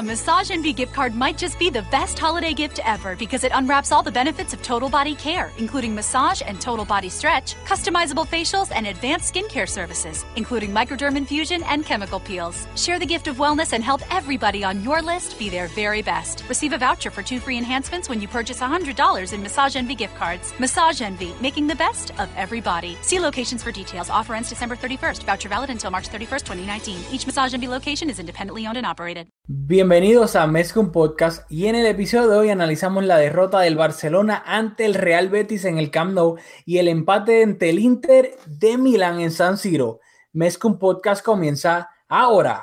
A 0.00 0.02
Massage 0.02 0.50
Envy 0.50 0.72
gift 0.72 0.94
card 0.94 1.14
might 1.14 1.36
just 1.36 1.58
be 1.58 1.68
the 1.68 1.82
best 1.90 2.18
holiday 2.18 2.54
gift 2.54 2.80
ever 2.86 3.14
because 3.14 3.44
it 3.44 3.52
unwraps 3.54 3.92
all 3.92 4.02
the 4.02 4.10
benefits 4.10 4.54
of 4.54 4.62
total 4.62 4.88
body 4.88 5.14
care, 5.14 5.52
including 5.58 5.94
massage 5.94 6.40
and 6.46 6.58
total 6.58 6.86
body 6.86 7.10
stretch, 7.10 7.54
customizable 7.66 8.26
facials, 8.26 8.72
and 8.74 8.86
advanced 8.86 9.34
skincare 9.34 9.68
services, 9.68 10.24
including 10.36 10.70
microderm 10.70 11.18
infusion 11.18 11.62
and 11.64 11.84
chemical 11.84 12.18
peels. 12.18 12.66
Share 12.76 12.98
the 12.98 13.04
gift 13.04 13.28
of 13.28 13.36
wellness 13.36 13.74
and 13.74 13.84
help 13.84 14.00
everybody 14.10 14.64
on 14.64 14.82
your 14.82 15.02
list 15.02 15.38
be 15.38 15.50
their 15.50 15.66
very 15.66 16.00
best. 16.00 16.44
Receive 16.48 16.72
a 16.72 16.78
voucher 16.78 17.10
for 17.10 17.22
two 17.22 17.38
free 17.38 17.58
enhancements 17.58 18.08
when 18.08 18.22
you 18.22 18.28
purchase 18.28 18.58
$100 18.58 19.34
in 19.34 19.42
Massage 19.42 19.76
Envy 19.76 19.94
gift 19.94 20.16
cards. 20.16 20.54
Massage 20.58 21.02
Envy, 21.02 21.34
making 21.42 21.66
the 21.66 21.74
best 21.74 22.18
of 22.18 22.30
every 22.38 22.62
body. 22.62 22.96
See 23.02 23.20
locations 23.20 23.62
for 23.62 23.70
details. 23.70 24.08
Offer 24.08 24.34
ends 24.34 24.48
December 24.48 24.76
31st. 24.76 25.24
Voucher 25.24 25.50
valid 25.50 25.68
until 25.68 25.90
March 25.90 26.08
31st, 26.08 26.46
2019. 26.46 27.02
Each 27.12 27.26
Massage 27.26 27.52
Envy 27.52 27.68
location 27.68 28.08
is 28.08 28.18
independently 28.18 28.66
owned 28.66 28.78
and 28.78 28.86
operated. 28.86 29.28
Bienvenidos 29.52 30.36
a 30.36 30.46
Mezcum 30.46 30.92
Podcast 30.92 31.50
y 31.50 31.66
en 31.66 31.74
el 31.74 31.84
episodio 31.84 32.28
de 32.28 32.38
hoy 32.38 32.50
analizamos 32.50 33.02
la 33.02 33.16
derrota 33.16 33.58
del 33.58 33.74
Barcelona 33.74 34.40
ante 34.46 34.84
el 34.84 34.94
Real 34.94 35.28
Betis 35.28 35.64
en 35.64 35.76
el 35.76 35.90
Camp 35.90 36.14
Nou 36.14 36.36
y 36.64 36.78
el 36.78 36.86
empate 36.86 37.42
ante 37.42 37.68
el 37.68 37.80
Inter 37.80 38.38
de 38.46 38.78
Milán 38.78 39.18
en 39.18 39.32
San 39.32 39.58
Siro. 39.58 39.98
Mezcum 40.32 40.78
Podcast 40.78 41.24
comienza 41.24 41.90
ahora. 42.08 42.62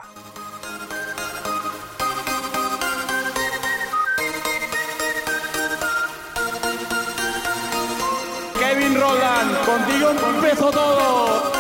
Kevin 8.58 8.96
Roland, 8.96 9.58
contigo 9.66 10.12
empezó 10.36 10.72
todo. 10.72 11.52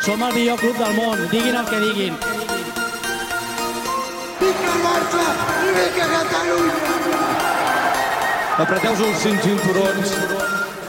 Som 0.00 0.22
el 0.22 0.34
millor 0.34 0.58
club 0.58 0.74
del 0.78 0.94
món, 0.94 1.18
diguin 1.30 1.54
el 1.54 1.66
que 1.66 1.78
diguin. 1.78 2.29
Vinga 4.40 4.74
Barça 4.80 5.24
i 5.60 5.72
vinga 5.76 6.06
Catalunya! 6.10 6.76
Apreteu-vos 8.62 9.02
els 9.04 9.18
cinc 9.20 9.42
cinturons, 9.44 10.14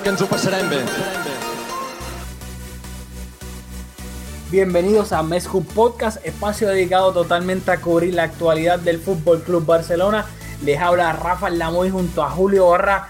que 0.04 0.12
ens 0.12 0.24
ho 0.24 0.28
passarem 0.32 0.70
bé. 0.72 0.80
Bienvenidos 4.52 5.12
a 5.12 5.22
Mezcum 5.24 5.66
Podcast, 5.66 6.26
espacio 6.26 6.70
dedicado 6.70 7.12
totalmente 7.12 7.72
a 7.72 7.82
cubrir 7.82 8.14
la 8.14 8.24
actualidad 8.24 8.80
del 8.80 9.00
Fútbol 9.00 9.44
Club 9.44 9.66
Barcelona. 9.66 10.26
Les 10.64 10.80
habla 10.80 11.12
Rafa 11.12 11.50
Lamoy 11.50 11.90
junto 11.90 12.24
a 12.24 12.30
Julio 12.30 12.70
Barra. 12.70 13.10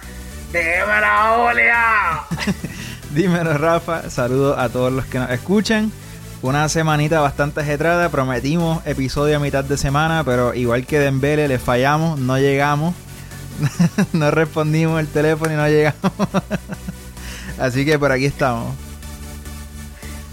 ¡Déjame 0.51 1.01
la 1.01 1.31
olea! 1.33 2.27
Dímelo, 3.11 3.57
Rafa. 3.57 4.09
Saludos 4.09 4.57
a 4.57 4.69
todos 4.69 4.91
los 4.91 5.05
que 5.05 5.19
nos 5.19 5.29
escuchan. 5.29 5.91
Una 6.44 6.67
semanita 6.70 7.20
bastante 7.20 7.61
ajetrada. 7.61 8.09
Prometimos 8.09 8.84
episodio 8.88 9.38
a 9.38 9.39
mitad 9.39 9.64
de 9.64 9.78
semana, 9.78 10.23
pero 10.23 10.56
igual 10.56 10.88
que 10.88 10.97
Dembele, 10.97 11.47
le 11.47 11.59
fallamos, 11.59 12.20
no 12.20 12.39
llegamos. 12.39 12.95
no 14.14 14.31
respondimos 14.31 15.00
el 15.00 15.08
teléfono 15.08 15.53
y 15.53 15.56
no 15.56 15.67
llegamos. 15.67 16.12
Así 17.59 17.86
que 17.86 18.00
por 18.00 18.12
aquí 18.12 18.25
estamos. 18.25 18.73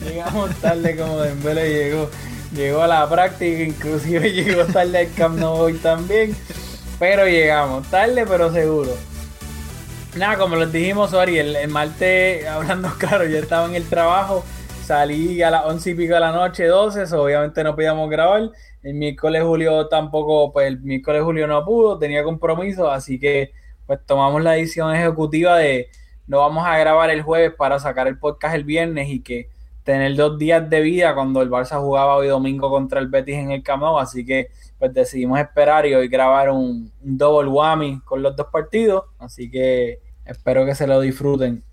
Llegamos 0.02 0.50
tarde 0.56 0.96
como 0.96 1.20
Dembele 1.20 1.68
llegó. 1.68 2.10
Llegó 2.54 2.82
a 2.82 2.86
la 2.86 3.06
práctica, 3.06 3.62
inclusive 3.62 4.32
llegó 4.32 4.64
tarde 4.64 5.00
al 5.00 5.12
Camp 5.12 5.38
Nou 5.38 5.70
también. 5.74 6.34
Pero 6.98 7.26
llegamos, 7.26 7.86
tarde 7.88 8.24
pero 8.26 8.50
seguro. 8.50 8.96
Nada, 10.16 10.38
como 10.38 10.56
les 10.56 10.72
dijimos, 10.72 11.10
sorry, 11.10 11.38
el, 11.38 11.54
el 11.54 11.68
martes, 11.68 12.46
hablando 12.46 12.88
claro, 12.96 13.26
yo 13.26 13.36
estaba 13.36 13.66
en 13.66 13.74
el 13.74 13.84
trabajo, 13.84 14.42
salí 14.88 15.42
a 15.42 15.50
las 15.50 15.66
11 15.66 15.90
y 15.90 15.94
pico 15.94 16.14
de 16.14 16.20
la 16.20 16.32
noche, 16.32 16.64
12, 16.64 17.06
so 17.06 17.22
obviamente 17.22 17.62
no 17.62 17.74
podíamos 17.74 18.08
grabar. 18.08 18.50
El 18.82 18.94
miércoles 18.94 19.42
Julio 19.42 19.86
tampoco, 19.86 20.50
pues 20.50 20.66
el 20.66 20.80
miércoles 20.80 21.22
Julio 21.22 21.46
no 21.46 21.62
pudo, 21.62 21.98
tenía 21.98 22.24
compromiso, 22.24 22.90
así 22.90 23.18
que 23.18 23.52
pues 23.86 24.00
tomamos 24.06 24.42
la 24.42 24.52
decisión 24.52 24.94
ejecutiva 24.94 25.58
de 25.58 25.88
no 26.26 26.38
vamos 26.38 26.66
a 26.66 26.78
grabar 26.78 27.10
el 27.10 27.20
jueves 27.20 27.52
para 27.54 27.78
sacar 27.78 28.08
el 28.08 28.18
podcast 28.18 28.54
el 28.54 28.64
viernes 28.64 29.10
y 29.10 29.20
que 29.20 29.50
tener 29.84 30.16
dos 30.16 30.38
días 30.38 30.68
de 30.70 30.80
vida 30.80 31.14
cuando 31.14 31.42
el 31.42 31.50
Barça 31.50 31.78
jugaba 31.78 32.16
hoy 32.16 32.28
domingo 32.28 32.70
contra 32.70 32.98
el 32.98 33.08
Betis 33.08 33.36
en 33.36 33.50
el 33.50 33.62
Camp 33.62 33.82
así 33.98 34.24
que 34.24 34.48
pues 34.78 34.94
decidimos 34.94 35.38
esperar 35.38 35.84
y 35.84 35.94
hoy 35.94 36.08
grabar 36.08 36.48
un, 36.48 36.90
un 37.02 37.18
double 37.18 37.50
whammy 37.50 38.00
con 38.06 38.22
los 38.22 38.34
dos 38.34 38.46
partidos, 38.50 39.04
así 39.18 39.50
que 39.50 40.00
espero 40.24 40.64
que 40.64 40.74
se 40.74 40.86
lo 40.86 40.98
disfruten. 40.98 41.67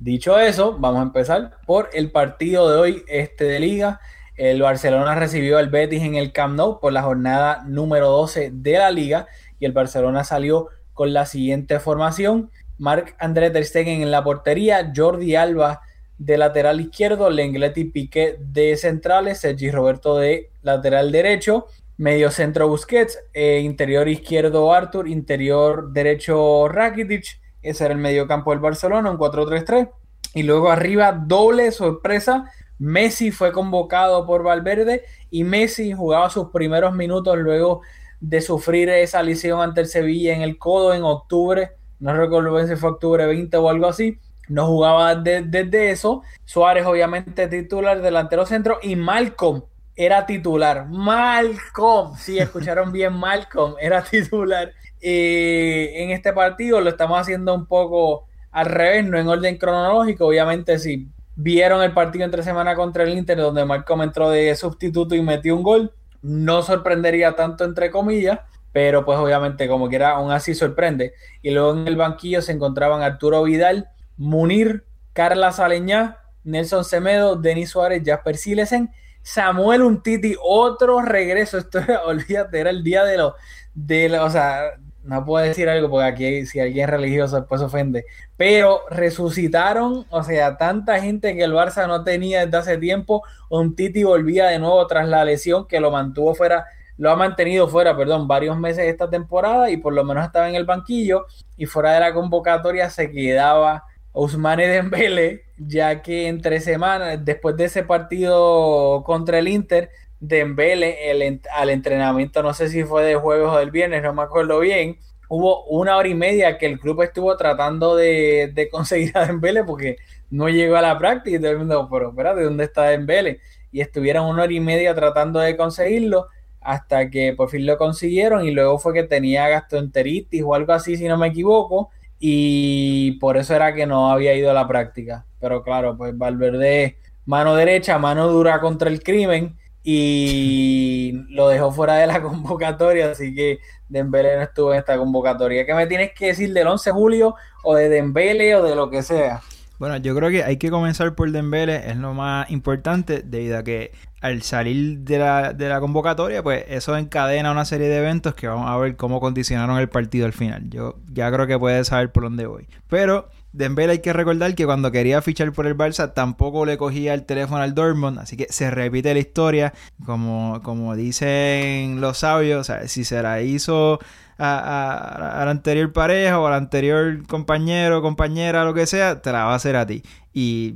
Dicho 0.00 0.38
eso, 0.38 0.76
vamos 0.78 1.00
a 1.00 1.02
empezar 1.02 1.58
por 1.66 1.90
el 1.92 2.12
partido 2.12 2.70
de 2.70 2.78
hoy 2.78 3.04
este 3.08 3.44
de 3.44 3.58
liga. 3.58 4.00
El 4.36 4.62
Barcelona 4.62 5.16
recibió 5.16 5.58
al 5.58 5.70
Betis 5.70 6.04
en 6.04 6.14
el 6.14 6.32
Camp 6.32 6.54
Nou 6.54 6.78
por 6.78 6.92
la 6.92 7.02
jornada 7.02 7.64
número 7.66 8.08
12 8.08 8.52
de 8.52 8.78
la 8.78 8.92
liga 8.92 9.26
y 9.58 9.64
el 9.64 9.72
Barcelona 9.72 10.22
salió 10.22 10.68
con 10.94 11.12
la 11.12 11.26
siguiente 11.26 11.80
formación. 11.80 12.52
Marc 12.78 13.16
André 13.18 13.50
Ter 13.50 13.64
Stegen 13.64 14.00
en 14.00 14.12
la 14.12 14.22
portería, 14.22 14.92
Jordi 14.94 15.34
Alba 15.34 15.80
de 16.16 16.38
lateral 16.38 16.80
izquierdo, 16.80 17.28
Lenglet 17.28 17.76
y 17.76 17.84
Piqué 17.86 18.36
de 18.38 18.76
centrales, 18.76 19.40
Sergi 19.40 19.72
Roberto 19.72 20.16
de 20.16 20.50
lateral 20.62 21.10
derecho, 21.10 21.66
medio 21.96 22.30
centro 22.30 22.68
Busquets, 22.68 23.18
eh, 23.34 23.62
interior 23.64 24.08
izquierdo 24.08 24.72
Arthur, 24.72 25.08
interior 25.08 25.92
derecho 25.92 26.68
Rakitic, 26.68 27.40
ese 27.62 27.84
era 27.84 27.94
el 27.94 28.00
medio 28.00 28.26
campo 28.26 28.50
del 28.50 28.60
Barcelona, 28.60 29.10
un 29.10 29.18
4-3-3. 29.18 29.90
Y 30.34 30.42
luego 30.42 30.70
arriba, 30.70 31.12
doble 31.12 31.70
sorpresa. 31.72 32.50
Messi 32.78 33.32
fue 33.32 33.52
convocado 33.52 34.24
por 34.24 34.42
Valverde 34.44 35.04
y 35.30 35.42
Messi 35.44 35.92
jugaba 35.92 36.30
sus 36.30 36.50
primeros 36.50 36.94
minutos 36.94 37.36
luego 37.36 37.82
de 38.20 38.40
sufrir 38.40 38.88
esa 38.88 39.22
lesión 39.22 39.60
ante 39.60 39.80
el 39.80 39.88
Sevilla 39.88 40.34
en 40.34 40.42
el 40.42 40.58
codo 40.58 40.94
en 40.94 41.02
octubre. 41.02 41.72
No 41.98 42.14
recuerdo 42.14 42.66
si 42.66 42.76
fue 42.76 42.90
octubre 42.90 43.26
20 43.26 43.56
o 43.56 43.68
algo 43.68 43.86
así. 43.86 44.18
No 44.48 44.66
jugaba 44.66 45.14
desde 45.14 45.64
de, 45.64 45.90
eso. 45.90 46.22
Suárez, 46.44 46.86
obviamente, 46.86 47.48
titular, 47.48 48.00
delantero 48.00 48.46
centro. 48.46 48.78
Y 48.82 48.96
Malcolm 48.96 49.62
era 49.94 50.24
titular. 50.24 50.86
Malcolm, 50.88 52.16
sí, 52.16 52.38
escucharon 52.38 52.92
bien, 52.92 53.12
Malcolm 53.12 53.74
era 53.80 54.02
titular 54.10 54.72
en 55.00 56.10
este 56.10 56.32
partido. 56.32 56.80
Lo 56.80 56.90
estamos 56.90 57.18
haciendo 57.18 57.54
un 57.54 57.66
poco 57.66 58.26
al 58.50 58.66
revés, 58.66 59.04
no 59.04 59.18
en 59.18 59.28
orden 59.28 59.56
cronológico. 59.56 60.26
Obviamente, 60.26 60.78
si 60.78 61.08
vieron 61.36 61.82
el 61.82 61.92
partido 61.92 62.24
entre 62.24 62.42
semana 62.42 62.74
contra 62.74 63.04
el 63.04 63.10
Inter, 63.16 63.38
donde 63.38 63.64
Malcolm 63.64 64.02
entró 64.02 64.30
de 64.30 64.54
sustituto 64.56 65.14
y 65.14 65.22
metió 65.22 65.56
un 65.56 65.62
gol, 65.62 65.92
no 66.22 66.62
sorprendería 66.62 67.36
tanto, 67.36 67.64
entre 67.64 67.90
comillas. 67.90 68.40
Pero 68.72 69.04
pues 69.04 69.18
obviamente 69.18 69.66
como 69.66 69.88
quiera, 69.88 70.10
aún 70.10 70.30
así 70.30 70.54
sorprende. 70.54 71.14
Y 71.42 71.50
luego 71.50 71.72
en 71.72 71.88
el 71.88 71.96
banquillo 71.96 72.42
se 72.42 72.52
encontraban 72.52 73.02
Arturo 73.02 73.42
Vidal, 73.42 73.88
Munir, 74.16 74.84
Carla 75.12 75.52
Saleñá, 75.52 76.18
Nelson 76.44 76.84
Semedo, 76.84 77.36
Denis 77.36 77.70
Suárez, 77.70 78.02
Jasper 78.04 78.36
Silesen, 78.36 78.90
Samuel 79.22 79.82
Untiti, 79.82 80.36
otro 80.42 81.02
regreso. 81.02 81.58
Esto 81.58 81.80
olvídate, 82.06 82.60
era 82.60 82.70
el 82.70 82.82
día 82.82 83.04
de 83.04 83.16
los, 83.16 83.34
de 83.74 84.08
los, 84.08 84.20
o 84.20 84.30
sea, 84.30 84.72
no 85.08 85.24
puedo 85.24 85.44
decir 85.44 85.68
algo 85.68 85.88
porque 85.90 86.06
aquí 86.06 86.46
si 86.46 86.60
alguien 86.60 86.84
es 86.84 86.90
religioso 86.90 87.36
después 87.36 87.62
ofende. 87.62 88.04
Pero 88.36 88.82
resucitaron, 88.90 90.06
o 90.10 90.22
sea, 90.22 90.56
tanta 90.58 91.00
gente 91.00 91.34
que 91.34 91.42
el 91.42 91.52
Barça 91.52 91.86
no 91.86 92.04
tenía 92.04 92.44
desde 92.44 92.58
hace 92.58 92.78
tiempo. 92.78 93.22
Untiti 93.48 94.04
volvía 94.04 94.46
de 94.46 94.58
nuevo 94.58 94.86
tras 94.86 95.08
la 95.08 95.24
lesión 95.24 95.66
que 95.66 95.80
lo 95.80 95.90
mantuvo 95.90 96.34
fuera 96.34 96.66
lo 96.98 97.12
ha 97.12 97.16
mantenido 97.16 97.68
fuera, 97.68 97.96
perdón, 97.96 98.26
varios 98.26 98.58
meses 98.58 98.84
esta 98.86 99.08
temporada 99.08 99.70
y 99.70 99.76
por 99.76 99.94
lo 99.94 100.02
menos 100.02 100.26
estaba 100.26 100.48
en 100.48 100.56
el 100.56 100.64
banquillo 100.64 101.26
y 101.56 101.64
fuera 101.66 101.92
de 101.92 102.00
la 102.00 102.12
convocatoria 102.12 102.90
se 102.90 103.10
quedaba 103.12 103.84
Ousmane 104.12 104.66
Dembele, 104.66 105.44
ya 105.56 106.02
que 106.02 106.26
entre 106.26 106.60
semanas, 106.60 107.24
después 107.24 107.56
de 107.56 107.66
ese 107.66 107.84
partido 107.84 109.04
contra 109.04 109.38
el 109.38 109.46
Inter, 109.46 109.90
Dembele 110.20 111.10
el, 111.10 111.40
al 111.54 111.70
entrenamiento, 111.70 112.42
no 112.42 112.52
sé 112.54 112.68
si 112.68 112.84
fue 112.84 113.04
de 113.04 113.14
jueves 113.14 113.46
o 113.48 113.58
del 113.58 113.70
viernes, 113.70 114.02
no 114.02 114.12
me 114.12 114.22
acuerdo 114.22 114.58
bien, 114.60 114.98
hubo 115.28 115.64
una 115.66 115.96
hora 115.96 116.08
y 116.08 116.14
media 116.14 116.58
que 116.58 116.66
el 116.66 116.80
club 116.80 117.02
estuvo 117.02 117.36
tratando 117.36 117.94
de, 117.96 118.50
de 118.52 118.68
conseguir 118.68 119.16
a 119.16 119.26
Dembele 119.26 119.64
porque 119.64 119.96
no 120.30 120.48
llegó 120.48 120.76
a 120.76 120.82
la 120.82 120.98
práctica 120.98 121.36
y 121.36 121.40
todo 121.40 121.52
el 121.52 121.58
mundo, 121.58 121.88
pero 121.90 122.10
espérate, 122.10 122.42
¿dónde 122.42 122.64
está 122.64 122.84
Dembele? 122.84 123.40
Y 123.70 123.80
estuvieron 123.80 124.26
una 124.26 124.44
hora 124.44 124.52
y 124.52 124.60
media 124.60 124.94
tratando 124.94 125.40
de 125.40 125.56
conseguirlo 125.56 126.28
hasta 126.60 127.10
que 127.10 127.32
por 127.34 127.50
fin 127.50 127.66
lo 127.66 127.78
consiguieron 127.78 128.44
y 128.44 128.50
luego 128.50 128.78
fue 128.78 128.92
que 128.92 129.04
tenía 129.04 129.48
gastroenteritis 129.48 130.42
o 130.44 130.54
algo 130.54 130.72
así, 130.72 130.96
si 130.96 131.06
no 131.06 131.16
me 131.16 131.28
equivoco, 131.28 131.90
y 132.18 133.12
por 133.20 133.36
eso 133.36 133.54
era 133.54 133.74
que 133.74 133.86
no 133.86 134.10
había 134.10 134.34
ido 134.34 134.50
a 134.50 134.54
la 134.54 134.66
práctica. 134.66 135.24
Pero 135.40 135.62
claro, 135.62 135.96
pues 135.96 136.16
Valverde, 136.16 136.98
mano 137.26 137.54
derecha, 137.54 137.98
mano 137.98 138.28
dura 138.28 138.60
contra 138.60 138.90
el 138.90 139.02
crimen 139.02 139.56
y 139.90 141.12
lo 141.30 141.48
dejó 141.48 141.72
fuera 141.72 141.94
de 141.94 142.06
la 142.06 142.20
convocatoria, 142.22 143.10
así 143.10 143.34
que 143.34 143.60
Dembele 143.88 144.36
no 144.36 144.42
estuvo 144.42 144.74
en 144.74 144.80
esta 144.80 144.98
convocatoria. 144.98 145.64
¿Qué 145.64 145.72
me 145.72 145.86
tienes 145.86 146.12
que 146.12 146.26
decir 146.26 146.52
del 146.52 146.66
11 146.66 146.90
de 146.90 146.94
julio 146.94 147.34
o 147.64 147.74
de 147.74 147.88
Dembele 147.88 148.54
o 148.54 148.62
de 148.62 148.76
lo 148.76 148.90
que 148.90 149.02
sea? 149.02 149.40
Bueno, 149.78 149.96
yo 149.96 150.14
creo 150.14 150.28
que 150.28 150.44
hay 150.44 150.58
que 150.58 150.68
comenzar 150.68 151.14
por 151.14 151.30
Dembele, 151.30 151.88
es 151.88 151.96
lo 151.96 152.12
más 152.12 152.50
importante, 152.50 153.22
debido 153.24 153.56
a 153.56 153.64
que 153.64 153.92
al 154.20 154.42
salir 154.42 154.98
de 154.98 155.20
la, 155.20 155.54
de 155.54 155.70
la 155.70 155.80
convocatoria, 155.80 156.42
pues 156.42 156.66
eso 156.68 156.94
encadena 156.94 157.50
una 157.50 157.64
serie 157.64 157.88
de 157.88 157.96
eventos 157.96 158.34
que 158.34 158.46
vamos 158.46 158.68
a 158.68 158.76
ver 158.76 158.94
cómo 158.96 159.20
condicionaron 159.20 159.78
el 159.78 159.88
partido 159.88 160.26
al 160.26 160.34
final. 160.34 160.68
Yo 160.68 160.96
ya 161.10 161.32
creo 161.32 161.46
que 161.46 161.58
puedes 161.58 161.86
saber 161.86 162.12
por 162.12 162.24
dónde 162.24 162.44
voy. 162.44 162.68
Pero 162.88 163.30
Dembélé 163.52 163.92
hay 163.92 163.98
que 164.00 164.12
recordar 164.12 164.54
que 164.54 164.66
cuando 164.66 164.92
quería 164.92 165.22
fichar 165.22 165.52
por 165.52 165.66
el 165.66 165.76
Barça 165.76 166.12
tampoco 166.12 166.66
le 166.66 166.76
cogía 166.76 167.14
el 167.14 167.24
teléfono 167.24 167.62
al 167.62 167.74
Dortmund, 167.74 168.18
así 168.18 168.36
que 168.36 168.46
se 168.50 168.70
repite 168.70 169.14
la 169.14 169.20
historia, 169.20 169.72
como, 170.04 170.60
como 170.62 170.94
dicen 170.94 172.00
los 172.00 172.18
sabios, 172.18 172.70
si 172.86 173.04
se 173.04 173.22
la 173.22 173.40
hizo 173.40 173.98
a, 174.38 175.42
la 175.44 175.50
anterior 175.50 175.92
pareja 175.92 176.38
o 176.38 176.46
al 176.46 176.54
anterior 176.54 177.26
compañero, 177.26 178.02
compañera, 178.02 178.64
lo 178.64 178.74
que 178.74 178.86
sea, 178.86 179.20
te 179.20 179.32
la 179.32 179.44
va 179.44 179.52
a 179.52 179.56
hacer 179.56 179.76
a 179.76 179.86
ti. 179.86 180.02
Y 180.32 180.74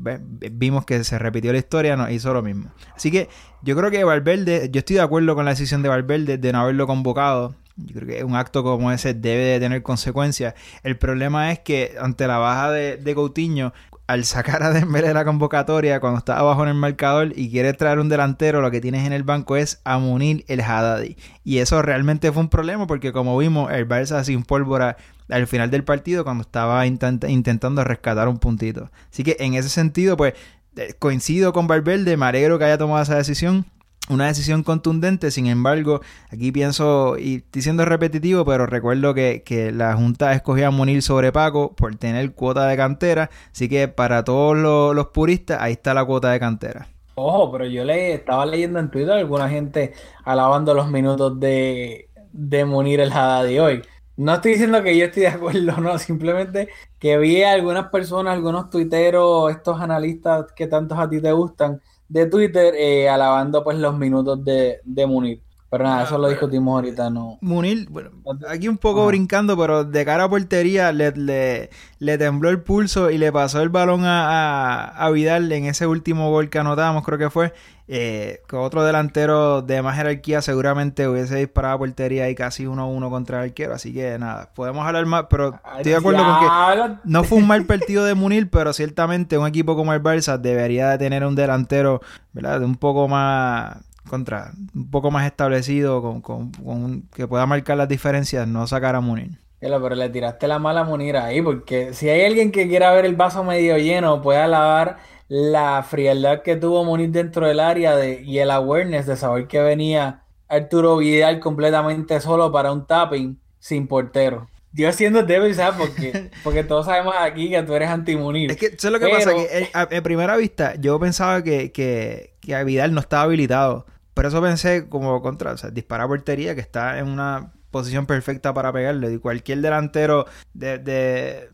vimos 0.51 0.85
que 0.85 1.05
se 1.05 1.19
repitió 1.19 1.53
la 1.53 1.59
historia, 1.59 1.97
nos 1.97 2.11
hizo 2.11 2.33
lo 2.35 2.43
mismo. 2.43 2.73
Así 2.97 3.11
que 3.11 3.29
yo 3.63 3.77
creo 3.77 3.91
que 3.91 4.03
Valverde, 4.03 4.69
yo 4.73 4.81
estoy 4.81 4.97
de 4.97 5.03
acuerdo 5.03 5.35
con 5.35 5.45
la 5.45 5.53
decisión 5.53 5.83
de 5.83 5.89
Valverde 5.89 6.39
de 6.39 6.53
no 6.53 6.61
haberlo 6.61 6.87
convocado. 6.87 7.55
Yo 7.77 7.95
creo 7.95 8.09
que 8.09 8.25
un 8.25 8.37
acto 8.37 8.63
como 8.63 8.93
ese 8.93 9.15
debe 9.15 9.45
de 9.45 9.61
tener 9.61 9.83
consecuencias. 9.83 10.55
El 10.83 10.97
problema 10.99 11.53
es 11.53 11.61
que 11.61 11.95
ante 12.01 12.27
la 12.27 12.39
baja 12.39 12.71
de, 12.71 12.97
de 12.97 13.15
Coutinho, 13.15 13.73
al 14.07 14.25
sacar 14.25 14.63
a 14.63 14.71
Dembélé 14.73 15.09
de 15.09 15.15
la 15.15 15.25
convocatoria 15.25 16.01
cuando 16.01 16.19
está 16.19 16.39
abajo 16.39 16.63
en 16.63 16.71
el 16.71 16.75
marcador 16.75 17.33
y 17.35 17.51
quiere 17.51 17.73
traer 17.73 17.99
un 17.99 18.09
delantero, 18.09 18.61
lo 18.61 18.71
que 18.71 18.81
tienes 18.81 19.07
en 19.07 19.13
el 19.13 19.23
banco 19.23 19.57
es 19.57 19.81
a 19.85 19.99
Munir 19.99 20.45
el 20.49 20.61
Haddadi. 20.61 21.17
Y 21.45 21.59
eso 21.59 21.81
realmente 21.83 22.31
fue 22.33 22.43
un 22.43 22.49
problema 22.49 22.87
porque 22.87 23.13
como 23.13 23.39
vimos, 23.39 23.71
el 23.73 23.89
Barça 23.89 24.23
sin 24.25 24.43
pólvora 24.43 24.97
al 25.29 25.47
final 25.47 25.71
del 25.71 25.85
partido 25.85 26.25
cuando 26.25 26.43
estaba 26.43 26.87
intentando 26.87 27.85
rescatar 27.85 28.29
un 28.29 28.39
puntito. 28.39 28.91
Así 29.11 29.25
que 29.25 29.37
en 29.41 29.55
ese 29.55 29.69
sentido, 29.69 30.17
pues 30.17 30.35
eh, 30.77 30.95
coincido 30.99 31.53
con 31.53 31.67
Valverde, 31.67 32.17
me 32.17 32.27
alegro 32.27 32.59
que 32.59 32.65
haya 32.65 32.79
tomado 32.79 33.03
esa 33.03 33.17
decisión 33.17 33.65
una 34.09 34.27
decisión 34.27 34.63
contundente, 34.63 35.31
sin 35.31 35.47
embargo, 35.47 36.01
aquí 36.31 36.51
pienso, 36.51 37.17
y 37.19 37.37
estoy 37.37 37.63
siendo 37.63 37.85
repetitivo, 37.85 38.45
pero 38.45 38.67
recuerdo 38.67 39.15
que, 39.15 39.73
la 39.75 39.95
Junta 39.95 40.33
escogió 40.33 40.69
a 40.69 40.71
Munir 40.71 41.03
sobre 41.03 41.33
Paco 41.33 41.75
por 41.75 41.95
tener 41.97 42.33
cuota 42.33 42.67
de 42.67 42.77
cantera, 42.77 43.31
así 43.53 43.69
que 43.69 43.89
para 43.89 44.25
todos 44.25 44.57
los, 44.57 45.07
puristas, 45.09 45.59
ahí 45.61 45.73
está 45.73 45.95
la 45.95 46.05
cuota 46.05 46.31
de 46.31 46.41
cantera. 46.41 46.89
Ojo, 47.15 47.53
pero 47.53 47.67
yo 47.67 47.85
le 47.85 48.15
estaba 48.15 48.47
leyendo 48.47 48.79
en 48.79 48.91
Twitter 48.91 49.13
alguna 49.13 49.49
gente 49.49 49.93
alabando 50.25 50.75
los 50.75 50.91
minutos 50.91 51.39
de, 51.39 52.09
de 52.33 52.65
Munir 52.65 53.01
el 53.01 53.11
de 53.11 53.61
hoy. 53.61 53.83
No 54.17 54.35
estoy 54.35 54.53
diciendo 54.53 54.83
que 54.83 54.97
yo 54.97 55.07
estoy 55.07 55.23
de 55.23 55.29
acuerdo, 55.29 55.77
no, 55.81 55.99
simplemente 55.99 56.69
que 56.99 57.19
vi 57.19 57.43
a 57.43 57.53
algunas 57.53 57.89
personas, 57.89 58.35
algunos 58.35 58.71
tuiteros, 58.71 59.51
estos 59.51 59.81
analistas 59.81 60.47
que 60.55 60.67
tantos 60.67 60.99
a 60.99 61.09
ti 61.09 61.21
te 61.21 61.33
gustan, 61.33 61.81
de 62.13 62.27
Twitter 62.27 62.75
eh, 62.77 63.09
alabando 63.09 63.65
pues 63.65 63.79
los 63.79 63.97
minutos 63.97 64.45
de, 64.45 64.81
de 64.85 65.07
Munir. 65.07 65.43
Pero 65.73 65.85
nada, 65.85 66.05
eso 66.05 66.19
lo 66.19 66.29
discutimos 66.29 66.75
ahorita, 66.75 67.09
no. 67.09 67.39
Munir, 67.41 67.89
bueno, 67.89 68.11
aquí 68.47 68.69
un 68.69 68.77
poco 68.77 69.07
brincando, 69.07 69.57
pero 69.57 69.85
de 69.85 70.05
cara 70.05 70.25
a 70.25 70.29
portería 70.29 70.93
le, 70.93 71.71
le, 71.99 72.19
tembló 72.19 72.51
el 72.51 72.61
pulso 72.61 73.11
y 73.11 73.17
le 73.17 73.33
pasó 73.33 73.63
el 73.63 73.71
balón 73.71 74.05
a, 74.05 74.89
a, 74.89 75.11
Vidal 75.11 75.51
en 75.51 75.65
ese 75.65 75.87
último 75.87 76.31
gol 76.31 76.51
que 76.51 76.59
anotamos, 76.59 77.03
creo 77.07 77.17
que 77.17 77.31
fue. 77.31 77.55
Eh, 77.89 78.43
que 78.47 78.57
otro 78.57 78.85
delantero 78.85 79.63
de 79.63 79.81
más 79.81 79.97
jerarquía 79.97 80.43
seguramente 80.43 81.09
hubiese 81.09 81.37
disparado 81.37 81.77
a 81.77 81.79
portería 81.79 82.29
y 82.29 82.35
casi 82.35 82.65
1-1 82.65 83.09
contra 83.09 83.39
el 83.39 83.49
arquero. 83.49 83.73
Así 83.73 83.95
que 83.95 84.19
nada, 84.19 84.51
podemos 84.55 84.87
hablar 84.87 85.07
más, 85.07 85.25
pero 85.31 85.59
estoy 85.79 85.93
de 85.93 85.97
acuerdo 85.97 86.23
con 86.23 86.39
que 86.39 86.97
no 87.05 87.25
fue 87.25 87.39
un 87.39 87.47
mal 87.47 87.65
partido 87.65 88.05
de 88.05 88.15
Munir, 88.15 88.51
pero 88.51 88.75
ciertamente 88.75 89.39
un 89.39 89.47
equipo 89.47 89.75
como 89.75 89.95
el 89.95 90.03
Barça 90.03 90.39
debería 90.39 90.91
de 90.91 90.99
tener 90.99 91.25
un 91.25 91.35
delantero, 91.35 92.03
¿verdad? 92.35 92.61
De 92.61 92.67
un 92.67 92.77
poco 92.77 93.09
más 93.09 93.79
contra 94.09 94.53
un 94.75 94.91
poco 94.91 95.11
más 95.11 95.27
establecido, 95.27 96.23
con, 96.23 97.03
que 97.15 97.27
pueda 97.27 97.47
marcar 97.47 97.77
las 97.77 97.89
diferencias, 97.89 98.47
no 98.47 98.67
sacar 98.67 98.95
a 98.95 99.01
Munir. 99.01 99.39
Pero, 99.59 99.79
le 99.91 100.09
tiraste 100.09 100.49
la 100.49 100.59
mala 100.59 100.85
Munir 100.85 101.17
ahí, 101.17 101.41
porque 101.41 101.95
si 101.95 102.09
hay 102.09 102.25
alguien 102.25 102.51
que 102.51 102.69
quiera 102.69 102.93
ver 102.93 103.05
el 103.05 103.15
vaso 103.15 103.45
medio 103.45 103.79
lleno, 103.79 104.21
puede 104.21 104.41
alabar 104.41 104.99
la 105.29 105.83
frialdad 105.83 106.43
que 106.43 106.57
tuvo 106.57 106.85
Munir 106.85 107.11
dentro 107.11 107.47
del 107.47 107.61
área 107.61 107.97
de, 107.97 108.23
y 108.23 108.39
el 108.39 108.51
awareness 108.51 109.07
de 109.07 109.17
saber 109.17 109.47
que 109.47 109.61
venía 109.61 110.25
Arturo 110.49 110.99
Vidal 110.99 111.41
completamente 111.41 112.21
solo 112.21 112.53
para 112.53 112.73
un 112.73 112.87
tapping 112.87 113.41
sin 113.59 113.87
portero. 113.87 114.49
Yo 114.73 114.91
siendo 114.93 115.23
débil, 115.23 115.55
¿sabes? 115.55 115.79
Porque, 115.79 116.31
porque 116.45 116.65
todos 116.65 116.87
sabemos 116.87 117.15
aquí 117.19 117.51
que 117.51 117.63
tú 117.63 117.75
eres 117.75 117.91
anti-Munir. 117.91 118.51
Es 118.51 118.57
que 118.57 118.67
eso 118.67 118.89
es 118.89 118.93
lo 118.93 118.99
que 118.99 119.09
pasa, 119.09 119.33
que 119.35 119.71
a, 119.75 120.03
primera 120.03 120.37
vista 120.37 120.75
yo 120.77 120.99
pensaba 120.99 121.43
que, 121.43 121.73
que, 121.73 122.35
que 122.41 122.65
Vidal 122.65 122.95
no 122.95 123.01
estaba 123.01 123.25
habilitado. 123.25 123.87
Pero 124.15 124.29
eso 124.29 124.43
pensé 124.43 124.89
como 124.89 125.23
contra, 125.23 125.53
o 125.53 125.57
sea, 125.57 125.71
disparar 125.71 126.07
portería 126.07 126.55
que 126.55 126.61
está 126.61 126.99
en 126.99 127.09
una 127.09 127.53
posición 127.71 128.07
perfecta 128.07 128.53
para 128.53 128.73
pegarle. 128.73 129.13
Y 129.13 129.19
cualquier 129.19 129.61
delantero 129.61 130.27
de, 130.53 131.49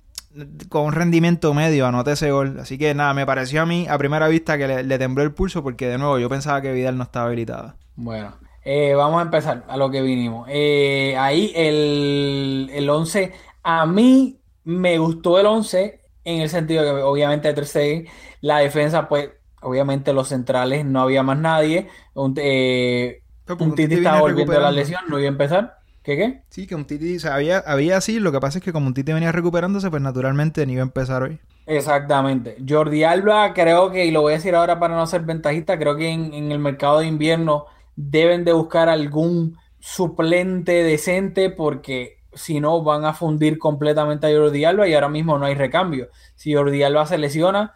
con 0.69 0.87
un 0.87 0.93
rendimiento 0.93 1.55
medio 1.55 1.87
anote 1.87 2.13
ese 2.13 2.31
gol. 2.31 2.59
Así 2.61 2.79
que 2.79 2.95
nada, 2.95 3.15
me 3.15 3.27
pareció 3.27 3.63
a 3.63 3.67
mí 3.67 3.87
a 3.89 3.97
primera 3.99 4.29
vista 4.29 4.59
que 4.59 4.83
le, 4.83 4.99
tembló 4.99 5.23
el 5.23 5.33
pulso 5.33 5.63
porque 5.63 5.89
de 5.89 5.99
nuevo 5.99 6.19
yo 6.19 6.29
pensaba 6.29 6.61
que 6.61 6.73
Vidal 6.73 6.97
no 6.97 7.05
estaba 7.05 7.27
habilitado. 7.27 7.75
Bueno, 7.97 8.37
eh, 8.71 8.95
vamos 8.95 9.19
a 9.19 9.23
empezar 9.23 9.65
a 9.67 9.79
lo 9.79 9.91
que 9.91 10.03
vinimos. 10.03 10.47
Eh, 10.51 11.17
ahí 11.19 11.53
el, 11.57 12.71
el 12.71 12.91
11, 12.91 13.33
a 13.63 13.87
mí 13.87 14.43
me 14.65 14.99
gustó 14.99 15.39
el 15.39 15.47
11 15.47 16.03
en 16.25 16.43
el 16.43 16.51
sentido 16.51 16.83
que 16.83 16.91
obviamente 17.01 17.51
3 17.55 18.05
la 18.43 18.59
defensa 18.59 19.09
pues 19.09 19.31
obviamente 19.63 20.13
los 20.13 20.29
centrales 20.29 20.85
no 20.85 21.01
había 21.01 21.23
más 21.23 21.39
nadie. 21.39 21.89
Un, 22.13 22.35
eh, 22.37 23.23
Titi 23.75 23.95
estaba 23.95 24.21
volviendo 24.21 24.55
a 24.55 24.61
la 24.61 24.71
lesión, 24.71 25.01
no 25.09 25.19
iba 25.19 25.29
a 25.29 25.33
empezar. 25.33 25.79
¿Qué 26.03 26.19
qué? 26.19 26.43
Sí, 26.51 26.67
que 26.67 26.75
un 26.75 26.85
Titi, 26.85 27.17
o 27.17 27.21
sea, 27.21 27.37
había, 27.37 27.61
había 27.61 28.03
sí, 28.03 28.21
lo 28.21 28.33
que 28.33 28.41
pasa 28.41 28.59
es 28.59 28.65
que 28.65 28.75
como 28.75 28.87
un 28.87 28.93
Titi 28.93 29.15
venía 29.15 29.33
recuperándose, 29.33 29.89
pues 29.89 30.03
naturalmente 30.03 30.67
no 30.67 30.73
iba 30.73 30.83
a 30.83 30.85
empezar 30.85 31.23
hoy. 31.23 31.41
Exactamente. 31.65 32.59
Jordi 32.69 33.05
Alba, 33.05 33.55
creo 33.55 33.91
que, 33.91 34.05
y 34.05 34.11
lo 34.11 34.21
voy 34.21 34.35
a 34.35 34.37
decir 34.37 34.55
ahora 34.55 34.79
para 34.79 34.95
no 34.95 35.07
ser 35.07 35.23
ventajista, 35.23 35.79
creo 35.79 35.97
que 35.97 36.11
en, 36.11 36.53
el 36.53 36.59
mercado 36.59 36.99
de 36.99 37.07
invierno 37.07 37.65
deben 38.01 38.45
de 38.45 38.53
buscar 38.53 38.89
algún 38.89 39.59
suplente 39.81 40.85
decente 40.85 41.51
porque 41.51 42.19
si 42.33 42.61
no 42.61 42.83
van 42.85 43.05
a 43.05 43.13
fundir 43.13 43.59
completamente 43.59 44.29
a 44.29 44.39
Jordi 44.39 44.65
Alba 44.65 44.87
y 44.87 44.95
ahora 44.95 45.09
mismo 45.09 45.37
no 45.37 45.47
hay 45.47 45.55
recambio. 45.55 46.09
Si 46.37 46.55
Jordi 46.55 46.85
Alba 46.85 47.07
se 47.07 47.19
lesiona, 47.19 47.75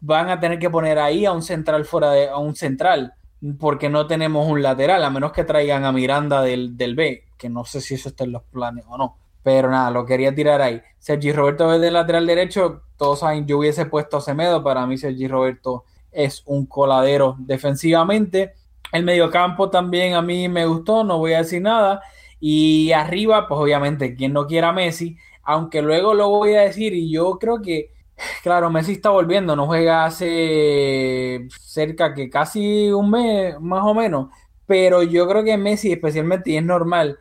van 0.00 0.30
a 0.30 0.38
tener 0.38 0.60
que 0.60 0.70
poner 0.70 1.00
ahí 1.00 1.26
a 1.26 1.32
un 1.32 1.42
central 1.42 1.84
fuera 1.84 2.12
de 2.12 2.28
a 2.28 2.38
un 2.38 2.54
central 2.54 3.14
porque 3.58 3.88
no 3.88 4.06
tenemos 4.06 4.48
un 4.48 4.62
lateral, 4.62 5.02
a 5.02 5.10
menos 5.10 5.32
que 5.32 5.42
traigan 5.42 5.84
a 5.84 5.92
Miranda 5.92 6.42
del, 6.42 6.76
del 6.76 6.94
B, 6.94 7.24
que 7.36 7.48
no 7.48 7.64
sé 7.64 7.80
si 7.80 7.94
eso 7.94 8.10
está 8.10 8.24
en 8.24 8.32
los 8.32 8.44
planes 8.44 8.84
o 8.88 8.96
no. 8.96 9.16
Pero 9.42 9.70
nada, 9.70 9.90
lo 9.90 10.04
quería 10.04 10.32
tirar 10.34 10.60
ahí. 10.60 10.80
Sergi 11.00 11.32
Roberto 11.32 11.72
es 11.72 11.80
del 11.80 11.94
lateral 11.94 12.26
derecho. 12.26 12.82
Todos 12.96 13.20
saben, 13.20 13.46
yo 13.46 13.58
hubiese 13.58 13.86
puesto 13.86 14.18
a 14.18 14.20
Semedo. 14.20 14.62
Para 14.62 14.86
mí, 14.86 14.98
Sergi 14.98 15.26
Roberto 15.26 15.84
es 16.12 16.42
un 16.46 16.66
coladero 16.66 17.36
defensivamente. 17.38 18.54
El 18.92 19.04
mediocampo 19.04 19.70
también 19.70 20.14
a 20.14 20.22
mí 20.22 20.48
me 20.48 20.66
gustó, 20.66 21.04
no 21.04 21.18
voy 21.18 21.34
a 21.34 21.38
decir 21.38 21.62
nada. 21.62 22.02
Y 22.40 22.92
arriba, 22.92 23.48
pues 23.48 23.60
obviamente, 23.60 24.14
quien 24.16 24.32
no 24.32 24.46
quiera 24.46 24.72
Messi, 24.72 25.16
aunque 25.42 25.82
luego 25.82 26.14
lo 26.14 26.28
voy 26.28 26.54
a 26.54 26.62
decir, 26.62 26.94
y 26.94 27.10
yo 27.10 27.38
creo 27.38 27.60
que 27.62 27.90
Claro, 28.42 28.70
Messi 28.70 28.92
está 28.92 29.10
volviendo, 29.10 29.56
no 29.56 29.66
juega 29.66 30.04
hace 30.04 31.48
cerca 31.60 32.14
que 32.14 32.30
casi 32.30 32.90
un 32.92 33.10
mes, 33.10 33.60
más 33.60 33.84
o 33.84 33.94
menos. 33.94 34.28
Pero 34.66 35.02
yo 35.02 35.28
creo 35.28 35.44
que 35.44 35.56
Messi, 35.56 35.92
especialmente, 35.92 36.50
y 36.50 36.56
es 36.56 36.64
normal, 36.64 37.18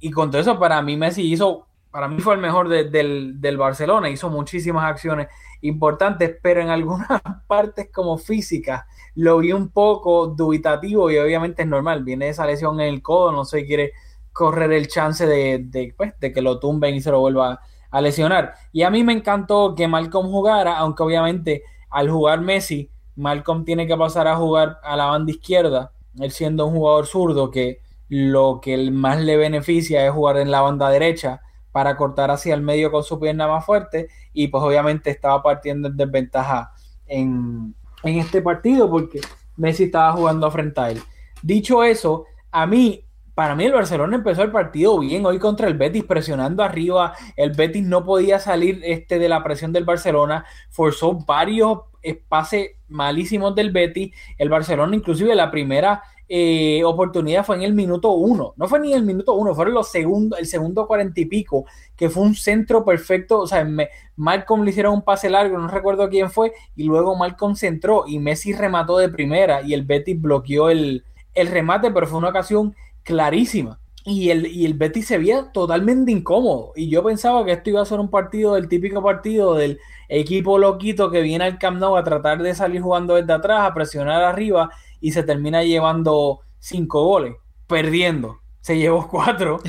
y 0.00 0.10
con 0.10 0.30
todo 0.30 0.40
eso, 0.40 0.58
para 0.58 0.82
mí 0.82 0.96
Messi 0.96 1.32
hizo, 1.32 1.66
para 1.92 2.08
mí 2.08 2.20
fue 2.20 2.34
el 2.34 2.40
mejor 2.40 2.68
del, 2.68 3.38
del, 3.40 3.56
Barcelona, 3.58 4.08
hizo 4.08 4.30
muchísimas 4.30 4.84
acciones 4.84 5.28
importantes, 5.60 6.34
pero 6.42 6.62
en 6.62 6.70
algunas 6.70 7.06
partes 7.46 7.90
como 7.92 8.16
físicas 8.16 8.84
lo 9.14 9.38
vi 9.38 9.52
un 9.52 9.68
poco 9.68 10.26
dubitativo 10.28 11.10
y 11.10 11.18
obviamente 11.18 11.62
es 11.62 11.68
normal, 11.68 12.02
viene 12.02 12.30
esa 12.30 12.46
lesión 12.46 12.80
en 12.80 12.88
el 12.88 13.02
codo, 13.02 13.30
no 13.30 13.44
se 13.44 13.66
quiere 13.66 13.92
correr 14.32 14.72
el 14.72 14.88
chance 14.88 15.26
de, 15.26 15.58
de, 15.66 15.94
pues, 15.94 16.18
de 16.18 16.32
que 16.32 16.40
lo 16.40 16.58
tumben 16.58 16.94
y 16.94 17.02
se 17.02 17.10
lo 17.10 17.20
vuelva 17.20 17.60
a 17.90 18.00
lesionar. 18.00 18.54
Y 18.72 18.82
a 18.82 18.90
mí 18.90 19.04
me 19.04 19.12
encantó 19.12 19.74
que 19.74 19.86
Malcolm 19.86 20.30
jugara, 20.30 20.78
aunque 20.78 21.02
obviamente 21.02 21.62
al 21.90 22.10
jugar 22.10 22.40
Messi, 22.40 22.90
Malcolm 23.16 23.66
tiene 23.66 23.86
que 23.86 23.98
pasar 23.98 24.26
a 24.26 24.36
jugar 24.36 24.78
a 24.82 24.96
la 24.96 25.04
banda 25.04 25.30
izquierda, 25.30 25.92
él 26.18 26.30
siendo 26.30 26.66
un 26.66 26.74
jugador 26.74 27.06
zurdo 27.06 27.50
que 27.50 27.80
lo 28.08 28.60
que 28.62 28.90
más 28.90 29.20
le 29.20 29.36
beneficia 29.36 30.06
es 30.06 30.12
jugar 30.12 30.38
en 30.38 30.50
la 30.50 30.62
banda 30.62 30.88
derecha 30.88 31.42
para 31.72 31.96
cortar 31.96 32.30
hacia 32.30 32.54
el 32.54 32.62
medio 32.62 32.90
con 32.90 33.02
su 33.02 33.18
pierna 33.18 33.48
más 33.48 33.64
fuerte 33.64 34.08
y 34.32 34.48
pues 34.48 34.62
obviamente 34.62 35.10
estaba 35.10 35.42
partiendo 35.42 35.88
en 35.88 35.96
desventaja 35.96 36.72
en, 37.06 37.74
en 38.02 38.18
este 38.18 38.42
partido 38.42 38.88
porque 38.90 39.20
Messi 39.56 39.84
estaba 39.84 40.12
jugando 40.12 40.50
frente 40.50 40.80
a 40.80 40.90
él. 40.90 41.02
Dicho 41.42 41.82
eso, 41.82 42.26
a 42.50 42.66
mí 42.66 43.06
para 43.34 43.54
mí 43.54 43.64
el 43.64 43.72
Barcelona 43.72 44.16
empezó 44.16 44.42
el 44.42 44.50
partido 44.50 44.98
bien 44.98 45.24
hoy 45.24 45.38
contra 45.38 45.66
el 45.66 45.74
Betis 45.74 46.04
presionando 46.04 46.62
arriba. 46.62 47.14
El 47.36 47.52
Betis 47.52 47.82
no 47.82 48.04
podía 48.04 48.38
salir 48.38 48.80
este 48.84 49.18
de 49.18 49.28
la 49.28 49.42
presión 49.42 49.72
del 49.72 49.84
Barcelona. 49.84 50.44
Forzó 50.70 51.14
varios 51.14 51.80
pases 52.28 52.72
malísimos 52.88 53.54
del 53.54 53.70
Betis. 53.70 54.14
El 54.36 54.50
Barcelona, 54.50 54.94
inclusive 54.94 55.34
la 55.34 55.50
primera 55.50 56.02
eh, 56.34 56.82
oportunidad 56.82 57.44
fue 57.44 57.56
en 57.56 57.62
el 57.62 57.74
minuto 57.74 58.12
uno. 58.12 58.54
No 58.56 58.66
fue 58.66 58.80
ni 58.80 58.94
el 58.94 59.02
minuto 59.02 59.34
uno, 59.34 59.54
fueron 59.54 59.74
los 59.74 59.90
segundos, 59.90 60.38
el 60.38 60.46
segundo 60.46 60.86
cuarenta 60.86 61.20
y 61.20 61.26
pico, 61.26 61.66
que 61.94 62.08
fue 62.08 62.22
un 62.22 62.34
centro 62.34 62.86
perfecto. 62.86 63.40
O 63.40 63.46
sea, 63.46 63.68
Malcolm 64.16 64.62
le 64.62 64.70
hicieron 64.70 64.94
un 64.94 65.02
pase 65.02 65.28
largo, 65.28 65.58
no 65.58 65.68
recuerdo 65.68 66.08
quién 66.08 66.30
fue, 66.30 66.54
y 66.74 66.84
luego 66.84 67.16
Malcolm 67.16 67.54
centró 67.54 68.04
y 68.06 68.18
Messi 68.18 68.54
remató 68.54 68.96
de 68.96 69.10
primera 69.10 69.60
y 69.60 69.74
el 69.74 69.84
Betis 69.84 70.18
bloqueó 70.18 70.70
el, 70.70 71.04
el 71.34 71.48
remate, 71.48 71.90
pero 71.90 72.06
fue 72.06 72.16
una 72.16 72.30
ocasión 72.30 72.74
clarísima. 73.02 73.78
Y 74.04 74.30
el, 74.30 74.46
y 74.46 74.66
el 74.66 74.74
Betis 74.74 75.06
se 75.06 75.18
veía 75.18 75.52
totalmente 75.52 76.10
incómodo. 76.10 76.72
Y 76.74 76.88
yo 76.88 77.04
pensaba 77.04 77.44
que 77.44 77.52
esto 77.52 77.70
iba 77.70 77.82
a 77.82 77.86
ser 77.86 78.00
un 78.00 78.10
partido 78.10 78.54
del 78.54 78.68
típico 78.68 79.02
partido 79.02 79.54
del 79.54 79.78
equipo 80.08 80.58
loquito 80.58 81.10
que 81.10 81.22
viene 81.22 81.44
al 81.44 81.58
Camp 81.58 81.78
Nou 81.78 81.96
a 81.96 82.04
tratar 82.04 82.42
de 82.42 82.54
salir 82.54 82.82
jugando 82.82 83.14
desde 83.14 83.32
atrás, 83.32 83.62
a 83.62 83.74
presionar 83.74 84.22
arriba 84.22 84.70
y 85.00 85.12
se 85.12 85.22
termina 85.22 85.62
llevando 85.62 86.40
cinco 86.58 87.04
goles, 87.04 87.34
perdiendo. 87.66 88.40
Se 88.60 88.76
llevó 88.78 89.08
cuatro, 89.10 89.60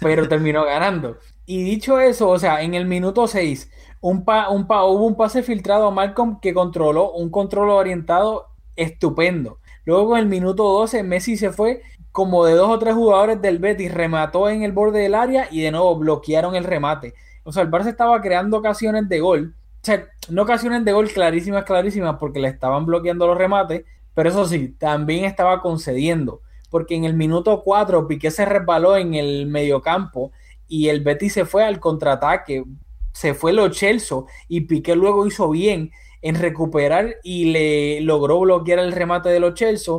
pero 0.00 0.28
terminó 0.28 0.64
ganando. 0.64 1.18
Y 1.46 1.62
dicho 1.64 1.98
eso, 2.00 2.30
o 2.30 2.38
sea, 2.38 2.62
en 2.62 2.74
el 2.74 2.86
minuto 2.86 3.26
6, 3.26 3.70
un 4.00 4.24
un 4.50 4.66
hubo 4.68 5.06
un 5.06 5.16
pase 5.16 5.42
filtrado 5.42 5.88
a 5.88 5.90
Malcolm 5.90 6.40
que 6.40 6.54
controló 6.54 7.12
un 7.12 7.30
control 7.30 7.70
orientado 7.70 8.48
estupendo. 8.76 9.58
Luego 9.84 10.16
en 10.16 10.22
el 10.22 10.28
minuto 10.28 10.64
12 10.64 11.02
Messi 11.02 11.36
se 11.36 11.50
fue 11.50 11.82
como 12.12 12.44
de 12.44 12.54
dos 12.54 12.68
o 12.68 12.78
tres 12.78 12.94
jugadores 12.94 13.40
del 13.40 13.58
Betis, 13.58 13.92
remató 13.92 14.48
en 14.50 14.62
el 14.62 14.72
borde 14.72 15.00
del 15.00 15.14
área 15.14 15.48
y 15.50 15.62
de 15.62 15.70
nuevo 15.70 15.96
bloquearon 15.96 16.54
el 16.54 16.64
remate. 16.64 17.14
O 17.42 17.52
sea, 17.52 17.62
el 17.62 17.70
Barça 17.70 17.88
estaba 17.88 18.20
creando 18.20 18.58
ocasiones 18.58 19.08
de 19.08 19.20
gol. 19.20 19.54
O 19.82 19.84
sea, 19.84 20.06
no 20.28 20.42
ocasiones 20.42 20.84
de 20.84 20.92
gol 20.92 21.08
clarísimas, 21.08 21.64
clarísimas, 21.64 22.16
porque 22.20 22.38
le 22.38 22.48
estaban 22.48 22.86
bloqueando 22.86 23.26
los 23.26 23.36
remates, 23.36 23.84
pero 24.14 24.28
eso 24.28 24.46
sí, 24.46 24.68
también 24.78 25.24
estaba 25.24 25.60
concediendo. 25.60 26.42
Porque 26.70 26.94
en 26.94 27.04
el 27.04 27.14
minuto 27.14 27.62
4 27.64 28.06
Piqué 28.06 28.30
se 28.30 28.44
resbaló 28.44 28.96
en 28.96 29.14
el 29.14 29.46
mediocampo 29.46 30.32
y 30.68 30.88
el 30.88 31.00
Betis 31.00 31.32
se 31.32 31.44
fue 31.46 31.64
al 31.64 31.80
contraataque. 31.80 32.64
Se 33.12 33.34
fue 33.34 33.52
lo 33.52 33.68
Chelsea 33.70 34.18
y 34.48 34.62
Piqué 34.62 34.94
luego 34.94 35.26
hizo 35.26 35.50
bien 35.50 35.90
en 36.20 36.36
recuperar 36.36 37.16
y 37.22 37.46
le 37.46 38.00
logró 38.02 38.38
bloquear 38.40 38.78
el 38.78 38.92
remate 38.92 39.30
de 39.30 39.40
los 39.40 39.54
Chelsea. 39.54 39.94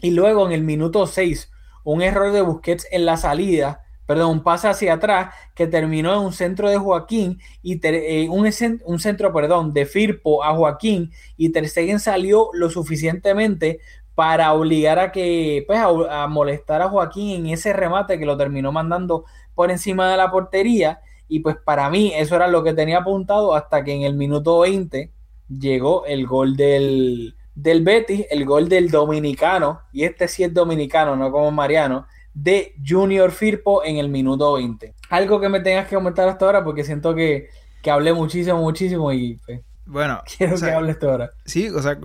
Y 0.00 0.10
luego 0.10 0.46
en 0.46 0.52
el 0.52 0.64
minuto 0.64 1.06
6 1.06 1.50
un 1.92 2.02
error 2.02 2.32
de 2.32 2.42
Busquets 2.42 2.86
en 2.90 3.06
la 3.06 3.16
salida, 3.16 3.80
perdón, 4.04 4.30
un 4.30 4.42
pase 4.42 4.68
hacia 4.68 4.92
atrás 4.92 5.34
que 5.54 5.66
terminó 5.66 6.12
en 6.12 6.20
un 6.20 6.34
centro 6.34 6.68
de 6.68 6.76
Joaquín 6.76 7.40
y 7.62 7.80
eh, 7.82 8.28
un, 8.28 8.46
un, 8.84 8.98
centro, 9.00 9.32
perdón, 9.32 9.72
de 9.72 9.86
Firpo 9.86 10.44
a 10.44 10.54
Joaquín 10.54 11.10
y 11.38 11.48
Ter 11.48 11.66
Stegen 11.66 11.98
salió 11.98 12.50
lo 12.52 12.68
suficientemente 12.68 13.80
para 14.14 14.52
obligar 14.52 14.98
a 14.98 15.12
que, 15.12 15.64
pues, 15.66 15.80
a, 15.80 16.26
molestar 16.26 16.82
a 16.82 16.90
Joaquín 16.90 17.46
en 17.46 17.52
ese 17.54 17.72
remate 17.72 18.18
que 18.18 18.26
lo 18.26 18.36
terminó 18.36 18.70
mandando 18.70 19.24
por 19.54 19.70
encima 19.70 20.10
de 20.10 20.18
la 20.18 20.30
portería 20.30 21.00
y 21.26 21.40
pues 21.40 21.56
para 21.56 21.88
mí 21.88 22.12
eso 22.14 22.36
era 22.36 22.48
lo 22.48 22.62
que 22.62 22.74
tenía 22.74 22.98
apuntado 22.98 23.54
hasta 23.54 23.82
que 23.82 23.94
en 23.94 24.02
el 24.02 24.14
minuto 24.14 24.58
20 24.60 25.10
llegó 25.48 26.04
el 26.04 26.26
gol 26.26 26.54
del, 26.54 27.37
del 27.58 27.82
Betis, 27.82 28.24
el 28.30 28.44
gol 28.44 28.68
del 28.68 28.88
dominicano, 28.88 29.80
y 29.92 30.04
este 30.04 30.28
sí 30.28 30.44
es 30.44 30.54
dominicano, 30.54 31.16
no 31.16 31.32
como 31.32 31.50
Mariano, 31.50 32.06
de 32.32 32.74
Junior 32.86 33.32
Firpo 33.32 33.82
en 33.84 33.96
el 33.96 34.08
minuto 34.08 34.52
20. 34.52 34.94
Algo 35.10 35.40
que 35.40 35.48
me 35.48 35.58
tengas 35.58 35.88
que 35.88 35.96
comentar 35.96 36.28
hasta 36.28 36.46
ahora 36.46 36.64
porque 36.64 36.84
siento 36.84 37.16
que, 37.16 37.48
que 37.82 37.90
hablé 37.90 38.12
muchísimo, 38.12 38.58
muchísimo 38.58 39.12
y 39.12 39.40
pues, 39.44 39.60
bueno, 39.88 40.22
quiero 40.36 40.56
que 40.56 40.70
hables 40.70 40.98
tú 40.98 41.08
ahora. 41.08 41.30
Sí, 41.46 41.70
o 41.70 41.80
sea, 41.80 41.98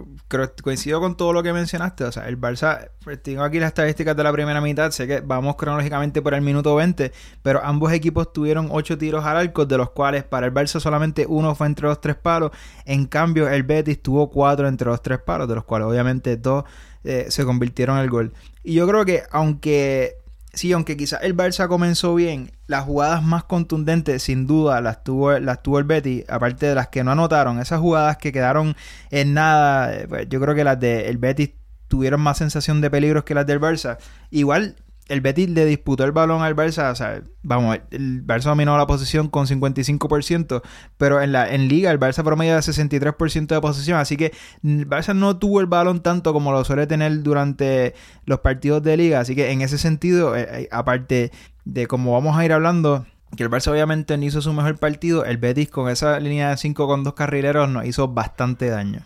coincido 0.63 1.01
con 1.01 1.17
todo 1.17 1.33
lo 1.33 1.43
que 1.43 1.51
mencionaste. 1.51 2.05
O 2.05 2.11
sea, 2.11 2.29
el 2.29 2.39
Barça, 2.39 2.89
pues, 3.03 3.21
tengo 3.21 3.43
aquí 3.43 3.59
las 3.59 3.67
estadísticas 3.67 4.15
de 4.15 4.23
la 4.23 4.31
primera 4.31 4.61
mitad. 4.61 4.91
Sé 4.91 5.05
que 5.05 5.19
vamos 5.19 5.57
cronológicamente 5.57 6.21
por 6.21 6.33
el 6.33 6.41
minuto 6.41 6.75
20, 6.75 7.11
pero 7.41 7.61
ambos 7.63 7.91
equipos 7.91 8.31
tuvieron 8.31 8.69
8 8.71 8.97
tiros 8.97 9.25
al 9.25 9.35
arco, 9.35 9.65
de 9.65 9.77
los 9.77 9.89
cuales 9.89 10.23
para 10.23 10.47
el 10.47 10.53
Barça 10.53 10.79
solamente 10.79 11.25
uno 11.27 11.55
fue 11.55 11.67
entre 11.67 11.87
los 11.87 11.99
tres 11.99 12.15
palos. 12.15 12.51
En 12.85 13.05
cambio, 13.05 13.49
el 13.49 13.63
Betis 13.63 14.01
tuvo 14.01 14.29
4 14.29 14.67
entre 14.69 14.87
los 14.87 15.01
tres 15.01 15.19
palos, 15.19 15.49
de 15.49 15.55
los 15.55 15.65
cuales 15.65 15.87
obviamente 15.87 16.37
dos 16.37 16.63
eh, 17.03 17.25
se 17.27 17.43
convirtieron 17.43 17.97
en 17.97 18.03
el 18.03 18.09
gol. 18.09 18.33
Y 18.63 18.75
yo 18.75 18.87
creo 18.87 19.03
que, 19.03 19.23
aunque 19.29 20.22
sí, 20.53 20.71
aunque 20.71 20.95
quizás 20.95 21.19
el 21.23 21.35
Barça 21.35 21.67
comenzó 21.67 22.15
bien, 22.15 22.51
las 22.67 22.85
jugadas 22.85 23.23
más 23.23 23.43
contundentes 23.43 24.23
sin 24.23 24.47
duda 24.47 24.79
las 24.81 25.03
tuvo, 25.03 25.37
las 25.39 25.61
tuvo 25.63 25.79
el 25.79 25.85
Betty, 25.85 26.23
aparte 26.29 26.67
de 26.67 26.75
las 26.75 26.87
que 26.87 27.03
no 27.03 27.11
anotaron, 27.11 27.59
esas 27.59 27.79
jugadas 27.79 28.17
que 28.17 28.31
quedaron 28.31 28.75
en 29.09 29.33
nada, 29.33 29.93
eh, 29.93 30.07
pues, 30.07 30.29
yo 30.29 30.39
creo 30.39 30.55
que 30.55 30.63
las 30.63 30.79
del 30.79 31.05
el 31.05 31.17
Betis 31.17 31.51
tuvieron 31.87 32.21
más 32.21 32.37
sensación 32.37 32.81
de 32.81 32.89
peligros 32.89 33.23
que 33.23 33.35
las 33.35 33.45
del 33.45 33.59
Barça. 33.59 33.97
Igual 34.31 34.75
el 35.13 35.21
Betis 35.21 35.49
le 35.49 35.65
disputó 35.65 36.03
el 36.03 36.11
balón 36.11 36.41
al 36.41 36.55
Barça, 36.55 36.91
o 36.91 36.95
sea, 36.95 37.21
vamos, 37.43 37.79
el 37.91 38.25
Barça 38.25 38.45
dominó 38.45 38.77
la 38.77 38.87
posición 38.87 39.29
con 39.29 39.45
55%, 39.45 40.61
pero 40.97 41.21
en 41.21 41.31
la 41.31 41.53
en 41.53 41.67
liga 41.67 41.91
el 41.91 41.99
Barça 41.99 42.23
promedio 42.23 42.55
de 42.55 42.59
63% 42.59 43.47
de 43.47 43.61
posesión, 43.61 43.99
así 43.99 44.17
que 44.17 44.33
el 44.63 44.89
Barça 44.89 45.15
no 45.15 45.37
tuvo 45.37 45.61
el 45.61 45.67
balón 45.67 46.01
tanto 46.01 46.33
como 46.33 46.51
lo 46.51 46.63
suele 46.65 46.87
tener 46.87 47.23
durante 47.23 47.93
los 48.25 48.39
partidos 48.39 48.81
de 48.83 48.97
liga, 48.97 49.19
así 49.19 49.35
que 49.35 49.51
en 49.51 49.61
ese 49.61 49.77
sentido, 49.77 50.35
eh, 50.35 50.47
eh, 50.49 50.69
aparte 50.71 51.31
de 51.63 51.87
como 51.87 52.13
vamos 52.13 52.35
a 52.35 52.43
ir 52.43 52.51
hablando, 52.51 53.05
que 53.37 53.43
el 53.43 53.49
Barça 53.49 53.71
obviamente 53.71 54.17
no 54.17 54.25
hizo 54.25 54.41
su 54.41 54.51
mejor 54.51 54.77
partido, 54.77 55.25
el 55.25 55.37
Betis 55.37 55.69
con 55.69 55.89
esa 55.89 56.19
línea 56.19 56.49
de 56.49 56.57
5 56.57 56.87
con 56.87 57.03
dos 57.03 57.13
carrileros 57.13 57.69
nos 57.69 57.85
hizo 57.85 58.07
bastante 58.07 58.69
daño. 58.69 59.05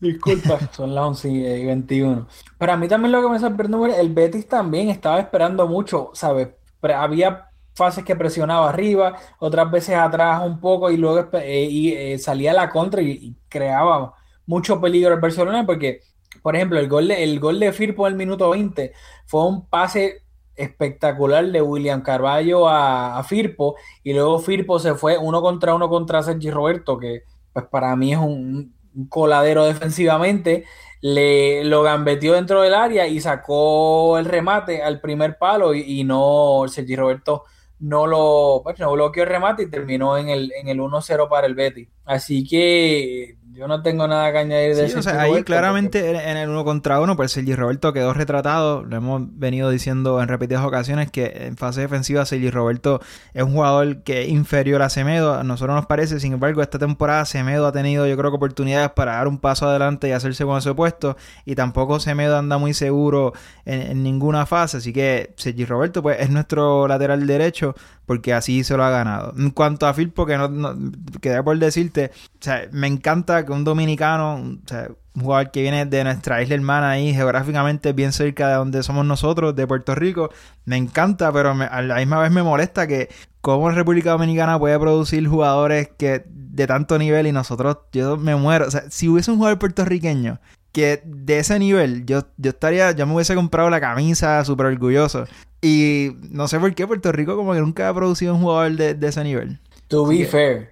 Disculpa, 0.00 0.58
son 0.72 0.94
las 0.94 1.04
11 1.04 1.28
y 1.28 1.66
21. 1.66 2.26
Pero 2.58 2.72
a 2.72 2.76
mí 2.76 2.88
también 2.88 3.12
lo 3.12 3.22
que 3.22 3.28
me 3.28 3.38
sorprendió, 3.38 3.86
el 3.86 4.12
Betis 4.12 4.48
también 4.48 4.88
estaba 4.88 5.20
esperando 5.20 5.66
mucho, 5.66 6.10
¿sabes? 6.14 6.48
había 6.82 7.50
fases 7.74 8.04
que 8.04 8.16
presionaba 8.16 8.68
arriba, 8.70 9.18
otras 9.38 9.70
veces 9.70 9.96
atrás 9.96 10.42
un 10.44 10.60
poco 10.60 10.90
y 10.90 10.96
luego 10.96 11.28
eh, 11.38 11.68
y, 11.70 11.92
eh, 11.92 12.18
salía 12.18 12.52
la 12.52 12.70
contra 12.70 13.02
y, 13.02 13.36
creaba 13.48 14.14
mucho 14.46 14.80
peligro 14.80 15.14
el 15.14 15.20
Barcelona 15.20 15.66
porque, 15.66 16.00
por 16.42 16.56
ejemplo, 16.56 16.78
el 16.78 16.88
gol 16.88 17.08
de, 17.08 17.22
el 17.22 17.38
gol 17.38 17.60
de 17.60 17.72
Firpo 17.72 18.06
en 18.06 18.12
el 18.14 18.18
minuto 18.18 18.50
20 18.50 18.92
fue 19.26 19.46
un 19.46 19.66
pase 19.68 20.22
espectacular 20.56 21.46
de 21.46 21.62
William 21.62 22.02
Carballo 22.02 22.68
a, 22.68 23.18
a, 23.18 23.24
Firpo 23.24 23.76
y 24.02 24.12
luego 24.12 24.38
Firpo 24.38 24.78
se 24.78 24.94
fue 24.94 25.16
uno 25.18 25.40
contra 25.42 25.74
uno 25.74 25.88
contra 25.88 26.22
Sergi 26.22 26.50
Roberto 26.50 26.98
que 26.98 27.22
pues 27.52 27.66
para 27.66 27.94
mí 27.96 28.12
es 28.12 28.18
un 28.18 28.74
coladero 29.08 29.64
defensivamente, 29.64 30.64
le 31.00 31.64
lo 31.64 31.82
gambeteó 31.82 32.34
dentro 32.34 32.62
del 32.62 32.74
área 32.74 33.06
y 33.06 33.20
sacó 33.20 34.18
el 34.18 34.26
remate 34.26 34.82
al 34.82 35.00
primer 35.00 35.38
palo 35.38 35.74
y, 35.74 36.04
no, 36.04 36.64
Sergi 36.68 36.96
Roberto 36.96 37.44
no 37.78 38.06
lo 38.06 38.60
pues, 38.62 38.78
no 38.78 38.92
bloqueó 38.92 39.22
el 39.22 39.28
remate 39.30 39.62
y 39.62 39.70
terminó 39.70 40.18
en 40.18 40.28
el, 40.28 40.52
en 40.52 40.68
el 40.68 40.78
1-0 40.78 41.28
para 41.28 41.46
el 41.46 41.54
Betis. 41.54 41.88
Así 42.04 42.46
que 42.46 43.36
yo 43.52 43.66
no 43.66 43.82
tengo 43.82 44.06
nada 44.06 44.30
que 44.30 44.38
añadir 44.38 44.76
de 44.76 44.86
eso. 44.86 45.00
ahí 45.10 45.42
claramente 45.42 46.10
en 46.10 46.36
el 46.36 46.48
uno 46.48 46.64
contra 46.64 47.00
uno, 47.00 47.16
pues 47.16 47.32
Sergi 47.32 47.54
Roberto 47.54 47.92
quedó 47.92 48.14
retratado. 48.14 48.84
Lo 48.84 48.96
hemos 48.96 49.22
venido 49.38 49.70
diciendo 49.70 50.22
en 50.22 50.28
repetidas 50.28 50.64
ocasiones 50.64 51.10
que 51.10 51.46
en 51.46 51.56
fase 51.56 51.80
defensiva 51.80 52.24
Sergi 52.24 52.50
Roberto 52.50 53.00
es 53.34 53.42
un 53.42 53.52
jugador 53.52 54.02
que 54.02 54.22
es 54.22 54.28
inferior 54.28 54.82
a 54.82 54.88
Semedo. 54.88 55.34
A 55.34 55.42
nosotros 55.42 55.74
nos 55.74 55.86
parece, 55.86 56.20
sin 56.20 56.32
embargo, 56.32 56.62
esta 56.62 56.78
temporada 56.78 57.24
Semedo 57.24 57.66
ha 57.66 57.72
tenido, 57.72 58.06
yo 58.06 58.16
creo 58.16 58.30
que 58.30 58.36
oportunidades 58.36 58.90
para 58.92 59.14
dar 59.14 59.26
un 59.26 59.38
paso 59.38 59.68
adelante 59.68 60.08
y 60.08 60.12
hacerse 60.12 60.44
con 60.44 60.56
ese 60.56 60.72
puesto. 60.72 61.16
Y 61.44 61.56
tampoco 61.56 61.98
Semedo 61.98 62.38
anda 62.38 62.56
muy 62.56 62.72
seguro 62.72 63.32
en, 63.64 64.02
ninguna 64.02 64.46
fase. 64.46 64.76
Así 64.76 64.92
que 64.92 65.34
Sergi 65.36 65.64
Roberto, 65.64 66.02
pues 66.02 66.20
es 66.20 66.30
nuestro 66.30 66.86
lateral 66.86 67.26
derecho 67.26 67.74
porque 68.10 68.34
así 68.34 68.64
se 68.64 68.76
lo 68.76 68.82
ha 68.82 68.90
ganado. 68.90 69.32
En 69.38 69.50
cuanto 69.50 69.86
a 69.86 69.94
Filpo, 69.94 70.26
que 70.26 70.36
no, 70.36 70.48
no 70.48 70.74
quedé 71.20 71.40
por 71.44 71.56
decirte, 71.56 72.10
o 72.12 72.38
sea, 72.40 72.66
me 72.72 72.88
encanta 72.88 73.46
que 73.46 73.52
un 73.52 73.62
dominicano, 73.62 74.34
o 74.34 74.68
sea, 74.68 74.88
un 75.14 75.22
jugador 75.22 75.52
que 75.52 75.62
viene 75.62 75.86
de 75.86 76.02
nuestra 76.02 76.42
isla 76.42 76.56
hermana 76.56 76.90
ahí, 76.90 77.14
geográficamente 77.14 77.92
bien 77.92 78.10
cerca 78.10 78.48
de 78.48 78.54
donde 78.54 78.82
somos 78.82 79.06
nosotros, 79.06 79.54
de 79.54 79.64
Puerto 79.64 79.94
Rico, 79.94 80.30
me 80.64 80.76
encanta, 80.76 81.32
pero 81.32 81.50
a 81.52 81.82
la 81.82 81.96
misma 81.98 82.18
vez 82.18 82.32
me 82.32 82.42
molesta 82.42 82.88
que 82.88 83.10
cómo 83.40 83.70
República 83.70 84.10
Dominicana 84.10 84.58
puede 84.58 84.76
producir 84.80 85.28
jugadores 85.28 85.90
que 85.96 86.24
de 86.26 86.66
tanto 86.66 86.98
nivel 86.98 87.28
y 87.28 87.32
nosotros, 87.32 87.76
yo 87.92 88.16
me 88.16 88.34
muero. 88.34 88.66
O 88.66 88.72
sea, 88.72 88.90
si 88.90 89.08
hubiese 89.08 89.30
un 89.30 89.36
jugador 89.36 89.60
puertorriqueño 89.60 90.40
que 90.72 91.02
de 91.04 91.38
ese 91.38 91.58
nivel, 91.58 92.06
yo, 92.06 92.22
yo 92.36 92.50
estaría, 92.50 92.92
yo 92.92 93.06
me 93.06 93.14
hubiese 93.14 93.34
comprado 93.34 93.70
la 93.70 93.80
camisa 93.80 94.44
súper 94.44 94.66
orgulloso. 94.66 95.24
Y 95.62 96.12
no 96.30 96.48
sé 96.48 96.58
por 96.58 96.74
qué 96.74 96.86
Puerto 96.86 97.12
Rico 97.12 97.36
como 97.36 97.52
que 97.52 97.60
nunca 97.60 97.88
ha 97.88 97.94
producido 97.94 98.34
un 98.34 98.42
jugador 98.42 98.72
de, 98.72 99.08
ese 99.08 99.24
nivel. 99.24 99.58
To 99.88 100.06
be 100.06 100.24
fair, 100.24 100.70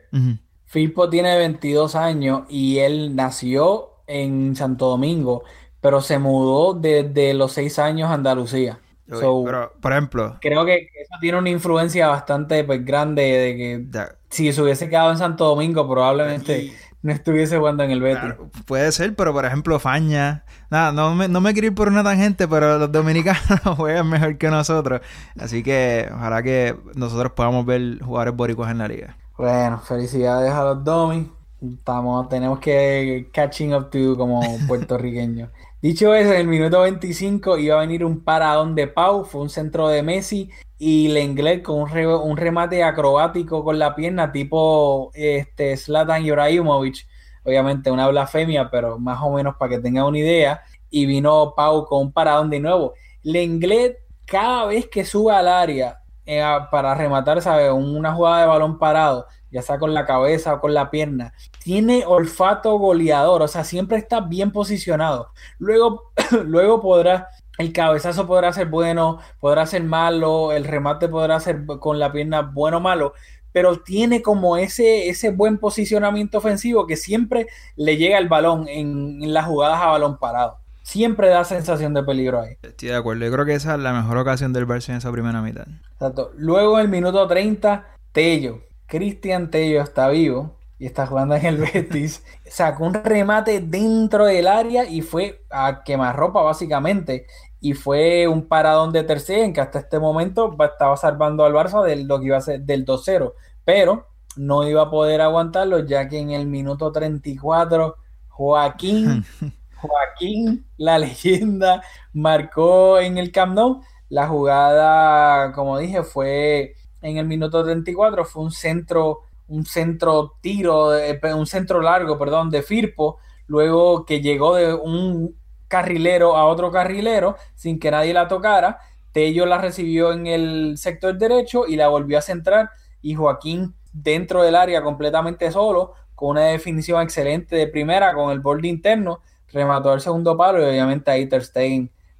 Filpo 0.64 1.08
tiene 1.10 1.36
22 1.36 1.94
años 1.94 2.42
y 2.48 2.78
él 2.78 3.16
nació 3.16 3.90
en 4.06 4.54
Santo 4.56 4.88
Domingo, 4.88 5.44
pero 5.80 6.00
se 6.00 6.18
mudó 6.18 6.74
desde 6.74 7.34
los 7.34 7.52
6 7.52 7.78
años 7.78 8.10
a 8.10 8.14
Andalucía. 8.14 8.78
pero, 9.06 9.72
por 9.80 9.92
ejemplo... 9.92 10.38
Creo 10.40 10.64
que 10.64 10.76
eso 10.76 11.14
tiene 11.20 11.38
una 11.38 11.50
influencia 11.50 12.08
bastante 12.08 12.64
pues, 12.64 12.84
grande 12.84 13.22
de 13.22 13.56
que 13.56 14.08
si 14.30 14.52
se 14.52 14.62
hubiese 14.62 14.88
quedado 14.88 15.10
en 15.10 15.18
Santo 15.18 15.46
Domingo 15.46 15.88
probablemente 15.88 16.72
no 17.02 17.12
estuviese 17.12 17.58
jugando 17.58 17.84
en 17.84 17.90
el 17.90 18.00
Betis. 18.00 18.20
Claro, 18.20 18.50
puede 18.66 18.90
ser, 18.92 19.14
pero 19.14 19.32
por 19.32 19.44
ejemplo, 19.44 19.78
Faña. 19.78 20.44
Nada, 20.70 20.92
no 20.92 21.14
me, 21.14 21.28
no 21.28 21.40
me 21.40 21.52
quiero 21.52 21.68
ir 21.68 21.74
por 21.74 21.88
una 21.88 22.02
tangente, 22.02 22.48
pero 22.48 22.78
los 22.78 22.90
dominicanos 22.90 23.60
juegan 23.76 24.08
mejor 24.08 24.36
que 24.36 24.48
nosotros. 24.48 25.00
Así 25.38 25.62
que 25.62 26.08
ojalá 26.12 26.42
que 26.42 26.76
nosotros 26.94 27.32
podamos 27.32 27.64
ver 27.64 28.00
jugadores 28.00 28.34
boricuas 28.34 28.70
en 28.70 28.78
la 28.78 28.88
liga. 28.88 29.16
Bueno, 29.36 29.78
felicidades 29.78 30.52
a 30.52 30.64
los 30.64 30.84
Domi. 30.84 31.30
Estamos, 31.60 32.28
tenemos 32.28 32.60
que 32.60 33.28
catching 33.32 33.74
up 33.74 33.90
to 33.90 34.16
como 34.16 34.40
puertorriqueños. 34.66 35.50
Dicho 35.80 36.12
eso, 36.12 36.32
en 36.32 36.40
el 36.40 36.48
minuto 36.48 36.80
25 36.80 37.58
iba 37.58 37.76
a 37.76 37.80
venir 37.80 38.04
un 38.04 38.20
paradón 38.20 38.74
de 38.74 38.88
Pau, 38.88 39.24
fue 39.24 39.42
un 39.42 39.50
centro 39.50 39.88
de 39.88 40.02
Messi 40.02 40.50
y 40.78 41.08
Lenglet 41.08 41.62
con 41.62 41.80
un, 41.82 41.88
re- 41.88 42.06
un 42.16 42.36
remate 42.36 42.82
acrobático 42.84 43.64
con 43.64 43.78
la 43.78 43.94
pierna 43.94 44.30
tipo 44.32 45.10
este, 45.14 45.76
Zlatan 45.76 46.24
Ibrahimovic. 46.24 47.06
Obviamente 47.44 47.90
una 47.90 48.08
blasfemia, 48.08 48.70
pero 48.70 48.98
más 48.98 49.20
o 49.22 49.30
menos 49.32 49.56
para 49.56 49.70
que 49.70 49.78
tengan 49.80 50.04
una 50.04 50.18
idea. 50.18 50.62
Y 50.90 51.06
vino 51.06 51.54
Pau 51.56 51.84
con 51.86 52.00
un 52.02 52.12
paradón 52.12 52.50
de 52.50 52.60
nuevo. 52.60 52.94
Lenglet, 53.22 53.98
cada 54.24 54.66
vez 54.66 54.86
que 54.88 55.04
sube 55.04 55.32
al 55.34 55.48
área 55.48 56.00
eh, 56.26 56.42
para 56.70 56.94
rematar, 56.94 57.40
¿sabes? 57.42 57.70
Una 57.72 58.12
jugada 58.14 58.40
de 58.42 58.46
balón 58.46 58.78
parado, 58.78 59.26
ya 59.50 59.62
sea 59.62 59.78
con 59.78 59.94
la 59.94 60.04
cabeza 60.06 60.54
o 60.54 60.60
con 60.60 60.74
la 60.74 60.90
pierna, 60.90 61.32
tiene 61.62 62.04
olfato 62.06 62.78
goleador, 62.78 63.42
o 63.42 63.48
sea, 63.48 63.64
siempre 63.64 63.96
está 63.98 64.20
bien 64.20 64.52
posicionado. 64.52 65.30
Luego, 65.58 66.12
luego 66.44 66.80
podrá, 66.82 67.28
el 67.58 67.72
cabezazo 67.72 68.26
podrá 68.26 68.52
ser 68.52 68.68
bueno, 68.68 69.18
podrá 69.40 69.66
ser 69.66 69.82
malo, 69.82 70.52
el 70.52 70.64
remate 70.64 71.08
podrá 71.08 71.40
ser 71.40 71.66
con 71.80 71.98
la 71.98 72.12
pierna 72.12 72.42
bueno 72.42 72.78
o 72.78 72.80
malo, 72.80 73.14
pero 73.52 73.80
tiene 73.80 74.22
como 74.22 74.56
ese, 74.56 75.08
ese 75.08 75.30
buen 75.30 75.58
posicionamiento 75.58 76.38
ofensivo 76.38 76.86
que 76.86 76.96
siempre 76.96 77.48
le 77.76 77.96
llega 77.96 78.18
el 78.18 78.28
balón 78.28 78.68
en, 78.68 79.22
en 79.22 79.34
las 79.34 79.46
jugadas 79.46 79.80
a 79.82 79.88
balón 79.88 80.18
parado. 80.18 80.58
Siempre 80.82 81.28
da 81.28 81.44
sensación 81.44 81.92
de 81.92 82.02
peligro 82.02 82.40
ahí. 82.40 82.56
Estoy 82.62 82.88
de 82.88 82.96
acuerdo. 82.96 83.26
Yo 83.26 83.32
creo 83.32 83.44
que 83.44 83.54
esa 83.54 83.74
es 83.74 83.80
la 83.80 83.92
mejor 83.92 84.16
ocasión 84.16 84.54
del 84.54 84.66
Barça 84.66 84.88
en 84.90 84.96
esa 84.96 85.12
primera 85.12 85.42
mitad. 85.42 85.66
Exacto. 85.92 86.30
Luego 86.36 86.78
en 86.78 86.86
el 86.86 86.90
minuto 86.90 87.26
30, 87.26 87.84
Tello. 88.12 88.62
Cristian 88.86 89.50
Tello 89.50 89.82
está 89.82 90.08
vivo 90.08 90.56
y 90.78 90.86
está 90.86 91.06
jugando 91.06 91.34
en 91.34 91.44
el 91.44 91.56
Betis. 91.74 92.22
Sacó 92.46 92.86
un 92.86 92.94
remate 92.94 93.60
dentro 93.60 94.24
del 94.24 94.46
área 94.46 94.84
y 94.84 95.02
fue 95.02 95.44
a 95.50 95.82
quemarropa 95.84 96.42
básicamente. 96.42 97.26
Y 97.60 97.74
fue 97.74 98.28
un 98.28 98.46
paradón 98.46 98.92
de 98.92 99.04
tercera 99.04 99.44
en 99.44 99.52
que 99.52 99.60
hasta 99.60 99.80
este 99.80 99.98
momento 99.98 100.56
estaba 100.60 100.96
salvando 100.96 101.44
al 101.44 101.52
Barça 101.52 101.82
de 101.84 102.04
lo 102.04 102.20
que 102.20 102.26
iba 102.26 102.36
a 102.36 102.40
ser 102.40 102.60
del 102.62 102.84
2-0. 102.84 103.32
Pero 103.64 104.06
no 104.36 104.66
iba 104.68 104.82
a 104.82 104.90
poder 104.90 105.20
aguantarlo 105.20 105.80
ya 105.80 106.08
que 106.08 106.18
en 106.18 106.30
el 106.30 106.46
minuto 106.46 106.92
34 106.92 107.96
Joaquín, 108.38 109.24
Joaquín, 109.80 110.64
la 110.76 110.98
leyenda, 110.98 111.82
marcó 112.12 113.00
en 113.00 113.18
el 113.18 113.32
Camp 113.32 113.54
Nou. 113.54 113.82
La 114.08 114.28
jugada, 114.28 115.52
como 115.52 115.76
dije, 115.76 116.02
fue 116.02 116.74
en 117.02 117.18
el 117.18 117.26
minuto 117.26 117.64
34, 117.64 118.24
fue 118.24 118.44
un 118.44 118.52
centro, 118.52 119.22
un 119.48 119.66
centro 119.66 120.36
tiro, 120.40 120.92
un 121.34 121.46
centro 121.46 121.82
largo, 121.82 122.16
perdón, 122.16 122.48
de 122.48 122.62
Firpo, 122.62 123.18
luego 123.48 124.04
que 124.06 124.20
llegó 124.20 124.54
de 124.54 124.72
un 124.72 125.36
carrilero 125.68 126.36
a 126.36 126.46
otro 126.46 126.70
carrilero 126.70 127.36
sin 127.54 127.78
que 127.78 127.90
nadie 127.90 128.12
la 128.12 128.28
tocara. 128.28 128.78
Tello 129.12 129.46
la 129.46 129.58
recibió 129.58 130.12
en 130.12 130.26
el 130.26 130.78
sector 130.78 131.16
derecho 131.16 131.66
y 131.66 131.76
la 131.76 131.88
volvió 131.88 132.18
a 132.18 132.22
centrar 132.22 132.70
y 133.00 133.14
Joaquín 133.14 133.74
dentro 133.92 134.42
del 134.42 134.56
área 134.56 134.82
completamente 134.82 135.50
solo, 135.50 135.94
con 136.14 136.30
una 136.30 136.46
definición 136.46 137.02
excelente 137.02 137.56
de 137.56 137.68
primera, 137.68 138.12
con 138.14 138.30
el 138.30 138.40
borde 138.40 138.68
interno, 138.68 139.20
remató 139.52 139.92
al 139.92 140.00
segundo 140.00 140.36
palo 140.36 140.60
y 140.60 140.68
obviamente 140.68 141.10
ahí 141.10 141.26
Ter 141.26 141.42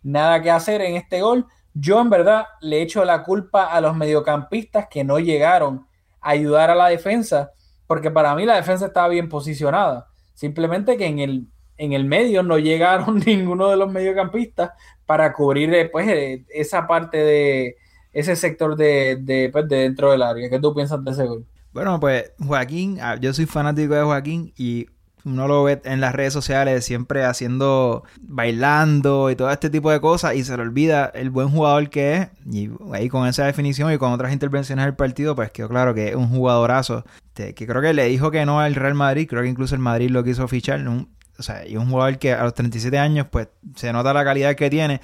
nada 0.03 0.41
que 0.41 0.51
hacer 0.51 0.81
en 0.83 0.97
este 0.97 1.21
gol. 1.21 1.47
Yo 1.75 2.01
en 2.01 2.11
verdad 2.11 2.47
le 2.61 2.83
echo 2.83 3.05
la 3.05 3.23
culpa 3.23 3.67
a 3.67 3.81
los 3.81 3.95
mediocampistas 3.97 4.89
que 4.89 5.05
no 5.05 5.19
llegaron 5.19 5.87
a 6.21 6.31
ayudar 6.31 6.71
a 6.71 6.75
la 6.75 6.89
defensa, 6.89 7.53
porque 7.87 8.11
para 8.11 8.35
mí 8.35 8.47
la 8.47 8.57
defensa 8.57 8.87
estaba 8.87 9.09
bien 9.09 9.29
posicionada. 9.29 10.09
Simplemente 10.35 10.97
que 10.97 11.07
en 11.07 11.19
el, 11.19 11.49
en 11.79 11.93
el 11.95 12.05
medio 12.05 12.43
no 12.43 12.59
llegaron 12.59 13.21
ninguno 13.27 13.69
de 13.71 13.77
los 13.77 13.91
mediocampistas 13.91 14.73
para 15.07 15.33
cubrir 15.33 15.73
eh, 15.73 15.89
pues, 15.89 16.07
eh, 16.09 16.45
esa 16.51 16.87
parte 16.87 17.17
de 17.17 17.77
ese 18.13 18.37
sector 18.37 18.77
de, 18.77 19.17
de, 19.21 19.49
pues, 19.53 19.69
de 19.69 19.77
dentro 19.79 20.11
del 20.11 20.23
área. 20.23 20.51
¿Qué 20.51 20.59
tú 20.59 20.75
piensas 20.75 21.03
de 21.05 21.11
ese 21.13 21.25
gol? 21.25 21.47
Bueno, 21.73 21.99
pues 22.01 22.33
Joaquín, 22.45 22.99
ah, 23.01 23.17
yo 23.21 23.33
soy 23.33 23.47
fanático 23.47 23.95
de 23.95 24.03
Joaquín 24.03 24.53
y 24.57 24.87
uno 25.25 25.47
lo 25.47 25.63
ve 25.65 25.81
en 25.85 26.01
las 26.01 26.15
redes 26.15 26.33
sociales 26.33 26.85
siempre 26.85 27.25
haciendo, 27.25 28.03
bailando 28.21 29.31
y 29.31 29.37
todo 29.37 29.51
este 29.51 29.69
tipo 29.69 29.91
de 29.91 30.01
cosas 30.01 30.35
y 30.35 30.43
se 30.45 30.57
le 30.57 30.63
olvida 30.63 31.07
el 31.15 31.31
buen 31.31 31.49
jugador 31.51 31.91
que 31.91 32.15
es. 32.17 32.29
Y 32.51 32.71
ahí 32.93 33.09
con 33.09 33.27
esa 33.29 33.45
definición 33.45 33.93
y 33.93 33.99
con 33.99 34.13
otras 34.13 34.33
intervenciones 34.33 34.85
del 34.87 34.95
partido, 34.97 35.35
pues 35.37 35.51
quedó 35.53 35.69
claro 35.69 35.93
que 35.95 36.09
es 36.09 36.15
un 36.15 36.29
jugadorazo. 36.29 37.05
este, 37.29 37.55
Que 37.55 37.67
creo 37.67 37.83
que 37.83 37.93
le 37.93 38.05
dijo 38.07 38.31
que 38.31 38.47
no 38.47 38.61
al 38.61 38.75
Real 38.75 38.95
Madrid, 38.95 39.27
creo 39.29 39.43
que 39.43 39.49
incluso 39.49 39.75
el 39.75 39.81
Madrid 39.83 40.11
lo 40.11 40.25
quiso 40.25 40.49
fichar. 40.49 40.87
un- 40.89 41.09
o 41.39 41.43
sea, 41.43 41.67
y 41.67 41.77
un 41.77 41.89
jugador 41.91 42.19
que 42.19 42.33
a 42.33 42.43
los 42.45 42.55
37 42.55 42.99
años, 42.99 43.27
pues 43.31 43.49
se 43.77 43.93
nota 43.93 44.13
la 44.13 44.25
calidad 44.25 44.55
que 44.57 44.71
tiene. 44.71 45.01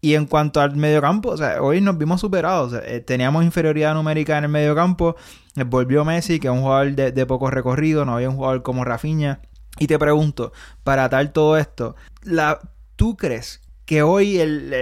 Y 0.00 0.14
en 0.16 0.26
cuanto 0.26 0.60
al 0.60 0.76
mediocampo, 0.76 1.30
o 1.30 1.36
sea, 1.36 1.62
hoy 1.62 1.80
nos 1.80 1.96
vimos 1.96 2.20
superados. 2.20 2.72
O 2.74 2.76
sea, 2.78 2.86
eh, 2.86 3.00
teníamos 3.00 3.42
inferioridad 3.44 3.94
numérica 3.94 4.36
en 4.38 4.44
el 4.44 4.50
mediocampo. 4.50 5.16
Eh, 5.56 5.64
Volvió 5.64 6.04
Messi, 6.04 6.38
que 6.40 6.48
es 6.48 6.52
un 6.52 6.60
jugador 6.60 6.92
de, 6.94 7.10
de 7.12 7.26
poco 7.26 7.50
recorrido. 7.50 8.04
No 8.04 8.14
había 8.16 8.28
un 8.28 8.36
jugador 8.36 8.62
como 8.62 8.84
Rafinha. 8.84 9.40
Y 9.78 9.86
te 9.86 9.98
pregunto, 9.98 10.52
para 10.84 11.08
tal 11.08 11.32
todo 11.32 11.56
esto, 11.56 11.96
la, 12.22 12.60
¿tú 12.96 13.16
crees 13.16 13.62
que 13.86 14.02
hoy 14.02 14.38
el, 14.38 14.72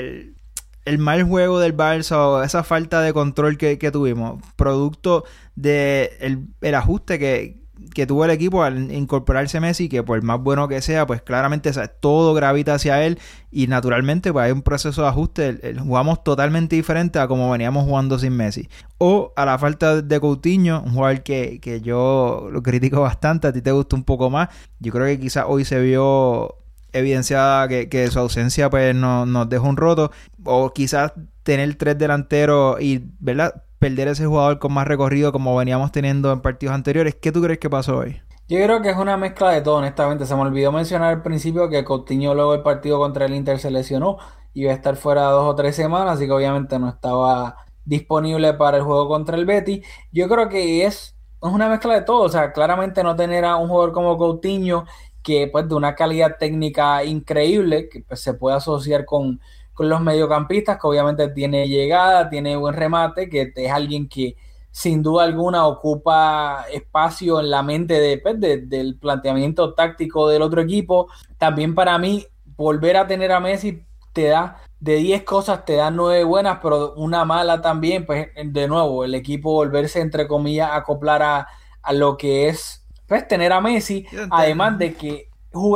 el- 0.84 0.98
mal 0.98 1.22
juego 1.22 1.60
del 1.60 1.76
Barça 1.76 2.16
o 2.16 2.42
esa 2.42 2.64
falta 2.64 3.00
de 3.00 3.12
control 3.12 3.56
que, 3.56 3.76
tuvimos, 3.92 4.42
producto 4.56 5.24
de 5.54 6.16
el, 6.20 6.48
el 6.60 6.74
ajuste 6.74 7.18
que, 7.20 7.61
que 7.94 8.06
tuvo 8.06 8.24
el 8.24 8.30
equipo 8.30 8.62
al 8.62 8.90
incorporarse 8.92 9.60
Messi, 9.60 9.88
que 9.88 10.02
por 10.02 10.22
más 10.22 10.40
bueno 10.40 10.68
que 10.68 10.80
sea, 10.82 11.06
pues 11.06 11.22
claramente 11.22 11.70
todo 12.00 12.34
gravita 12.34 12.74
hacia 12.74 13.04
él 13.04 13.18
y 13.50 13.66
naturalmente 13.66 14.32
pues 14.32 14.44
hay 14.46 14.52
un 14.52 14.62
proceso 14.62 15.02
de 15.02 15.08
ajuste, 15.08 15.74
jugamos 15.78 16.24
totalmente 16.24 16.76
diferente 16.76 17.18
a 17.18 17.26
como 17.28 17.50
veníamos 17.50 17.84
jugando 17.84 18.18
sin 18.18 18.34
Messi. 18.36 18.68
O 18.98 19.32
a 19.36 19.44
la 19.44 19.58
falta 19.58 20.00
de 20.02 20.20
Coutinho, 20.20 20.82
un 20.84 20.92
jugador 20.94 21.22
que, 21.22 21.58
que 21.60 21.80
yo 21.80 22.48
lo 22.52 22.62
critico 22.62 23.00
bastante, 23.00 23.48
a 23.48 23.52
ti 23.52 23.60
te 23.62 23.72
gusta 23.72 23.96
un 23.96 24.04
poco 24.04 24.30
más, 24.30 24.48
yo 24.78 24.92
creo 24.92 25.06
que 25.06 25.18
quizás 25.20 25.44
hoy 25.48 25.64
se 25.64 25.80
vio 25.80 26.56
evidenciada 26.92 27.68
que, 27.68 27.88
que 27.88 28.10
su 28.10 28.18
ausencia 28.18 28.68
pues 28.70 28.94
no- 28.94 29.26
nos 29.26 29.48
dejó 29.48 29.68
un 29.68 29.76
roto 29.76 30.10
o 30.44 30.72
quizás 30.72 31.12
tener 31.42 31.74
tres 31.74 31.98
delanteros 31.98 32.80
y 32.80 33.02
verdad 33.18 33.62
perder 33.82 34.06
ese 34.06 34.26
jugador 34.26 34.60
con 34.60 34.72
más 34.72 34.86
recorrido 34.86 35.32
como 35.32 35.56
veníamos 35.56 35.90
teniendo 35.90 36.30
en 36.30 36.40
partidos 36.40 36.72
anteriores 36.72 37.16
¿qué 37.16 37.32
tú 37.32 37.42
crees 37.42 37.58
que 37.58 37.68
pasó 37.68 37.98
hoy? 37.98 38.22
Yo 38.48 38.62
creo 38.62 38.80
que 38.80 38.90
es 38.90 38.96
una 38.96 39.16
mezcla 39.16 39.50
de 39.50 39.60
todo, 39.60 39.76
honestamente. 39.76 40.24
Se 40.24 40.36
me 40.36 40.42
olvidó 40.42 40.70
mencionar 40.70 41.10
al 41.10 41.22
principio 41.22 41.68
que 41.68 41.82
Coutinho 41.84 42.34
luego 42.34 42.52
del 42.52 42.62
partido 42.62 42.98
contra 42.98 43.24
el 43.24 43.34
Inter 43.34 43.58
se 43.58 43.70
lesionó. 43.70 44.18
Iba 44.52 44.70
a 44.70 44.74
estar 44.74 44.94
fuera 44.94 45.22
dos 45.22 45.46
o 45.48 45.54
tres 45.56 45.74
semanas, 45.74 46.16
así 46.16 46.26
que 46.26 46.32
obviamente 46.32 46.78
no 46.78 46.88
estaba 46.90 47.56
disponible 47.84 48.52
para 48.54 48.76
el 48.76 48.82
juego 48.82 49.08
contra 49.08 49.36
el 49.36 49.46
Betis. 49.46 49.84
Yo 50.12 50.28
creo 50.28 50.48
que 50.48 50.84
es, 50.84 51.16
es 51.42 51.50
una 51.50 51.68
mezcla 51.68 51.94
de 51.94 52.02
todo. 52.02 52.22
O 52.22 52.28
sea, 52.28 52.52
claramente 52.52 53.02
no 53.02 53.16
tener 53.16 53.44
a 53.44 53.56
un 53.56 53.68
jugador 53.68 53.92
como 53.92 54.18
Coutinho, 54.18 54.84
que 55.22 55.48
pues 55.50 55.68
de 55.68 55.74
una 55.74 55.94
calidad 55.94 56.36
técnica 56.38 57.02
increíble, 57.04 57.88
que 57.88 58.02
pues, 58.02 58.20
se 58.20 58.34
puede 58.34 58.56
asociar 58.56 59.06
con, 59.06 59.40
con 59.74 59.88
los 59.88 60.00
mediocampistas, 60.00 60.78
que 60.80 60.86
obviamente 60.86 61.28
tiene 61.28 61.68
llegada, 61.68 62.28
tiene 62.28 62.56
buen 62.56 62.74
remate, 62.74 63.28
que 63.28 63.52
es 63.54 63.72
alguien 63.72 64.08
que 64.08 64.36
sin 64.70 65.02
duda 65.02 65.24
alguna 65.24 65.66
ocupa 65.66 66.64
espacio 66.72 67.40
en 67.40 67.50
la 67.50 67.62
mente 67.62 67.94
de, 68.00 68.18
pues, 68.18 68.40
de- 68.40 68.58
del 68.66 68.98
planteamiento 68.98 69.74
táctico 69.74 70.28
del 70.28 70.42
otro 70.42 70.62
equipo. 70.62 71.08
También 71.38 71.74
para 71.74 71.98
mí, 71.98 72.26
volver 72.56 72.96
a 72.96 73.06
tener 73.06 73.32
a 73.32 73.40
Messi 73.40 73.84
te 74.12 74.26
da 74.28 74.58
de 74.80 74.96
10 74.96 75.22
cosas, 75.24 75.64
te 75.64 75.76
da 75.76 75.90
9 75.90 76.24
buenas, 76.24 76.58
pero 76.62 76.94
una 76.94 77.24
mala 77.24 77.60
también, 77.62 78.04
pues 78.06 78.28
de 78.44 78.68
nuevo, 78.68 79.04
el 79.04 79.14
equipo 79.14 79.52
volverse 79.52 80.00
entre 80.00 80.26
comillas 80.28 80.70
a 80.70 80.76
acoplar 80.76 81.22
a, 81.22 81.46
a 81.82 81.92
lo 81.92 82.16
que 82.16 82.48
es 82.48 82.84
pues 83.06 83.26
tener 83.28 83.52
a 83.52 83.60
Messi, 83.60 84.06
además 84.30 84.78
de 84.78 84.94
que 84.96 85.28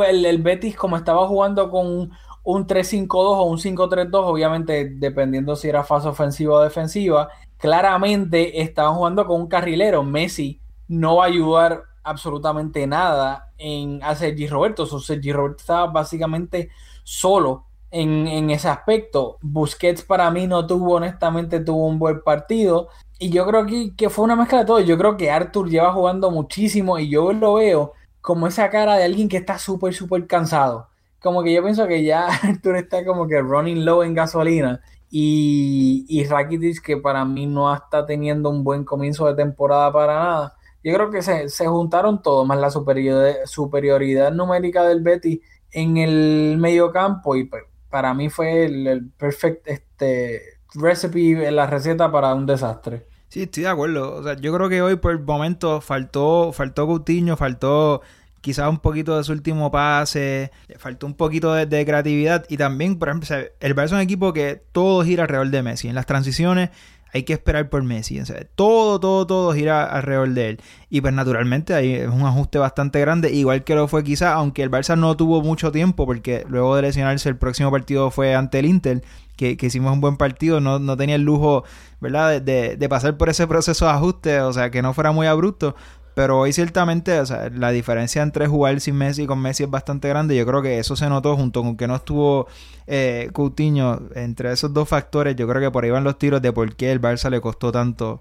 el, 0.07 0.25
el 0.25 0.41
Betis 0.41 0.75
como 0.75 0.97
estaba 0.97 1.27
jugando 1.27 1.69
con 1.69 2.11
un, 2.47 2.61
un 2.61 2.67
3-5-2 2.67 3.07
o 3.13 3.43
un 3.43 3.57
5-3-2, 3.57 4.09
obviamente 4.13 4.89
dependiendo 4.95 5.55
si 5.55 5.67
era 5.69 5.83
fase 5.83 6.07
ofensiva 6.07 6.55
o 6.55 6.61
defensiva, 6.61 7.29
claramente 7.57 8.61
estaban 8.61 8.95
jugando 8.95 9.25
con 9.25 9.41
un 9.41 9.47
carrilero. 9.47 10.03
Messi 10.03 10.61
no 10.87 11.17
va 11.17 11.25
a 11.25 11.27
ayudar 11.27 11.83
absolutamente 12.03 12.87
nada 12.87 13.51
en 13.57 14.01
a 14.03 14.15
Sergi 14.15 14.47
Roberto. 14.47 14.85
Sergi 14.85 15.31
Roberto 15.33 15.57
estaba 15.59 15.87
básicamente 15.87 16.69
solo 17.03 17.65
en, 17.91 18.27
en 18.27 18.49
ese 18.49 18.69
aspecto. 18.69 19.37
Busquets 19.41 20.03
para 20.03 20.31
mí 20.31 20.47
no 20.47 20.65
tuvo, 20.65 20.95
honestamente, 20.95 21.59
tuvo 21.59 21.85
un 21.87 21.99
buen 21.99 22.21
partido. 22.21 22.89
Y 23.19 23.29
yo 23.29 23.45
creo 23.45 23.65
que, 23.65 23.95
que 23.95 24.09
fue 24.09 24.25
una 24.25 24.35
mezcla 24.35 24.59
de 24.59 24.65
todo. 24.65 24.79
Yo 24.79 24.97
creo 24.97 25.17
que 25.17 25.31
Arthur 25.31 25.69
lleva 25.69 25.91
jugando 25.93 26.31
muchísimo 26.31 26.97
y 26.99 27.09
yo 27.09 27.33
lo 27.33 27.55
veo 27.55 27.93
como 28.21 28.47
esa 28.47 28.69
cara 28.69 28.95
de 28.95 29.03
alguien 29.03 29.29
que 29.29 29.37
está 29.37 29.57
súper, 29.57 29.93
súper 29.93 30.27
cansado. 30.27 30.89
Como 31.21 31.43
que 31.43 31.53
yo 31.53 31.63
pienso 31.63 31.87
que 31.87 32.03
ya 32.03 32.27
Artur 32.43 32.77
está 32.77 33.05
como 33.05 33.27
que 33.27 33.41
running 33.41 33.85
low 33.85 34.03
en 34.03 34.13
gasolina. 34.13 34.81
Y, 35.09 36.05
y 36.09 36.25
Rakitic, 36.25 36.81
que 36.81 36.97
para 36.97 37.23
mí 37.25 37.45
no 37.45 37.73
está 37.73 38.05
teniendo 38.05 38.49
un 38.49 38.63
buen 38.63 38.83
comienzo 38.83 39.25
de 39.27 39.35
temporada 39.35 39.91
para 39.91 40.15
nada. 40.15 40.55
Yo 40.83 40.93
creo 40.93 41.09
que 41.09 41.21
se, 41.21 41.49
se 41.49 41.67
juntaron 41.67 42.21
todos, 42.21 42.45
más 42.45 42.59
la 42.59 42.69
superioridad, 42.69 43.35
superioridad 43.45 44.31
numérica 44.31 44.83
del 44.83 45.01
Betty 45.01 45.41
en 45.71 45.97
el 45.97 46.57
medio 46.57 46.91
campo. 46.91 47.35
Y 47.35 47.45
pues, 47.45 47.63
para 47.89 48.13
mí 48.13 48.29
fue 48.29 48.65
el, 48.65 48.87
el 48.87 49.09
perfect 49.11 49.67
este, 49.67 50.41
recipe, 50.75 51.51
la 51.51 51.67
receta 51.67 52.11
para 52.11 52.33
un 52.33 52.45
desastre. 52.45 53.07
Sí, 53.29 53.43
estoy 53.43 53.63
de 53.63 53.69
acuerdo. 53.69 54.15
O 54.15 54.23
sea, 54.23 54.35
yo 54.35 54.53
creo 54.53 54.69
que 54.69 54.81
hoy 54.81 54.95
por 54.95 55.11
el 55.11 55.19
momento 55.19 55.81
faltó, 55.81 56.53
faltó 56.53 56.87
Coutinho, 56.87 57.35
faltó 57.35 58.01
quizás 58.47 58.69
un 58.69 58.79
poquito 58.79 59.17
de 59.17 59.25
su 59.25 59.33
último 59.33 59.71
pase, 59.71 60.53
le 60.69 60.77
faltó 60.77 61.05
un 61.05 61.15
poquito 61.15 61.53
de, 61.53 61.85
creatividad 61.85 62.45
y 62.47 62.55
también, 62.55 62.97
por 62.97 63.09
ejemplo, 63.09 63.35
el 63.59 63.75
Barça 63.75 63.87
es 63.87 63.91
un 63.91 63.99
equipo 63.99 64.31
que 64.31 64.63
todo 64.71 65.03
gira 65.03 65.23
alrededor 65.23 65.49
de 65.49 65.63
Messi. 65.63 65.89
En 65.89 65.95
las 65.95 66.05
transiciones 66.05 66.69
hay 67.11 67.23
que 67.23 67.33
esperar 67.33 67.69
por 67.69 67.83
Messi. 67.83 68.21
O 68.21 68.23
todo, 68.55 69.01
todo, 69.01 69.27
todo 69.27 69.53
gira 69.53 69.83
alrededor 69.83 70.29
de 70.29 70.49
él. 70.51 70.61
Y 70.89 71.01
pues 71.01 71.13
naturalmente 71.13 71.73
ahí 71.73 71.91
es 71.91 72.07
un 72.07 72.21
ajuste 72.21 72.57
bastante 72.57 73.01
grande, 73.01 73.33
igual 73.33 73.65
que 73.65 73.75
lo 73.75 73.89
fue 73.89 74.05
quizás, 74.05 74.29
aunque 74.35 74.63
el 74.63 74.71
Barça 74.71 74.97
no 74.97 75.17
tuvo 75.17 75.41
mucho 75.41 75.73
tiempo, 75.73 76.05
porque 76.05 76.45
luego 76.47 76.77
de 76.77 76.83
lesionarse 76.83 77.27
el 77.27 77.35
próximo 77.35 77.69
partido 77.69 78.11
fue 78.11 78.33
ante 78.33 78.59
el 78.59 78.65
Inter, 78.65 79.03
que, 79.35 79.57
hicimos 79.59 79.91
un 79.91 79.99
buen 79.99 80.15
partido, 80.15 80.61
no, 80.61 80.79
no 80.79 80.95
tenía 80.95 81.15
el 81.15 81.23
lujo, 81.23 81.65
¿verdad?, 81.99 82.41
de, 82.41 82.77
de 82.77 82.89
pasar 82.89 83.17
por 83.17 83.27
ese 83.27 83.45
proceso 83.45 83.85
de 83.85 83.91
ajuste, 83.91 84.39
o 84.39 84.53
sea, 84.53 84.71
que 84.71 84.81
no 84.81 84.93
fuera 84.93 85.11
muy 85.11 85.27
abrupto. 85.27 85.75
Pero 86.17 86.39
hoy 86.39 86.51
ciertamente, 86.51 87.19
o 87.19 87.25
sea, 87.27 87.47
la 87.51 87.69
diferencia 87.69 88.23
entre 88.23 88.47
jugar 88.47 88.81
sin 88.81 88.95
Messi 88.95 89.21
y 89.21 89.27
con 89.27 89.39
Messi 89.39 89.65
es 89.65 89.69
bastante 89.69 90.09
grande. 90.09 90.35
Yo 90.35 90.47
creo 90.47 90.63
que 90.63 90.79
eso 90.79 90.95
se 90.95 91.07
notó 91.09 91.37
junto 91.37 91.61
con 91.61 91.77
que 91.77 91.85
no 91.85 91.95
estuvo 91.95 92.47
eh, 92.87 93.29
Coutinho. 93.33 94.01
Entre 94.15 94.51
esos 94.51 94.73
dos 94.73 94.89
factores, 94.89 95.35
yo 95.35 95.47
creo 95.47 95.61
que 95.61 95.69
por 95.69 95.83
ahí 95.83 95.91
van 95.91 96.03
los 96.03 96.17
tiros 96.17 96.41
de 96.41 96.51
por 96.51 96.75
qué 96.75 96.91
el 96.91 96.99
Barça 96.99 97.29
le 97.29 97.39
costó 97.39 97.71
tanto 97.71 98.19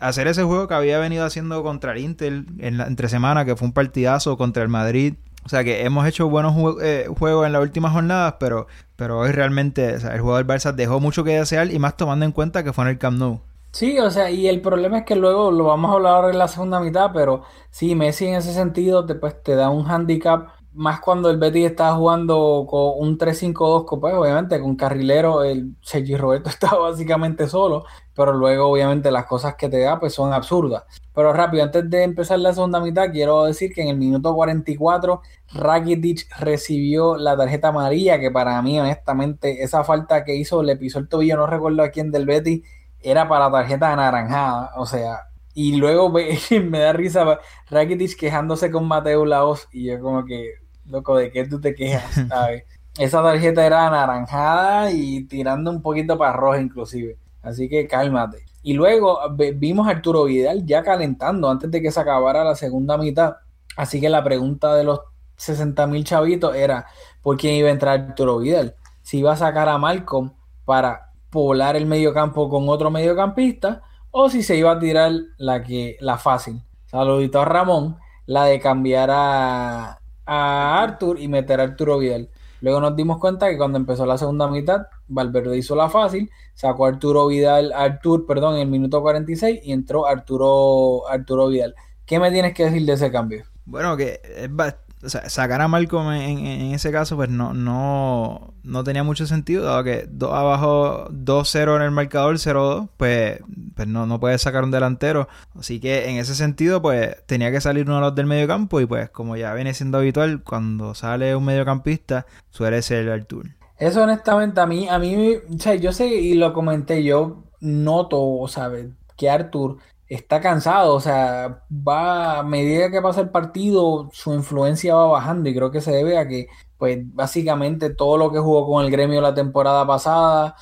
hacer 0.00 0.28
ese 0.28 0.44
juego 0.44 0.68
que 0.68 0.74
había 0.74 1.00
venido 1.00 1.24
haciendo 1.24 1.64
contra 1.64 1.90
el 1.90 1.98
Inter 1.98 2.44
en 2.58 2.78
la, 2.78 2.86
entre 2.86 3.08
semana, 3.08 3.44
que 3.44 3.56
fue 3.56 3.66
un 3.66 3.74
partidazo 3.74 4.36
contra 4.36 4.62
el 4.62 4.68
Madrid. 4.68 5.14
O 5.44 5.48
sea 5.48 5.64
que 5.64 5.84
hemos 5.84 6.06
hecho 6.06 6.28
buenos 6.28 6.54
eh, 6.82 7.08
juegos 7.18 7.46
en 7.46 7.52
las 7.52 7.62
últimas 7.62 7.90
jornadas, 7.92 8.36
pero, 8.38 8.68
pero 8.94 9.18
hoy 9.18 9.32
realmente 9.32 9.96
o 9.96 9.98
sea, 9.98 10.14
el 10.14 10.20
juego 10.20 10.36
del 10.36 10.46
Barça 10.46 10.72
dejó 10.72 11.00
mucho 11.00 11.24
que 11.24 11.36
desear 11.36 11.68
y 11.68 11.80
más 11.80 11.96
tomando 11.96 12.24
en 12.24 12.30
cuenta 12.30 12.62
que 12.62 12.72
fue 12.72 12.84
en 12.84 12.90
el 12.90 12.98
Camp 12.98 13.18
Nou. 13.18 13.40
Sí, 13.76 13.98
o 13.98 14.10
sea, 14.10 14.30
y 14.30 14.48
el 14.48 14.62
problema 14.62 15.00
es 15.00 15.04
que 15.04 15.16
luego 15.16 15.50
lo 15.50 15.64
vamos 15.64 15.90
a 15.90 15.94
hablar 15.96 16.14
ahora 16.14 16.30
en 16.30 16.38
la 16.38 16.48
segunda 16.48 16.80
mitad, 16.80 17.10
pero 17.12 17.42
sí, 17.68 17.94
Messi 17.94 18.26
en 18.26 18.36
ese 18.36 18.54
sentido 18.54 19.04
te, 19.04 19.16
pues, 19.16 19.42
te 19.42 19.54
da 19.54 19.68
un 19.68 19.86
handicap, 19.86 20.48
más 20.72 21.00
cuando 21.00 21.28
el 21.28 21.36
Betis 21.36 21.66
está 21.66 21.94
jugando 21.94 22.66
con 22.66 22.92
un 22.96 23.18
3-5-2, 23.18 23.84
pues 24.00 24.14
obviamente 24.14 24.58
con 24.60 24.76
carrilero, 24.76 25.44
el 25.44 25.76
Sergi 25.82 26.16
Roberto 26.16 26.48
está 26.50 26.74
básicamente 26.74 27.48
solo, 27.48 27.84
pero 28.14 28.32
luego 28.32 28.66
obviamente 28.68 29.10
las 29.10 29.26
cosas 29.26 29.56
que 29.56 29.68
te 29.68 29.80
da 29.80 30.00
pues 30.00 30.14
son 30.14 30.32
absurdas. 30.32 30.84
Pero 31.14 31.34
rápido, 31.34 31.64
antes 31.64 31.88
de 31.90 32.02
empezar 32.02 32.38
la 32.38 32.54
segunda 32.54 32.80
mitad, 32.80 33.10
quiero 33.10 33.44
decir 33.44 33.74
que 33.74 33.82
en 33.82 33.88
el 33.88 33.96
minuto 33.98 34.34
44 34.34 35.20
Rakitic 35.52 36.26
recibió 36.38 37.16
la 37.16 37.36
tarjeta 37.36 37.68
amarilla, 37.68 38.18
que 38.20 38.30
para 38.30 38.60
mí 38.62 38.78
honestamente 38.80 39.62
esa 39.62 39.84
falta 39.84 40.24
que 40.24 40.34
hizo 40.34 40.62
le 40.62 40.76
pisó 40.76 40.98
el 40.98 41.08
tobillo, 41.08 41.36
no 41.36 41.46
recuerdo 41.46 41.82
a 41.82 41.90
quién 41.90 42.10
del 42.10 42.26
Betis, 42.26 42.62
era 43.06 43.28
para 43.28 43.50
tarjeta 43.50 43.92
anaranjada, 43.92 44.72
o 44.76 44.84
sea, 44.84 45.28
y 45.54 45.76
luego 45.76 46.10
me, 46.10 46.36
me 46.64 46.80
da 46.80 46.92
risa 46.92 47.38
Rakitic 47.70 48.18
quejándose 48.18 48.70
con 48.70 48.86
Mateo 48.88 49.24
Laos 49.24 49.68
y 49.72 49.84
yo 49.84 50.00
como 50.00 50.24
que, 50.24 50.54
loco, 50.86 51.16
¿de 51.16 51.30
qué 51.30 51.46
tú 51.46 51.60
te 51.60 51.74
quejas? 51.74 52.02
¿sabes? 52.28 52.64
Esa 52.98 53.22
tarjeta 53.22 53.64
era 53.64 53.86
anaranjada 53.86 54.90
y 54.90 55.24
tirando 55.24 55.70
un 55.70 55.82
poquito 55.82 56.18
para 56.18 56.32
roja 56.32 56.60
inclusive, 56.60 57.16
así 57.42 57.68
que 57.68 57.86
cálmate. 57.86 58.44
Y 58.62 58.72
luego 58.72 59.20
vimos 59.54 59.86
a 59.86 59.90
Arturo 59.90 60.24
Vidal 60.24 60.66
ya 60.66 60.82
calentando 60.82 61.48
antes 61.48 61.70
de 61.70 61.80
que 61.80 61.92
se 61.92 62.00
acabara 62.00 62.42
la 62.42 62.56
segunda 62.56 62.98
mitad, 62.98 63.36
así 63.76 64.00
que 64.00 64.08
la 64.08 64.24
pregunta 64.24 64.74
de 64.74 64.82
los 64.82 65.00
60 65.36 65.86
mil 65.86 66.02
chavitos 66.02 66.56
era, 66.56 66.86
¿por 67.22 67.36
quién 67.36 67.54
iba 67.54 67.68
a 67.68 67.72
entrar 67.72 68.00
Arturo 68.00 68.38
Vidal? 68.38 68.74
Si 69.02 69.18
iba 69.18 69.32
a 69.32 69.36
sacar 69.36 69.68
a 69.68 69.78
Malcolm 69.78 70.32
para 70.64 71.05
poblar 71.36 71.76
el 71.76 71.84
mediocampo 71.84 72.48
con 72.48 72.66
otro 72.70 72.90
mediocampista 72.90 73.82
o 74.10 74.30
si 74.30 74.42
se 74.42 74.56
iba 74.56 74.72
a 74.72 74.78
tirar 74.78 75.12
la 75.36 75.62
que 75.62 75.98
la 76.00 76.16
fácil. 76.16 76.62
Saludito 76.86 77.42
a 77.42 77.44
Ramón, 77.44 77.98
la 78.24 78.46
de 78.46 78.58
cambiar 78.58 79.10
a, 79.12 80.00
a 80.24 80.82
Arthur 80.82 81.20
y 81.20 81.28
meter 81.28 81.60
a 81.60 81.64
Arturo 81.64 81.98
Vidal. 81.98 82.30
Luego 82.62 82.80
nos 82.80 82.96
dimos 82.96 83.18
cuenta 83.18 83.50
que 83.50 83.58
cuando 83.58 83.76
empezó 83.76 84.06
la 84.06 84.16
segunda 84.16 84.48
mitad, 84.48 84.86
Valverde 85.08 85.58
hizo 85.58 85.76
la 85.76 85.90
fácil, 85.90 86.30
sacó 86.54 86.86
a 86.86 86.88
Arturo 86.88 87.26
Vidal, 87.26 87.70
Artur, 87.74 88.24
perdón, 88.24 88.54
en 88.54 88.62
el 88.62 88.68
minuto 88.68 89.02
46 89.02 89.60
y 89.62 89.72
entró 89.72 90.06
Arturo, 90.06 91.06
Arturo 91.06 91.48
Vidal. 91.48 91.74
¿Qué 92.06 92.18
me 92.18 92.30
tienes 92.30 92.54
que 92.54 92.64
decir 92.64 92.86
de 92.86 92.94
ese 92.94 93.12
cambio? 93.12 93.44
Bueno, 93.66 93.94
que 93.94 94.22
es 94.24 94.56
o 95.02 95.08
sea, 95.08 95.28
sacar 95.28 95.60
a 95.60 95.68
Malcolm 95.68 96.10
en, 96.12 96.38
en, 96.38 96.74
ese 96.74 96.90
caso, 96.90 97.16
pues 97.16 97.28
no, 97.28 97.52
no, 97.52 98.54
no 98.62 98.84
tenía 98.84 99.04
mucho 99.04 99.26
sentido, 99.26 99.64
dado 99.64 99.84
que 99.84 100.06
dos 100.10 100.32
abajo 100.32 101.08
2-0 101.10 101.76
en 101.76 101.82
el 101.82 101.90
marcador, 101.90 102.36
0-2, 102.36 102.88
pues, 102.96 103.40
pues 103.74 103.88
no, 103.88 104.06
no 104.06 104.18
puedes 104.18 104.42
sacar 104.42 104.64
un 104.64 104.70
delantero. 104.70 105.28
Así 105.58 105.80
que 105.80 106.08
en 106.08 106.16
ese 106.16 106.34
sentido, 106.34 106.80
pues 106.80 107.16
tenía 107.26 107.50
que 107.52 107.60
salir 107.60 107.84
uno 107.86 107.96
de 107.96 108.00
los 108.00 108.14
del 108.14 108.26
medio 108.26 108.46
campo 108.46 108.80
y 108.80 108.86
pues 108.86 109.10
como 109.10 109.36
ya 109.36 109.54
viene 109.54 109.74
siendo 109.74 109.98
habitual, 109.98 110.42
cuando 110.42 110.94
sale 110.94 111.36
un 111.36 111.44
mediocampista, 111.44 112.26
suele 112.50 112.80
ser 112.82 113.10
Artur. 113.10 113.50
Eso 113.78 114.02
honestamente 114.02 114.60
a 114.60 114.66
mí, 114.66 114.88
a 114.88 114.98
mí, 114.98 115.34
o 115.36 115.58
sea, 115.58 115.74
yo 115.74 115.92
sé 115.92 116.06
y 116.06 116.34
lo 116.34 116.54
comenté, 116.54 117.04
yo 117.04 117.44
noto, 117.60 118.46
¿sabes? 118.48 118.88
Que 119.16 119.28
Artur 119.28 119.78
está 120.08 120.40
cansado, 120.40 120.94
o 120.94 121.00
sea, 121.00 121.64
va 121.70 122.38
a 122.38 122.42
medida 122.42 122.90
que 122.90 123.02
pasa 123.02 123.20
el 123.22 123.30
partido, 123.30 124.08
su 124.12 124.32
influencia 124.34 124.94
va 124.94 125.06
bajando 125.06 125.48
y 125.48 125.54
creo 125.54 125.70
que 125.70 125.80
se 125.80 125.92
debe 125.92 126.18
a 126.18 126.28
que, 126.28 126.46
pues, 126.78 126.98
básicamente 127.14 127.90
todo 127.90 128.16
lo 128.18 128.30
que 128.32 128.38
jugó 128.38 128.66
con 128.66 128.84
el 128.84 128.90
gremio 128.90 129.20
la 129.20 129.34
temporada 129.34 129.86
pasada, 129.86 130.56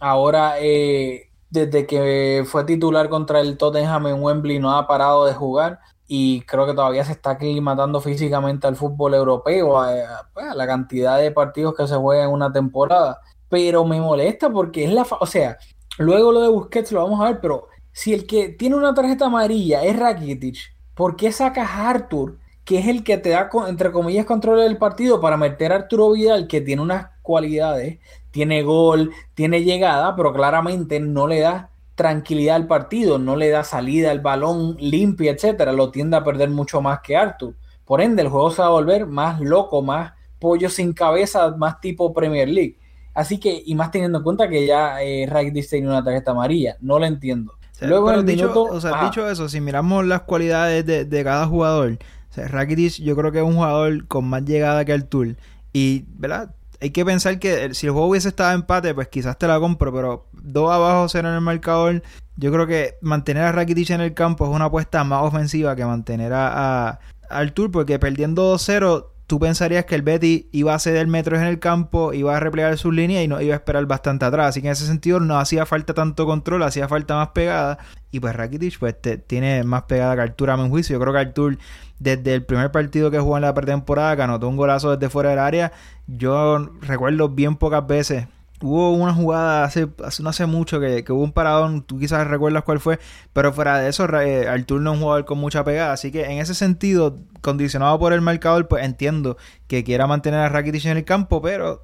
ahora, 0.00 0.54
eh, 0.60 1.30
desde 1.50 1.86
que 1.86 2.44
fue 2.46 2.64
titular 2.64 3.08
contra 3.08 3.40
el 3.40 3.56
Tottenham 3.58 4.06
en 4.08 4.22
Wembley, 4.22 4.58
no 4.58 4.76
ha 4.76 4.86
parado 4.86 5.24
de 5.26 5.34
jugar 5.34 5.80
y 6.06 6.42
creo 6.42 6.66
que 6.66 6.74
todavía 6.74 7.04
se 7.04 7.12
está 7.12 7.30
aclimatando 7.32 8.00
físicamente 8.00 8.66
al 8.66 8.76
fútbol 8.76 9.14
europeo, 9.14 9.78
a, 9.78 9.90
a 10.36 10.54
la 10.54 10.66
cantidad 10.66 11.18
de 11.18 11.30
partidos 11.32 11.74
que 11.74 11.86
se 11.86 11.96
juegan 11.96 12.28
en 12.28 12.34
una 12.34 12.52
temporada. 12.52 13.20
Pero 13.48 13.84
me 13.84 14.00
molesta 14.00 14.50
porque 14.50 14.84
es 14.84 14.92
la, 14.92 15.06
o 15.20 15.26
sea, 15.26 15.58
luego 15.98 16.32
lo 16.32 16.42
de 16.42 16.48
Busquets 16.48 16.92
lo 16.92 17.02
vamos 17.02 17.20
a 17.20 17.24
ver, 17.24 17.40
pero 17.40 17.68
si 17.92 18.14
el 18.14 18.26
que 18.26 18.50
tiene 18.50 18.76
una 18.76 18.94
tarjeta 18.94 19.26
amarilla 19.26 19.82
es 19.82 19.96
Rakitic, 19.96 20.56
¿por 20.94 21.16
qué 21.16 21.32
sacas 21.32 21.70
a 21.70 21.90
Arthur, 21.90 22.38
que 22.64 22.78
es 22.78 22.86
el 22.86 23.02
que 23.02 23.18
te 23.18 23.30
da, 23.30 23.48
entre 23.66 23.90
comillas, 23.92 24.26
control 24.26 24.60
del 24.60 24.76
partido 24.76 25.20
para 25.20 25.36
meter 25.36 25.72
a 25.72 25.76
Arturo 25.76 26.12
Vidal, 26.12 26.46
que 26.46 26.60
tiene 26.60 26.82
unas 26.82 27.08
cualidades, 27.22 27.98
tiene 28.30 28.62
gol, 28.62 29.12
tiene 29.34 29.62
llegada, 29.62 30.14
pero 30.16 30.32
claramente 30.32 31.00
no 31.00 31.26
le 31.26 31.40
da 31.40 31.70
tranquilidad 31.94 32.56
al 32.56 32.66
partido, 32.66 33.18
no 33.18 33.36
le 33.36 33.48
da 33.50 33.64
salida 33.64 34.10
al 34.10 34.20
balón 34.20 34.76
limpia, 34.78 35.32
etcétera, 35.32 35.72
lo 35.72 35.90
tiende 35.90 36.16
a 36.16 36.24
perder 36.24 36.50
mucho 36.50 36.80
más 36.80 37.00
que 37.00 37.16
Arthur. 37.16 37.54
Por 37.84 38.00
ende, 38.00 38.22
el 38.22 38.28
juego 38.28 38.50
se 38.50 38.62
va 38.62 38.68
a 38.68 38.70
volver 38.70 39.06
más 39.06 39.40
loco, 39.40 39.82
más 39.82 40.12
pollo 40.38 40.70
sin 40.70 40.92
cabeza, 40.92 41.50
más 41.56 41.80
tipo 41.80 42.12
Premier 42.12 42.48
League. 42.48 42.78
Así 43.14 43.40
que, 43.40 43.62
y 43.66 43.74
más 43.74 43.90
teniendo 43.90 44.18
en 44.18 44.24
cuenta 44.24 44.48
que 44.48 44.64
ya 44.64 45.02
eh, 45.02 45.26
Rakitic 45.26 45.68
tiene 45.68 45.88
una 45.88 46.04
tarjeta 46.04 46.30
amarilla, 46.30 46.76
no 46.80 46.98
lo 46.98 47.06
entiendo. 47.06 47.57
Sea, 47.78 47.88
Luego, 47.88 48.10
dicho, 48.24 48.48
minuto, 48.48 48.62
o 48.64 48.80
sea, 48.80 49.04
dicho, 49.04 49.28
eso, 49.30 49.48
si 49.48 49.60
miramos 49.60 50.04
las 50.04 50.22
cualidades 50.22 50.84
de, 50.84 51.04
de 51.04 51.24
cada 51.24 51.46
jugador, 51.46 51.92
o 52.28 52.34
sea, 52.34 52.48
Rakitic 52.48 52.94
yo 53.04 53.14
creo 53.14 53.30
que 53.30 53.38
es 53.38 53.44
un 53.44 53.54
jugador 53.54 54.08
con 54.08 54.24
más 54.24 54.44
llegada 54.44 54.84
que 54.84 54.92
Artur. 54.92 55.36
Y, 55.72 56.04
¿verdad? 56.08 56.54
Hay 56.80 56.90
que 56.90 57.04
pensar 57.04 57.38
que 57.38 57.72
si 57.74 57.86
el 57.86 57.92
juego 57.92 58.08
hubiese 58.08 58.28
estado 58.28 58.52
empate, 58.52 58.94
pues 58.94 59.06
quizás 59.06 59.38
te 59.38 59.46
la 59.46 59.60
compro, 59.60 59.92
pero 59.92 60.26
dos 60.32 60.72
abajo 60.72 61.08
cero 61.08 61.28
en 61.28 61.36
el 61.36 61.40
marcador. 61.40 62.02
Yo 62.36 62.50
creo 62.50 62.66
que 62.66 62.96
mantener 63.00 63.44
a 63.44 63.52
Rakitic 63.52 63.90
en 63.90 64.00
el 64.00 64.14
campo 64.14 64.44
es 64.44 64.50
una 64.50 64.64
apuesta 64.64 65.04
más 65.04 65.22
ofensiva 65.22 65.76
que 65.76 65.84
mantener 65.84 66.32
a, 66.32 66.88
a 66.88 67.00
Artur, 67.30 67.70
porque 67.70 68.00
perdiendo 68.00 68.56
2-0 68.56 69.06
tú 69.28 69.38
pensarías 69.38 69.84
que 69.84 69.94
el 69.94 70.00
Betty 70.00 70.48
iba 70.52 70.74
a 70.74 70.78
ceder 70.78 71.06
metros 71.06 71.38
en 71.38 71.46
el 71.46 71.58
campo, 71.58 72.14
iba 72.14 72.34
a 72.34 72.40
replegar 72.40 72.78
sus 72.78 72.94
líneas 72.94 73.22
y 73.22 73.28
no 73.28 73.40
iba 73.42 73.52
a 73.54 73.58
esperar 73.58 73.84
bastante 73.84 74.24
atrás. 74.24 74.48
Así 74.48 74.62
que 74.62 74.68
en 74.68 74.72
ese 74.72 74.86
sentido 74.86 75.20
no 75.20 75.38
hacía 75.38 75.66
falta 75.66 75.92
tanto 75.92 76.24
control, 76.24 76.62
hacía 76.62 76.88
falta 76.88 77.14
más 77.14 77.28
pegada. 77.28 77.78
Y 78.10 78.20
pues 78.20 78.34
Rakitic 78.34 78.78
pues 78.78 78.98
te, 78.98 79.18
tiene 79.18 79.64
más 79.64 79.82
pegada 79.82 80.16
que 80.16 80.22
Artur 80.22 80.50
a 80.50 80.56
mi 80.56 80.66
juicio. 80.70 80.96
Yo 80.96 81.00
creo 81.00 81.12
que 81.12 81.18
Artur 81.20 81.58
desde 81.98 82.32
el 82.32 82.42
primer 82.42 82.72
partido 82.72 83.10
que 83.10 83.18
jugó 83.18 83.36
en 83.36 83.42
la 83.42 83.52
pretemporada, 83.52 84.16
que 84.16 84.22
anotó 84.22 84.48
un 84.48 84.56
golazo 84.56 84.96
desde 84.96 85.10
fuera 85.10 85.28
del 85.28 85.40
área, 85.40 85.72
yo 86.06 86.70
recuerdo 86.80 87.28
bien 87.28 87.56
pocas 87.56 87.86
veces 87.86 88.28
hubo 88.60 88.92
una 88.92 89.14
jugada 89.14 89.64
hace, 89.64 89.88
hace 90.04 90.22
no 90.22 90.30
hace 90.30 90.46
mucho 90.46 90.80
que, 90.80 91.04
que 91.04 91.12
hubo 91.12 91.22
un 91.22 91.32
paradón, 91.32 91.82
tú 91.82 91.98
quizás 91.98 92.26
recuerdas 92.26 92.64
cuál 92.64 92.80
fue, 92.80 92.98
pero 93.32 93.52
fuera 93.52 93.78
de 93.78 93.88
eso, 93.88 94.04
eh, 94.20 94.48
Artur 94.48 94.80
no 94.80 94.92
es 94.92 94.96
un 94.96 95.02
jugador 95.02 95.24
con 95.24 95.38
mucha 95.38 95.64
pegada, 95.64 95.92
así 95.92 96.10
que 96.10 96.24
en 96.24 96.38
ese 96.38 96.54
sentido, 96.54 97.16
condicionado 97.40 97.98
por 97.98 98.12
el 98.12 98.20
marcador, 98.20 98.68
pues 98.68 98.84
entiendo 98.84 99.36
que 99.68 99.84
quiera 99.84 100.06
mantener 100.06 100.40
a 100.40 100.48
Rakitic 100.48 100.86
en 100.86 100.96
el 100.96 101.04
campo, 101.04 101.42
pero, 101.42 101.82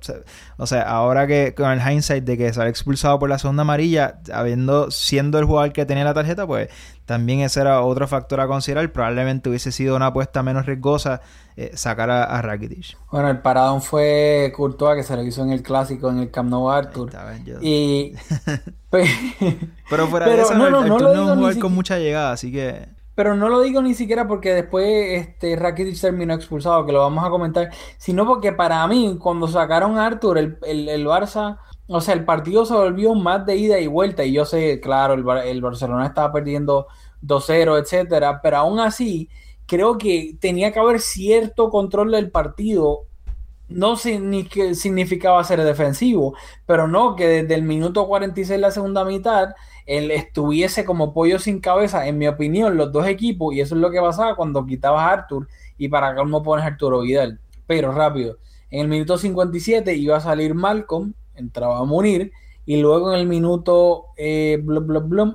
o 0.57 0.67
sea, 0.67 0.83
ahora 0.83 1.27
que 1.27 1.55
con 1.55 1.71
el 1.71 1.81
hindsight 1.81 2.25
de 2.25 2.39
que 2.39 2.53
sale 2.53 2.71
expulsado 2.71 3.19
por 3.19 3.29
la 3.29 3.39
segunda 3.39 3.61
amarilla, 3.61 4.21
habiendo, 4.33 4.91
siendo 4.91 5.39
el 5.39 5.45
jugador 5.45 5.75
que 5.75 5.85
tenía 5.85 6.03
la 6.03 6.15
tarjeta, 6.15 6.47
pues 6.47 6.71
también 7.05 7.41
ese 7.41 7.61
era 7.61 7.83
otro 7.83 8.09
factor 8.09 8.41
a 8.41 8.47
considerar, 8.47 8.91
probablemente 8.91 9.51
hubiese 9.51 9.71
sido 9.71 9.97
una 9.97 10.07
apuesta 10.07 10.43
menos 10.43 10.65
riesgosa 10.65 11.21
eh, 11.57 11.73
sacar 11.75 12.09
a, 12.09 12.25
a, 12.25 12.41
Rakitic. 12.41 12.97
Bueno, 13.13 13.29
el 13.29 13.41
paradón 13.41 13.83
fue 13.83 14.51
Courtois 14.57 14.97
que 14.97 15.03
se 15.03 15.15
lo 15.15 15.23
hizo 15.23 15.43
en 15.43 15.51
el 15.51 15.63
clásico 15.63 16.09
en 16.09 16.21
el 16.21 16.31
Camp 16.31 16.49
Nou 16.49 16.71
Arthur. 16.71 17.13
Y 17.61 18.15
pero 19.91 20.09
fuera 20.09 20.27
de 20.27 20.41
eso, 20.41 20.55
no, 20.55 20.71
no, 20.71 20.87
no, 20.87 20.99
no, 20.99 21.15
no 21.15 21.37
jugar 21.37 21.59
con 21.59 21.75
mucha 21.75 21.99
llegada, 21.99 22.33
así 22.33 22.51
que 22.51 22.89
pero 23.15 23.37
no 23.37 23.49
lo 23.49 23.61
digo 23.61 23.81
ni 23.81 23.95
siquiera 23.95 24.27
porque 24.27 24.53
después 24.53 24.87
este 25.21 25.57
Rakitic 25.57 26.01
terminó 26.01 26.35
expulsado, 26.35 26.85
que 26.85 26.93
lo 26.93 27.01
vamos 27.01 27.25
a 27.25 27.31
comentar, 27.31 27.71
sino 27.97 28.27
porque 28.27 28.53
para 28.53 28.87
mí, 28.89 29.19
cuando 29.21 29.47
sacaron 29.47 29.99
a 29.99 30.07
Arthur, 30.07 30.39
el, 30.39 30.59
el, 30.63 31.07
Barça, 31.07 31.59
o 31.87 32.01
sea, 32.01 32.15
el 32.15 32.25
partido 32.25 32.67
se 32.67 32.75
volvió 32.75 33.15
más 33.15 33.47
de 33.47 33.57
ida 33.57 33.79
y 33.79 33.87
vuelta. 33.87 34.25
Y 34.25 34.33
yo 34.33 34.45
sé, 34.45 34.81
claro, 34.81 35.15
el, 35.15 35.25
el 35.47 35.61
Barcelona 35.61 36.07
estaba 36.07 36.33
perdiendo 36.33 36.89
2-0, 37.23 37.81
etcétera, 37.81 38.41
pero 38.43 38.59
aún 38.59 38.81
así, 38.81 39.29
creo 39.67 39.97
que 39.99 40.37
tenía 40.41 40.73
que 40.73 40.81
haber 40.81 41.01
cierto 41.01 41.71
control 41.71 42.11
del 42.13 42.31
partido. 42.31 43.07
No 43.69 43.97
significaba 43.97 45.43
ser 45.43 45.63
defensivo, 45.63 46.35
pero 46.67 46.87
no 46.87 47.17
que 47.17 47.27
desde 47.27 47.55
el 47.55 47.63
minuto 47.63 48.07
46 48.07 48.49
de 48.49 48.59
la 48.59 48.71
segunda 48.71 49.05
mitad 49.05 49.55
él 49.87 50.11
estuviese 50.11 50.85
como 50.85 51.13
pollo 51.13 51.39
sin 51.39 51.61
cabeza, 51.61 52.07
en 52.07 52.19
mi 52.19 52.27
opinión, 52.27 52.77
los 52.77 52.93
dos 52.93 53.07
equipos, 53.07 53.55
y 53.55 53.61
eso 53.61 53.75
es 53.75 53.81
lo 53.81 53.91
que 53.91 54.01
pasaba 54.01 54.37
cuando 54.37 54.65
quitabas 54.67 55.03
a 55.03 55.11
Arthur 55.11 55.49
y 55.77 55.89
para 55.89 56.15
no 56.25 56.43
pones 56.43 56.65
a 56.65 56.69
Arturo 56.69 57.01
Vidal. 57.01 57.41
Pero 57.67 57.93
rápido, 57.93 58.39
en 58.71 58.81
el 58.81 58.89
minuto 58.89 59.19
57 59.19 59.95
iba 59.95 60.17
a 60.17 60.21
salir 60.21 60.55
Malcolm, 60.55 61.15
entraba 61.35 61.79
a 61.79 61.85
Munir, 61.85 62.33
y 62.67 62.79
luego 62.81 63.13
en 63.13 63.21
el 63.21 63.27
minuto 63.27 64.07
eh, 64.17 64.65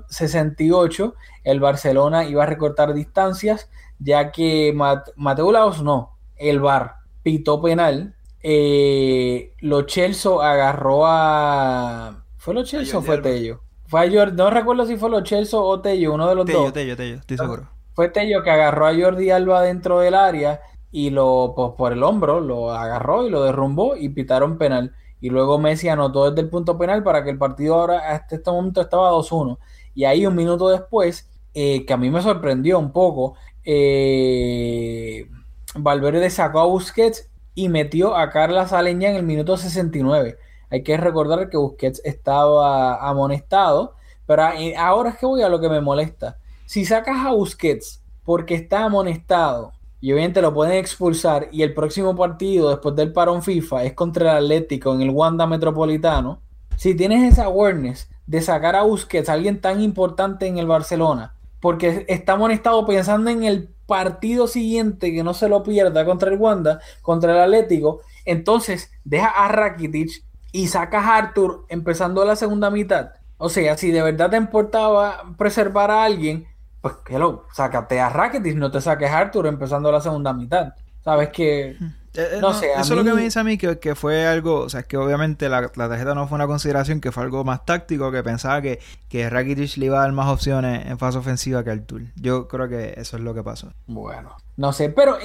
68 0.10 1.16
el 1.44 1.60
Barcelona 1.60 2.26
iba 2.26 2.44
a 2.44 2.48
recortar 2.48 2.94
distancias, 2.94 3.70
ya 4.00 4.32
que 4.32 4.74
Mateo 5.16 5.52
Laos 5.52 5.84
no, 5.84 6.18
el 6.38 6.60
Bar 6.60 6.96
pitó 7.22 7.62
penal. 7.62 8.16
Eh, 8.42 9.54
lo 9.60 9.82
Chelsea 9.84 10.32
agarró 10.32 11.06
a. 11.06 12.24
¿Fue 12.38 12.54
lo 12.54 12.64
Chelsea 12.64 12.98
o 12.98 13.02
fue 13.02 13.20
Tello? 13.20 13.62
Fue 13.90 14.02
a 14.02 14.26
no 14.28 14.52
recuerdo 14.52 14.86
si 14.86 14.98
fue 14.98 15.10
lo 15.10 15.22
Chelsea 15.22 15.60
o 15.60 15.82
Tello, 15.82 16.14
uno 16.14 16.30
de 16.30 16.36
los 16.36 16.46
dos. 16.46 16.72
Tello, 16.72 16.96
Tello, 16.96 17.16
estoy 17.16 17.38
seguro. 17.38 17.70
Fue 17.94 18.10
Tello 18.10 18.44
que 18.44 18.52
agarró 18.52 18.86
a 18.86 18.94
Jordi 18.94 19.32
Alba 19.32 19.64
dentro 19.64 20.00
del 20.00 20.14
área 20.14 20.62
y 20.92 21.10
lo, 21.10 21.54
pues, 21.56 21.72
por 21.76 21.94
el 21.94 22.04
hombro, 22.04 22.40
lo 22.40 22.72
agarró 22.72 23.26
y 23.26 23.32
lo 23.32 23.44
derrumbó 23.44 23.96
y 23.96 24.10
pitaron 24.10 24.60
penal. 24.60 24.94
Y 25.20 25.32
luego 25.32 25.58
Messi 25.58 25.90
anotó 25.90 26.30
desde 26.30 26.42
el 26.42 26.50
punto 26.50 26.78
penal 26.78 27.04
para 27.04 27.24
que 27.24 27.32
el 27.32 27.40
partido 27.40 27.76
ahora 27.76 28.12
hasta 28.12 28.36
este 28.36 28.52
momento 28.52 28.80
estaba 28.82 29.12
2-1. 29.12 29.58
Y 29.96 30.06
ahí 30.06 30.26
un 30.28 30.36
minuto 30.36 30.70
después, 30.70 31.28
eh, 31.56 31.84
que 31.86 31.94
a 31.94 31.98
mí 31.98 32.12
me 32.12 32.22
sorprendió 32.22 32.78
un 32.78 32.92
poco, 32.94 33.38
eh, 33.66 35.28
Valverde 35.76 36.30
sacó 36.30 36.60
a 36.60 36.66
Busquets 36.66 37.30
y 37.56 37.70
metió 37.70 38.16
a 38.16 38.30
Carla 38.30 38.68
Saleña 38.68 39.10
en 39.10 39.16
el 39.16 39.24
minuto 39.24 39.58
69. 39.58 40.38
Hay 40.70 40.84
que 40.84 40.98
recordar 40.98 41.50
que 41.50 41.58
Busquets 41.58 42.02
estaba 42.04 43.08
amonestado, 43.08 43.96
pero 44.26 44.44
ahora 44.78 45.10
es 45.10 45.18
que 45.18 45.26
voy 45.26 45.42
a 45.42 45.50
lo 45.50 45.60
que 45.60 45.70
me 45.70 45.82
molesta. 45.82 46.38
Si 46.66 46.86
sacas 46.86 47.26
a 47.26 47.32
Busquets 47.32 48.04
porque 48.24 48.54
está 48.54 48.84
amonestado 48.84 49.74
y 50.02 50.14
obviamente 50.14 50.42
lo 50.42 50.54
pueden 50.54 50.78
expulsar 50.78 51.50
y 51.52 51.64
el 51.64 51.74
próximo 51.74 52.16
partido 52.16 52.70
después 52.70 52.96
del 52.96 53.12
parón 53.12 53.42
FIFA 53.42 53.84
es 53.84 53.94
contra 53.94 54.38
el 54.38 54.46
Atlético 54.46 54.94
en 54.94 55.02
el 55.02 55.10
Wanda 55.10 55.48
Metropolitano, 55.48 56.40
si 56.78 56.96
tienes 56.96 57.34
esa 57.34 57.46
awareness 57.46 58.08
de 58.28 58.42
sacar 58.42 58.76
a 58.76 58.84
Busquets, 58.84 59.30
alguien 59.30 59.60
tan 59.60 59.82
importante 59.82 60.46
en 60.46 60.60
el 60.60 60.68
Barcelona, 60.68 61.34
porque 61.60 62.06
está 62.08 62.34
amonestado 62.34 62.86
pensando 62.86 63.30
en 63.32 63.44
el 63.44 63.70
partido 63.86 64.48
siguiente 64.48 65.12
que 65.12 65.24
no 65.24 65.34
se 65.34 65.50
lo 65.50 65.64
pierda 65.64 66.06
contra 66.06 66.32
el 66.32 66.38
Wanda, 66.38 66.80
contra 67.02 67.34
el 67.34 67.40
Atlético, 67.40 68.02
entonces 68.24 68.92
deja 69.04 69.28
a 69.28 69.48
Rakitic 69.48 70.24
y 70.52 70.68
sacas 70.68 71.06
a 71.06 71.18
Arthur 71.18 71.66
empezando 71.70 72.26
la 72.26 72.36
segunda 72.36 72.70
mitad. 72.70 73.12
O 73.38 73.50
sea, 73.50 73.78
si 73.78 73.92
de 73.92 74.02
verdad 74.02 74.30
te 74.30 74.38
importaba 74.38 75.24
preservar 75.38 75.92
a 75.92 76.04
alguien, 76.04 76.48
pues 76.82 76.96
que 77.06 77.18
lo, 77.18 77.46
sácate 77.54 78.00
a 78.00 78.10
Rakitic, 78.10 78.56
no 78.56 78.72
te 78.72 78.82
saques 78.82 79.10
a 79.10 79.20
Arthur 79.20 79.48
empezando 79.48 79.92
la 79.92 80.02
segunda 80.02 80.34
mitad. 80.34 80.74
Sabes 81.04 81.30
que 81.30 81.72
eh, 81.72 81.78
eh, 82.16 82.40
no, 82.42 82.54
sé, 82.54 82.72
eso 82.72 82.82
es 82.82 82.90
lo 82.90 83.04
que 83.04 83.14
me 83.14 83.22
dice 83.22 83.40
a 83.40 83.44
mí 83.44 83.58
que, 83.58 83.78
que, 83.80 83.94
fue 83.94 84.26
algo, 84.26 84.62
o 84.62 84.70
sea, 84.70 84.82
es 84.82 84.88
que 84.88 84.98
obviamente 84.98 85.48
la, 85.48 85.72
la, 85.76 85.90
tarjeta 85.90 86.16
no 86.16 86.28
fue 86.28 86.36
una 86.36 86.48
consideración, 86.48 87.02
que 87.02 87.12
fue 87.12 87.24
algo 87.24 87.44
más 87.44 87.66
táctico, 87.66 88.12
que 88.12 88.24
pensaba 88.24 88.62
que, 88.62 88.80
que 89.10 89.30
Rakitic 89.30 89.78
le 89.78 89.86
iba 89.88 90.00
a 90.00 90.02
dar 90.02 90.12
más 90.12 90.28
opciones 90.28 90.88
en 90.88 90.98
fase 90.98 91.20
ofensiva 91.20 91.64
que 91.64 91.70
Artur. 91.70 92.02
Yo 92.16 92.48
creo 92.48 92.68
que 92.68 92.96
eso 92.98 93.18
es 93.18 93.24
lo 93.24 93.34
que 93.34 93.44
pasó. 93.44 93.74
Bueno, 93.86 94.36
no 94.58 94.74
sé, 94.74 94.90
pero 94.90 95.18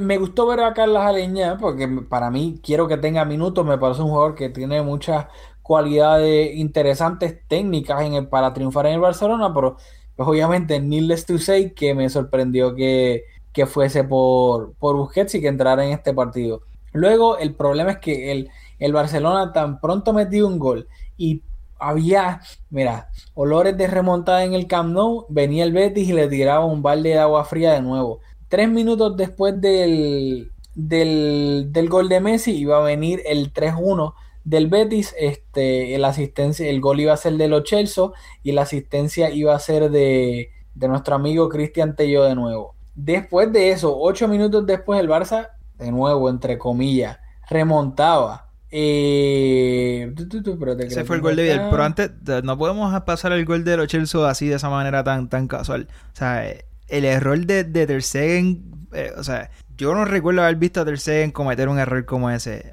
me 0.00 0.18
gustó 0.18 0.46
ver 0.46 0.60
a 0.60 0.74
Carlos 0.74 1.02
Aleñá, 1.02 1.58
porque 1.58 1.88
para 2.08 2.30
mí 2.30 2.60
quiero 2.62 2.86
que 2.86 2.98
tenga 2.98 3.24
minutos, 3.24 3.66
me 3.66 3.78
parece 3.78 4.02
un 4.02 4.10
jugador 4.10 4.34
que 4.34 4.48
tiene 4.48 4.80
muchas 4.82 5.26
cualidades 5.60 6.54
interesantes 6.54 7.46
técnicas 7.48 8.02
en 8.02 8.14
el, 8.14 8.28
para 8.28 8.54
triunfar 8.54 8.86
en 8.86 8.94
el 8.94 9.00
Barcelona, 9.00 9.52
pero 9.52 9.76
pues 10.16 10.28
obviamente 10.28 10.80
needless 10.80 11.26
to 11.26 11.38
say 11.38 11.74
que 11.74 11.94
me 11.94 12.08
sorprendió 12.08 12.74
que 12.74 13.24
que 13.52 13.66
fuese 13.66 14.04
por, 14.04 14.74
por 14.74 14.96
Busquets 14.96 15.34
y 15.34 15.40
que 15.40 15.48
entrara 15.48 15.84
en 15.84 15.92
este 15.92 16.12
partido. 16.14 16.62
Luego, 16.92 17.38
el 17.38 17.54
problema 17.54 17.92
es 17.92 17.98
que 17.98 18.32
el, 18.32 18.50
el 18.78 18.92
Barcelona 18.92 19.52
tan 19.52 19.80
pronto 19.80 20.12
metió 20.12 20.46
un 20.46 20.58
gol 20.58 20.88
y 21.16 21.42
había, 21.78 22.40
mira, 22.70 23.10
olores 23.34 23.76
de 23.76 23.86
remontada 23.86 24.44
en 24.44 24.54
el 24.54 24.66
Camp 24.66 24.92
Nou, 24.92 25.26
venía 25.28 25.64
el 25.64 25.72
Betis 25.72 26.08
y 26.08 26.12
le 26.12 26.28
tiraba 26.28 26.64
un 26.64 26.82
balde 26.82 27.10
de 27.10 27.18
agua 27.18 27.44
fría 27.44 27.72
de 27.72 27.82
nuevo. 27.82 28.20
Tres 28.48 28.68
minutos 28.68 29.16
después 29.16 29.60
del, 29.60 30.50
del, 30.74 31.68
del 31.70 31.88
gol 31.88 32.08
de 32.08 32.20
Messi 32.20 32.56
iba 32.56 32.78
a 32.78 32.82
venir 32.82 33.22
el 33.26 33.52
3-1 33.52 34.14
del 34.44 34.68
Betis, 34.68 35.14
este, 35.18 35.94
el, 35.94 36.04
asistencia, 36.04 36.68
el 36.68 36.80
gol 36.80 37.00
iba 37.00 37.12
a 37.12 37.18
ser 37.18 37.34
de 37.34 37.48
los 37.48 37.64
y 38.42 38.52
la 38.52 38.62
asistencia 38.62 39.30
iba 39.30 39.54
a 39.54 39.58
ser 39.58 39.90
de, 39.90 40.48
de 40.74 40.88
nuestro 40.88 41.14
amigo 41.14 41.48
Cristian 41.48 41.94
Tello 41.94 42.24
de 42.24 42.34
nuevo. 42.34 42.74
Después 43.00 43.52
de 43.52 43.70
eso, 43.70 43.96
ocho 43.96 44.26
minutos 44.26 44.66
después, 44.66 44.98
el 44.98 45.08
Barça, 45.08 45.50
de 45.78 45.92
nuevo, 45.92 46.28
entre 46.28 46.58
comillas, 46.58 47.20
remontaba. 47.48 48.48
Eh... 48.72 50.12
Ese 50.80 51.04
fue 51.04 51.16
el 51.16 51.22
gol 51.22 51.36
de 51.36 51.44
Vidal. 51.44 51.68
Pero 51.70 51.84
antes, 51.84 52.10
no 52.42 52.58
podemos 52.58 53.00
pasar 53.02 53.30
el 53.30 53.44
gol 53.44 53.62
de 53.62 53.76
los 53.76 53.86
Chelsea 53.86 54.28
así 54.28 54.48
de 54.48 54.56
esa 54.56 54.68
manera 54.68 55.04
tan, 55.04 55.28
tan 55.28 55.46
casual. 55.46 55.86
O 56.12 56.16
sea, 56.16 56.44
el 56.88 57.04
error 57.04 57.38
de, 57.46 57.62
de 57.62 57.86
Ter 57.86 58.02
Stegen, 58.02 58.64
eh, 58.92 59.12
o 59.16 59.22
sea, 59.22 59.48
yo 59.76 59.94
no 59.94 60.04
recuerdo 60.04 60.42
haber 60.42 60.56
visto 60.56 60.80
a 60.80 60.84
Ter 60.84 60.98
Stegen 60.98 61.30
cometer 61.30 61.68
un 61.68 61.78
error 61.78 62.04
como 62.04 62.30
ese, 62.30 62.72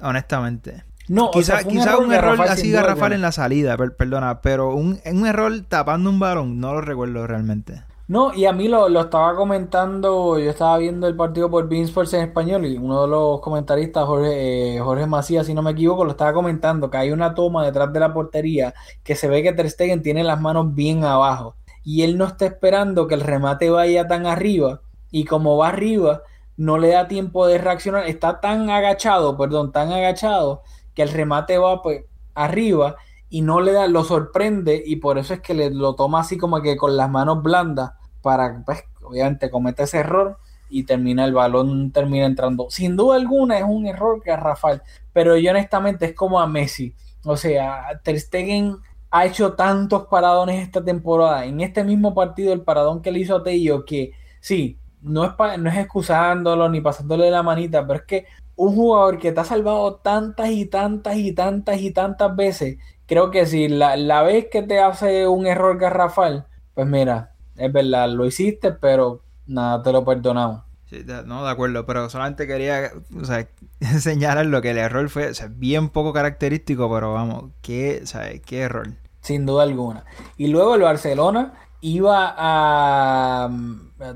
honestamente. 0.00 0.82
No, 1.08 1.30
quizá, 1.30 1.60
un, 1.66 2.10
error, 2.10 2.40
así 2.48 2.70
garrafal 2.70 3.12
en 3.12 3.20
la 3.20 3.32
salida, 3.32 3.76
perdona, 3.76 4.40
pero 4.40 4.74
un, 4.74 4.98
un 5.04 5.26
error 5.26 5.52
tapando 5.68 6.08
un 6.08 6.18
balón, 6.18 6.58
no 6.58 6.72
lo 6.72 6.80
recuerdo 6.80 7.26
realmente. 7.26 7.82
No, 8.08 8.32
y 8.32 8.46
a 8.46 8.52
mí 8.54 8.68
lo, 8.68 8.88
lo, 8.88 9.02
estaba 9.02 9.36
comentando, 9.36 10.38
yo 10.38 10.48
estaba 10.50 10.78
viendo 10.78 11.06
el 11.06 11.14
partido 11.14 11.50
por 11.50 11.68
Beansports 11.68 12.14
en 12.14 12.22
español 12.22 12.64
y 12.64 12.78
uno 12.78 13.02
de 13.02 13.08
los 13.08 13.40
comentaristas, 13.42 14.06
Jorge, 14.06 14.76
eh, 14.76 14.80
Jorge 14.80 15.06
Macías, 15.06 15.44
si 15.46 15.52
no 15.52 15.60
me 15.60 15.72
equivoco, 15.72 16.06
lo 16.06 16.12
estaba 16.12 16.32
comentando 16.32 16.90
que 16.90 16.96
hay 16.96 17.10
una 17.10 17.34
toma 17.34 17.66
detrás 17.66 17.92
de 17.92 18.00
la 18.00 18.14
portería 18.14 18.72
que 19.04 19.14
se 19.14 19.28
ve 19.28 19.42
que 19.42 19.52
Ter 19.52 19.70
tiene 20.02 20.24
las 20.24 20.40
manos 20.40 20.74
bien 20.74 21.04
abajo 21.04 21.56
y 21.84 22.02
él 22.02 22.16
no 22.16 22.24
está 22.24 22.46
esperando 22.46 23.08
que 23.08 23.14
el 23.14 23.20
remate 23.20 23.68
vaya 23.68 24.08
tan 24.08 24.24
arriba 24.24 24.80
y 25.10 25.26
como 25.26 25.58
va 25.58 25.68
arriba 25.68 26.22
no 26.56 26.78
le 26.78 26.88
da 26.88 27.08
tiempo 27.08 27.46
de 27.46 27.58
reaccionar, 27.58 28.06
está 28.08 28.40
tan 28.40 28.70
agachado, 28.70 29.36
perdón, 29.36 29.70
tan 29.70 29.92
agachado 29.92 30.62
que 30.94 31.02
el 31.02 31.10
remate 31.10 31.58
va 31.58 31.82
pues 31.82 32.04
arriba 32.34 32.96
y 33.28 33.42
no 33.42 33.60
le 33.60 33.72
da, 33.72 33.86
lo 33.86 34.02
sorprende 34.02 34.82
y 34.84 34.96
por 34.96 35.18
eso 35.18 35.34
es 35.34 35.40
que 35.40 35.52
le, 35.52 35.70
lo 35.70 35.94
toma 35.94 36.20
así 36.20 36.38
como 36.38 36.62
que 36.62 36.78
con 36.78 36.96
las 36.96 37.10
manos 37.10 37.42
blandas 37.42 37.97
para, 38.22 38.62
pues, 38.64 38.82
obviamente 39.02 39.50
comete 39.50 39.84
ese 39.84 39.98
error 39.98 40.38
y 40.70 40.84
termina 40.84 41.24
el 41.24 41.32
balón, 41.32 41.92
termina 41.92 42.26
entrando. 42.26 42.70
Sin 42.70 42.96
duda 42.96 43.16
alguna 43.16 43.58
es 43.58 43.64
un 43.64 43.86
error 43.86 44.22
que 44.22 44.30
a 44.30 44.36
Rafael, 44.36 44.82
pero 45.12 45.36
yo 45.36 45.50
honestamente 45.50 46.06
es 46.06 46.14
como 46.14 46.40
a 46.40 46.46
Messi. 46.46 46.94
O 47.24 47.36
sea, 47.36 48.00
Ter 48.02 48.20
Stegen 48.20 48.76
ha 49.10 49.26
hecho 49.26 49.54
tantos 49.54 50.06
paradones 50.06 50.62
esta 50.62 50.84
temporada. 50.84 51.44
En 51.44 51.60
este 51.60 51.84
mismo 51.84 52.14
partido, 52.14 52.52
el 52.52 52.62
paradón 52.62 53.02
que 53.02 53.10
le 53.10 53.20
hizo 53.20 53.36
a 53.36 53.42
Tello, 53.42 53.84
que 53.84 54.12
sí, 54.40 54.78
no 55.00 55.24
es, 55.24 55.32
no 55.58 55.70
es 55.70 55.76
excusándolo 55.76 56.68
ni 56.68 56.80
pasándole 56.80 57.30
la 57.30 57.42
manita, 57.42 57.86
pero 57.86 58.00
es 58.00 58.06
que 58.06 58.26
un 58.56 58.74
jugador 58.74 59.18
que 59.18 59.32
te 59.32 59.40
ha 59.40 59.44
salvado 59.44 59.96
tantas 59.96 60.50
y 60.50 60.66
tantas 60.66 61.16
y 61.16 61.32
tantas 61.32 61.80
y 61.80 61.92
tantas 61.92 62.34
veces, 62.34 62.78
creo 63.06 63.30
que 63.30 63.46
si 63.46 63.68
la, 63.68 63.96
la 63.96 64.22
vez 64.22 64.48
que 64.50 64.62
te 64.62 64.80
hace 64.80 65.28
un 65.28 65.46
error 65.46 65.78
garrafal, 65.78 66.46
pues 66.74 66.86
mira, 66.86 67.34
es 67.58 67.72
verdad, 67.72 68.08
lo 68.10 68.26
hiciste, 68.26 68.72
pero 68.72 69.24
nada, 69.46 69.82
te 69.82 69.92
lo 69.92 70.04
perdonamos. 70.04 70.62
Sí, 70.86 71.02
de- 71.02 71.24
no, 71.24 71.44
de 71.44 71.50
acuerdo, 71.50 71.84
pero 71.84 72.08
solamente 72.08 72.46
quería 72.46 72.90
o 73.20 73.24
sea, 73.24 73.48
señalar 74.00 74.46
lo 74.46 74.62
que 74.62 74.70
el 74.70 74.78
error 74.78 75.08
fue, 75.10 75.28
o 75.28 75.34
sea, 75.34 75.48
bien 75.50 75.90
poco 75.90 76.12
característico, 76.12 76.90
pero 76.92 77.12
vamos, 77.12 77.50
qué, 77.62 78.02
sea, 78.06 78.30
qué 78.40 78.60
error. 78.60 78.88
Sin 79.20 79.44
duda 79.46 79.64
alguna. 79.64 80.04
Y 80.36 80.48
luego 80.48 80.76
el 80.76 80.82
Barcelona 80.82 81.54
iba 81.80 82.34
a. 82.36 83.50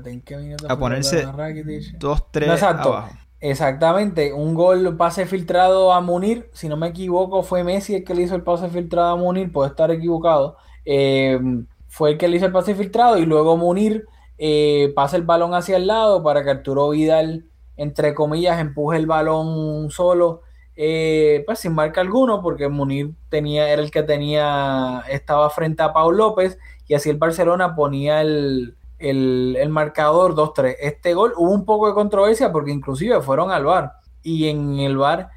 ¿en 0.05 0.21
qué 0.21 0.37
minuto 0.37 0.67
A 0.69 0.77
ponerse 0.79 1.17
que 1.17 1.25
ganó 1.25 1.37
Rakitic? 1.37 1.97
2-3 1.99 2.47
No, 2.47 2.53
exacto. 2.53 2.93
abajo. 2.93 3.17
Exactamente, 3.39 4.31
un 4.31 4.53
gol, 4.55 4.95
pase 4.95 5.25
filtrado 5.25 5.91
a 5.91 5.99
Munir, 5.99 6.49
si 6.53 6.69
no 6.69 6.77
me 6.77 6.87
equivoco 6.87 7.43
fue 7.43 7.63
Messi 7.65 7.95
el 7.95 8.03
que 8.05 8.15
le 8.15 8.21
hizo 8.23 8.35
el 8.35 8.43
pase 8.43 8.69
filtrado 8.69 9.09
a 9.09 9.15
Munir, 9.17 9.51
puedo 9.51 9.67
estar 9.69 9.91
equivocado, 9.91 10.57
Eh, 10.85 11.39
fue 11.93 12.09
el 12.09 12.17
que 12.17 12.27
le 12.27 12.37
hizo 12.37 12.47
el 12.47 12.51
pase 12.51 12.73
filtrado 12.73 13.19
y 13.19 13.25
luego 13.27 13.55
Munir 13.55 14.07
eh, 14.39 14.91
pasa 14.95 15.15
el 15.15 15.21
balón 15.21 15.53
hacia 15.53 15.77
el 15.77 15.85
lado 15.85 16.23
para 16.23 16.43
que 16.43 16.49
Arturo 16.49 16.89
Vidal, 16.89 17.45
entre 17.77 18.15
comillas, 18.15 18.59
empuje 18.59 18.97
el 18.97 19.05
balón 19.05 19.91
solo, 19.91 20.41
eh, 20.75 21.43
pues 21.45 21.59
sin 21.59 21.75
marca 21.75 22.01
alguno, 22.01 22.41
porque 22.41 22.67
Munir 22.67 23.13
tenía, 23.29 23.69
era 23.69 23.79
el 23.79 23.91
que 23.91 24.01
tenía, 24.01 25.03
estaba 25.07 25.51
frente 25.51 25.83
a 25.83 25.93
Pau 25.93 26.11
López 26.11 26.57
y 26.87 26.95
así 26.95 27.11
el 27.11 27.17
Barcelona 27.17 27.75
ponía 27.75 28.21
el, 28.21 28.75
el, 28.97 29.55
el 29.59 29.69
marcador 29.69 30.33
2-3. 30.33 30.77
Este 30.79 31.13
gol 31.13 31.33
hubo 31.37 31.51
un 31.51 31.63
poco 31.63 31.87
de 31.87 31.93
controversia 31.93 32.51
porque 32.51 32.71
inclusive 32.71 33.21
fueron 33.21 33.51
al 33.51 33.65
bar 33.65 33.93
y 34.23 34.47
en 34.47 34.79
el 34.79 34.97
bar 34.97 35.29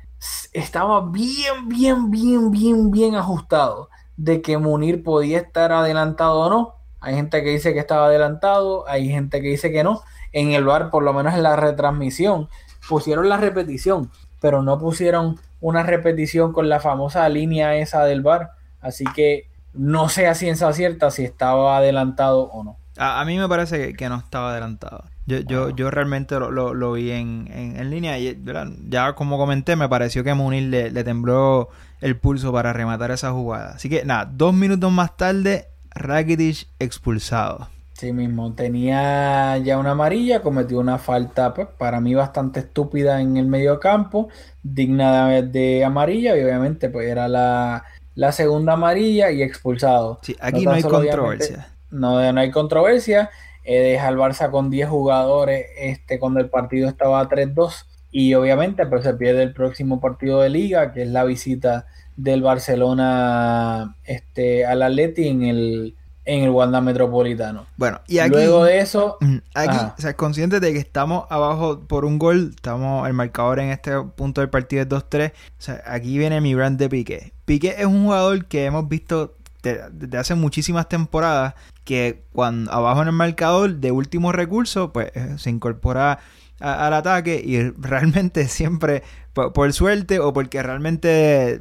estaba 0.54 1.02
bien, 1.02 1.68
bien, 1.68 2.10
bien, 2.10 2.50
bien, 2.50 2.90
bien 2.90 3.14
ajustado 3.14 3.90
de 4.16 4.42
que 4.42 4.58
Munir 4.58 5.02
podía 5.02 5.38
estar 5.38 5.72
adelantado 5.72 6.40
o 6.40 6.50
no. 6.50 6.74
Hay 7.00 7.14
gente 7.14 7.42
que 7.42 7.50
dice 7.50 7.72
que 7.72 7.78
estaba 7.78 8.06
adelantado, 8.06 8.88
hay 8.88 9.08
gente 9.08 9.40
que 9.40 9.48
dice 9.48 9.70
que 9.70 9.84
no. 9.84 10.02
En 10.32 10.52
el 10.52 10.64
bar, 10.64 10.90
por 10.90 11.02
lo 11.02 11.12
menos 11.12 11.34
en 11.34 11.42
la 11.42 11.56
retransmisión, 11.56 12.48
pusieron 12.88 13.28
la 13.28 13.36
repetición, 13.36 14.10
pero 14.40 14.62
no 14.62 14.78
pusieron 14.78 15.38
una 15.60 15.82
repetición 15.82 16.52
con 16.52 16.68
la 16.68 16.80
famosa 16.80 17.28
línea 17.28 17.76
esa 17.76 18.04
del 18.04 18.22
bar. 18.22 18.52
Así 18.80 19.04
que 19.14 19.48
no 19.72 20.08
sé 20.08 20.26
a 20.26 20.34
ciencia 20.34 20.72
cierta 20.72 21.10
si 21.10 21.24
estaba 21.24 21.76
adelantado 21.76 22.44
o 22.44 22.64
no. 22.64 22.76
A, 22.96 23.24
mí 23.24 23.38
me 23.38 23.48
parece 23.48 23.94
que 23.94 24.08
no 24.08 24.16
estaba 24.16 24.52
adelantado. 24.52 25.04
Yo, 25.26 25.38
yo, 25.40 25.70
yo 25.70 25.90
realmente 25.90 26.38
lo, 26.38 26.50
lo- 26.50 26.74
lo 26.74 26.92
vi 26.92 27.10
en, 27.10 27.48
en- 27.52 27.76
en 27.76 27.90
línea 27.90 28.18
y 28.18 28.32
¿verdad? 28.34 28.68
ya 28.88 29.14
como 29.14 29.38
comenté 29.38 29.74
me 29.76 29.88
pareció 29.88 30.22
que 30.24 30.34
Munir 30.34 30.64
le, 30.64 30.90
le 30.90 31.04
tembló 31.04 31.68
el 32.00 32.16
pulso 32.18 32.52
para 32.52 32.72
rematar 32.72 33.10
esa 33.10 33.32
jugada. 33.32 33.72
Así 33.74 33.88
que 33.88 34.04
nada, 34.04 34.26
dos 34.32 34.54
minutos 34.54 34.92
más 34.92 35.16
tarde, 35.16 35.68
Rakitic 35.94 36.68
expulsado. 36.78 37.68
Sí 37.94 38.12
mismo, 38.12 38.54
tenía 38.54 39.56
ya 39.58 39.78
una 39.78 39.92
amarilla, 39.92 40.42
cometió 40.42 40.78
una 40.78 40.98
falta 40.98 41.54
pues, 41.54 41.68
para 41.78 41.98
mí 41.98 42.14
bastante 42.14 42.60
estúpida 42.60 43.22
en 43.22 43.38
el 43.38 43.46
medio 43.46 43.80
campo, 43.80 44.28
digna 44.62 45.28
de, 45.30 45.42
de 45.44 45.82
amarilla 45.84 46.36
y 46.36 46.42
obviamente 46.44 46.90
pues 46.90 47.08
era 47.08 47.26
la, 47.26 47.84
la 48.14 48.32
segunda 48.32 48.74
amarilla 48.74 49.30
y 49.30 49.42
expulsado. 49.42 50.20
Sí, 50.22 50.36
aquí 50.40 50.64
tan 50.64 50.66
no 50.66 50.74
hay 50.74 50.84
controversia. 50.84 51.68
No, 51.90 52.32
no 52.32 52.40
hay 52.40 52.50
controversia. 52.50 53.30
Eh, 53.66 53.80
deja 53.80 54.06
al 54.06 54.16
Barça 54.16 54.50
con 54.50 54.70
10 54.70 54.88
jugadores 54.88 55.66
este, 55.76 56.18
cuando 56.18 56.40
el 56.40 56.48
partido 56.48 56.88
estaba 56.88 57.28
3-2 57.28 57.84
y 58.12 58.34
obviamente 58.34 58.86
pues 58.86 59.02
se 59.02 59.14
pierde 59.14 59.42
el 59.42 59.52
próximo 59.52 60.00
partido 60.00 60.40
de 60.40 60.50
liga 60.50 60.92
que 60.92 61.02
es 61.02 61.08
la 61.08 61.24
visita 61.24 61.86
del 62.16 62.42
Barcelona 62.42 63.96
este, 64.04 64.64
al 64.64 64.82
Atleti 64.82 65.28
en 65.28 65.42
el, 65.42 65.96
en 66.24 66.44
el 66.44 66.50
Wanda 66.50 66.80
Metropolitano. 66.80 67.66
Bueno, 67.76 68.00
y 68.06 68.18
aquí... 68.18 68.30
Luego 68.30 68.64
de 68.64 68.78
eso, 68.78 69.18
Aquí, 69.54 69.76
Ajá. 69.76 69.94
o 69.98 70.00
sea, 70.00 70.14
conscientes 70.14 70.60
de 70.60 70.72
que 70.72 70.78
estamos 70.78 71.26
abajo 71.28 71.80
por 71.86 72.04
un 72.04 72.18
gol, 72.18 72.52
estamos 72.54 73.06
el 73.06 73.14
marcador 73.14 73.58
en 73.58 73.70
este 73.70 73.92
punto 74.16 74.40
del 74.40 74.50
partido 74.50 74.82
es 74.82 74.88
2-3. 74.88 75.32
O 75.32 75.34
sea, 75.58 75.82
aquí 75.86 76.16
viene 76.16 76.40
mi 76.40 76.54
brand 76.54 76.78
de 76.78 76.88
Piqué. 76.88 77.32
Piqué 77.44 77.74
es 77.78 77.86
un 77.86 78.04
jugador 78.04 78.46
que 78.46 78.64
hemos 78.64 78.88
visto 78.88 79.35
de- 79.74 79.80
desde 79.92 80.18
hace 80.18 80.34
muchísimas 80.34 80.88
temporadas 80.88 81.54
que 81.84 82.24
cuando 82.32 82.72
abajo 82.72 83.02
en 83.02 83.08
el 83.08 83.14
marcador 83.14 83.76
de 83.76 83.90
último 83.92 84.32
recurso, 84.32 84.92
pues 84.92 85.10
eh, 85.14 85.34
se 85.38 85.50
incorpora 85.50 86.18
a- 86.60 86.86
al 86.86 86.94
ataque 86.94 87.40
y 87.44 87.60
realmente 87.78 88.48
siempre 88.48 89.02
por, 89.32 89.72
suerte 89.72 90.18
o 90.18 90.32
porque 90.32 90.62
realmente 90.62 91.60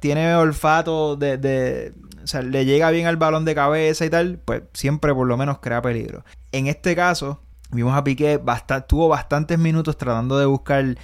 tiene 0.00 0.34
olfato 0.34 1.16
de, 1.16 1.92
o 2.22 2.26
sea, 2.26 2.42
le 2.42 2.64
llega 2.64 2.90
bien 2.90 3.06
al 3.06 3.16
balón 3.16 3.44
de 3.44 3.54
cabeza 3.54 4.04
y 4.04 4.10
tal, 4.10 4.40
pues 4.44 4.62
siempre 4.72 5.14
por 5.14 5.26
lo 5.26 5.36
menos 5.36 5.58
crea 5.60 5.80
peligro. 5.80 6.24
En 6.50 6.66
este 6.66 6.96
caso, 6.96 7.40
vimos 7.70 7.94
a 7.96 8.02
Piqué, 8.04 8.40
tuvo 8.88 9.08
bastantes 9.08 9.58
minutos 9.58 9.96
tratando 9.96 10.36
de 10.38 10.46
buscar 10.46 10.84
eh, 10.84 10.96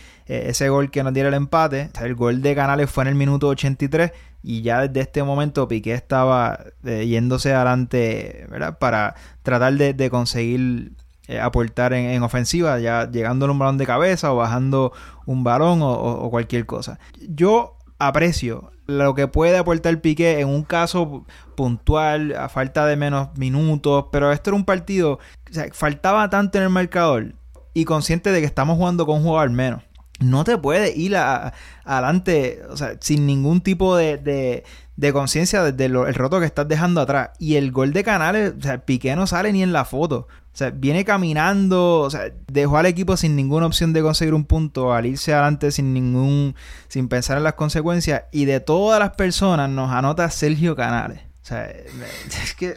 ese 0.49 0.69
gol 0.69 0.91
que 0.91 1.03
nos 1.05 1.15
diera 1.15 1.29
el 1.29 1.35
empate. 1.37 1.91
El 2.01 2.15
gol 2.17 2.43
de 2.43 2.55
Canales 2.57 2.91
fue 2.91 3.05
en 3.05 3.09
el 3.09 3.15
minuto 3.15 3.47
83 3.49 4.11
y 4.43 4.63
ya 4.63 4.87
desde 4.87 5.01
este 5.01 5.23
momento 5.23 5.69
Piqué 5.69 5.95
estaba 5.95 6.61
eh, 6.85 7.07
yéndose 7.07 7.53
adelante. 7.53 8.47
Para 8.79 9.15
tratar 9.43 9.75
de, 9.75 10.11
conseguir 10.11 10.93
eh, 11.27 11.41
aportar 11.41 11.93
en, 11.93 12.11
en 12.11 12.23
ofensiva, 12.23 12.79
ya 12.79 13.11
llegándole 13.11 13.53
un 13.53 13.59
balón 13.59 13.79
de 13.79 13.87
cabeza 13.87 14.33
o 14.33 14.37
bajando 14.37 14.93
un 15.27 15.45
balón 15.45 15.81
o 15.83 16.29
cualquier 16.31 16.67
cosa. 16.67 16.99
Yo 17.29 17.79
aprecio 17.99 18.71
lo 18.89 19.15
que 19.15 19.29
puede 19.29 19.59
aportar 19.59 20.01
Piqué 20.01 20.41
en 20.41 20.49
un 20.49 20.63
caso 20.63 21.27
puntual, 21.57 22.35
a 22.37 22.49
falta 22.49 22.87
de 22.87 22.97
menos 22.97 23.29
minutos, 23.37 24.07
pero 24.11 24.33
esto 24.33 24.51
era 24.51 24.57
un 24.57 24.65
partido, 24.65 25.19
o 25.51 25.53
sea, 25.53 25.67
faltaba 25.73 26.31
tanto 26.31 26.59
en 26.59 26.65
el 26.65 26.71
marcador 26.71 27.35
y 27.75 27.85
consciente 27.85 28.33
de 28.33 28.41
que 28.41 28.47
estamos 28.47 28.79
jugando 28.79 29.05
con 29.05 29.19
un 29.19 29.25
jugador 29.25 29.51
menos. 29.51 29.83
No 30.21 30.43
te 30.45 30.59
puedes 30.59 30.97
ir 30.97 31.17
a- 31.17 31.53
adelante, 31.85 32.63
o 32.71 32.77
sea, 32.77 32.97
sin 33.01 33.25
ningún 33.27 33.61
tipo 33.61 33.97
de, 33.97 34.17
de, 34.19 34.65
de 34.97 35.13
conciencia 35.13 35.63
desde 35.63 35.89
lo- 35.89 36.07
el 36.09 36.15
roto 36.15 36.41
que 36.41 36.47
estás 36.47 36.67
dejando 36.69 37.01
atrás. 37.01 37.31
Y 37.39 37.55
el 37.57 37.71
gol 37.71 37.93
de 37.93 38.03
Canales, 38.05 38.55
o 38.59 38.63
sea, 38.63 38.79
Piqué 38.85 39.15
no 39.17 39.27
sale 39.27 39.53
ni 39.53 39.63
en 39.63 39.73
la 39.73 39.85
foto. 39.85 40.27
O 40.53 40.57
sea, 40.59 40.71
viene 40.71 41.05
caminando, 41.05 42.01
o 42.01 42.11
sea, 42.11 42.33
dejó 42.49 42.79
al 42.79 42.87
equipo 42.87 43.17
sin 43.17 43.37
ninguna 43.37 43.67
opción 43.67 43.93
de 43.93 44.03
conseguir 44.03 44.35
un 44.35 44.45
punto, 44.45 44.93
al 44.93 45.07
irse 45.07 45.33
adelante 45.33 45.71
sin 45.71 45.95
ningún, 45.95 46.57
sin 46.89 47.09
pensar 47.09 47.37
en 47.39 47.45
las 47.45 47.55
consecuencias. 47.55 48.25
Y 48.33 48.45
de 48.47 48.59
todas 48.59 48.99
las 48.99 49.11
personas 49.11 49.71
nos 49.71 49.93
anota 49.93 50.29
Sergio 50.31 50.75
Canales. 50.75 51.21
O 51.43 51.47
sea, 51.47 51.65
es 52.43 52.55
que... 52.57 52.77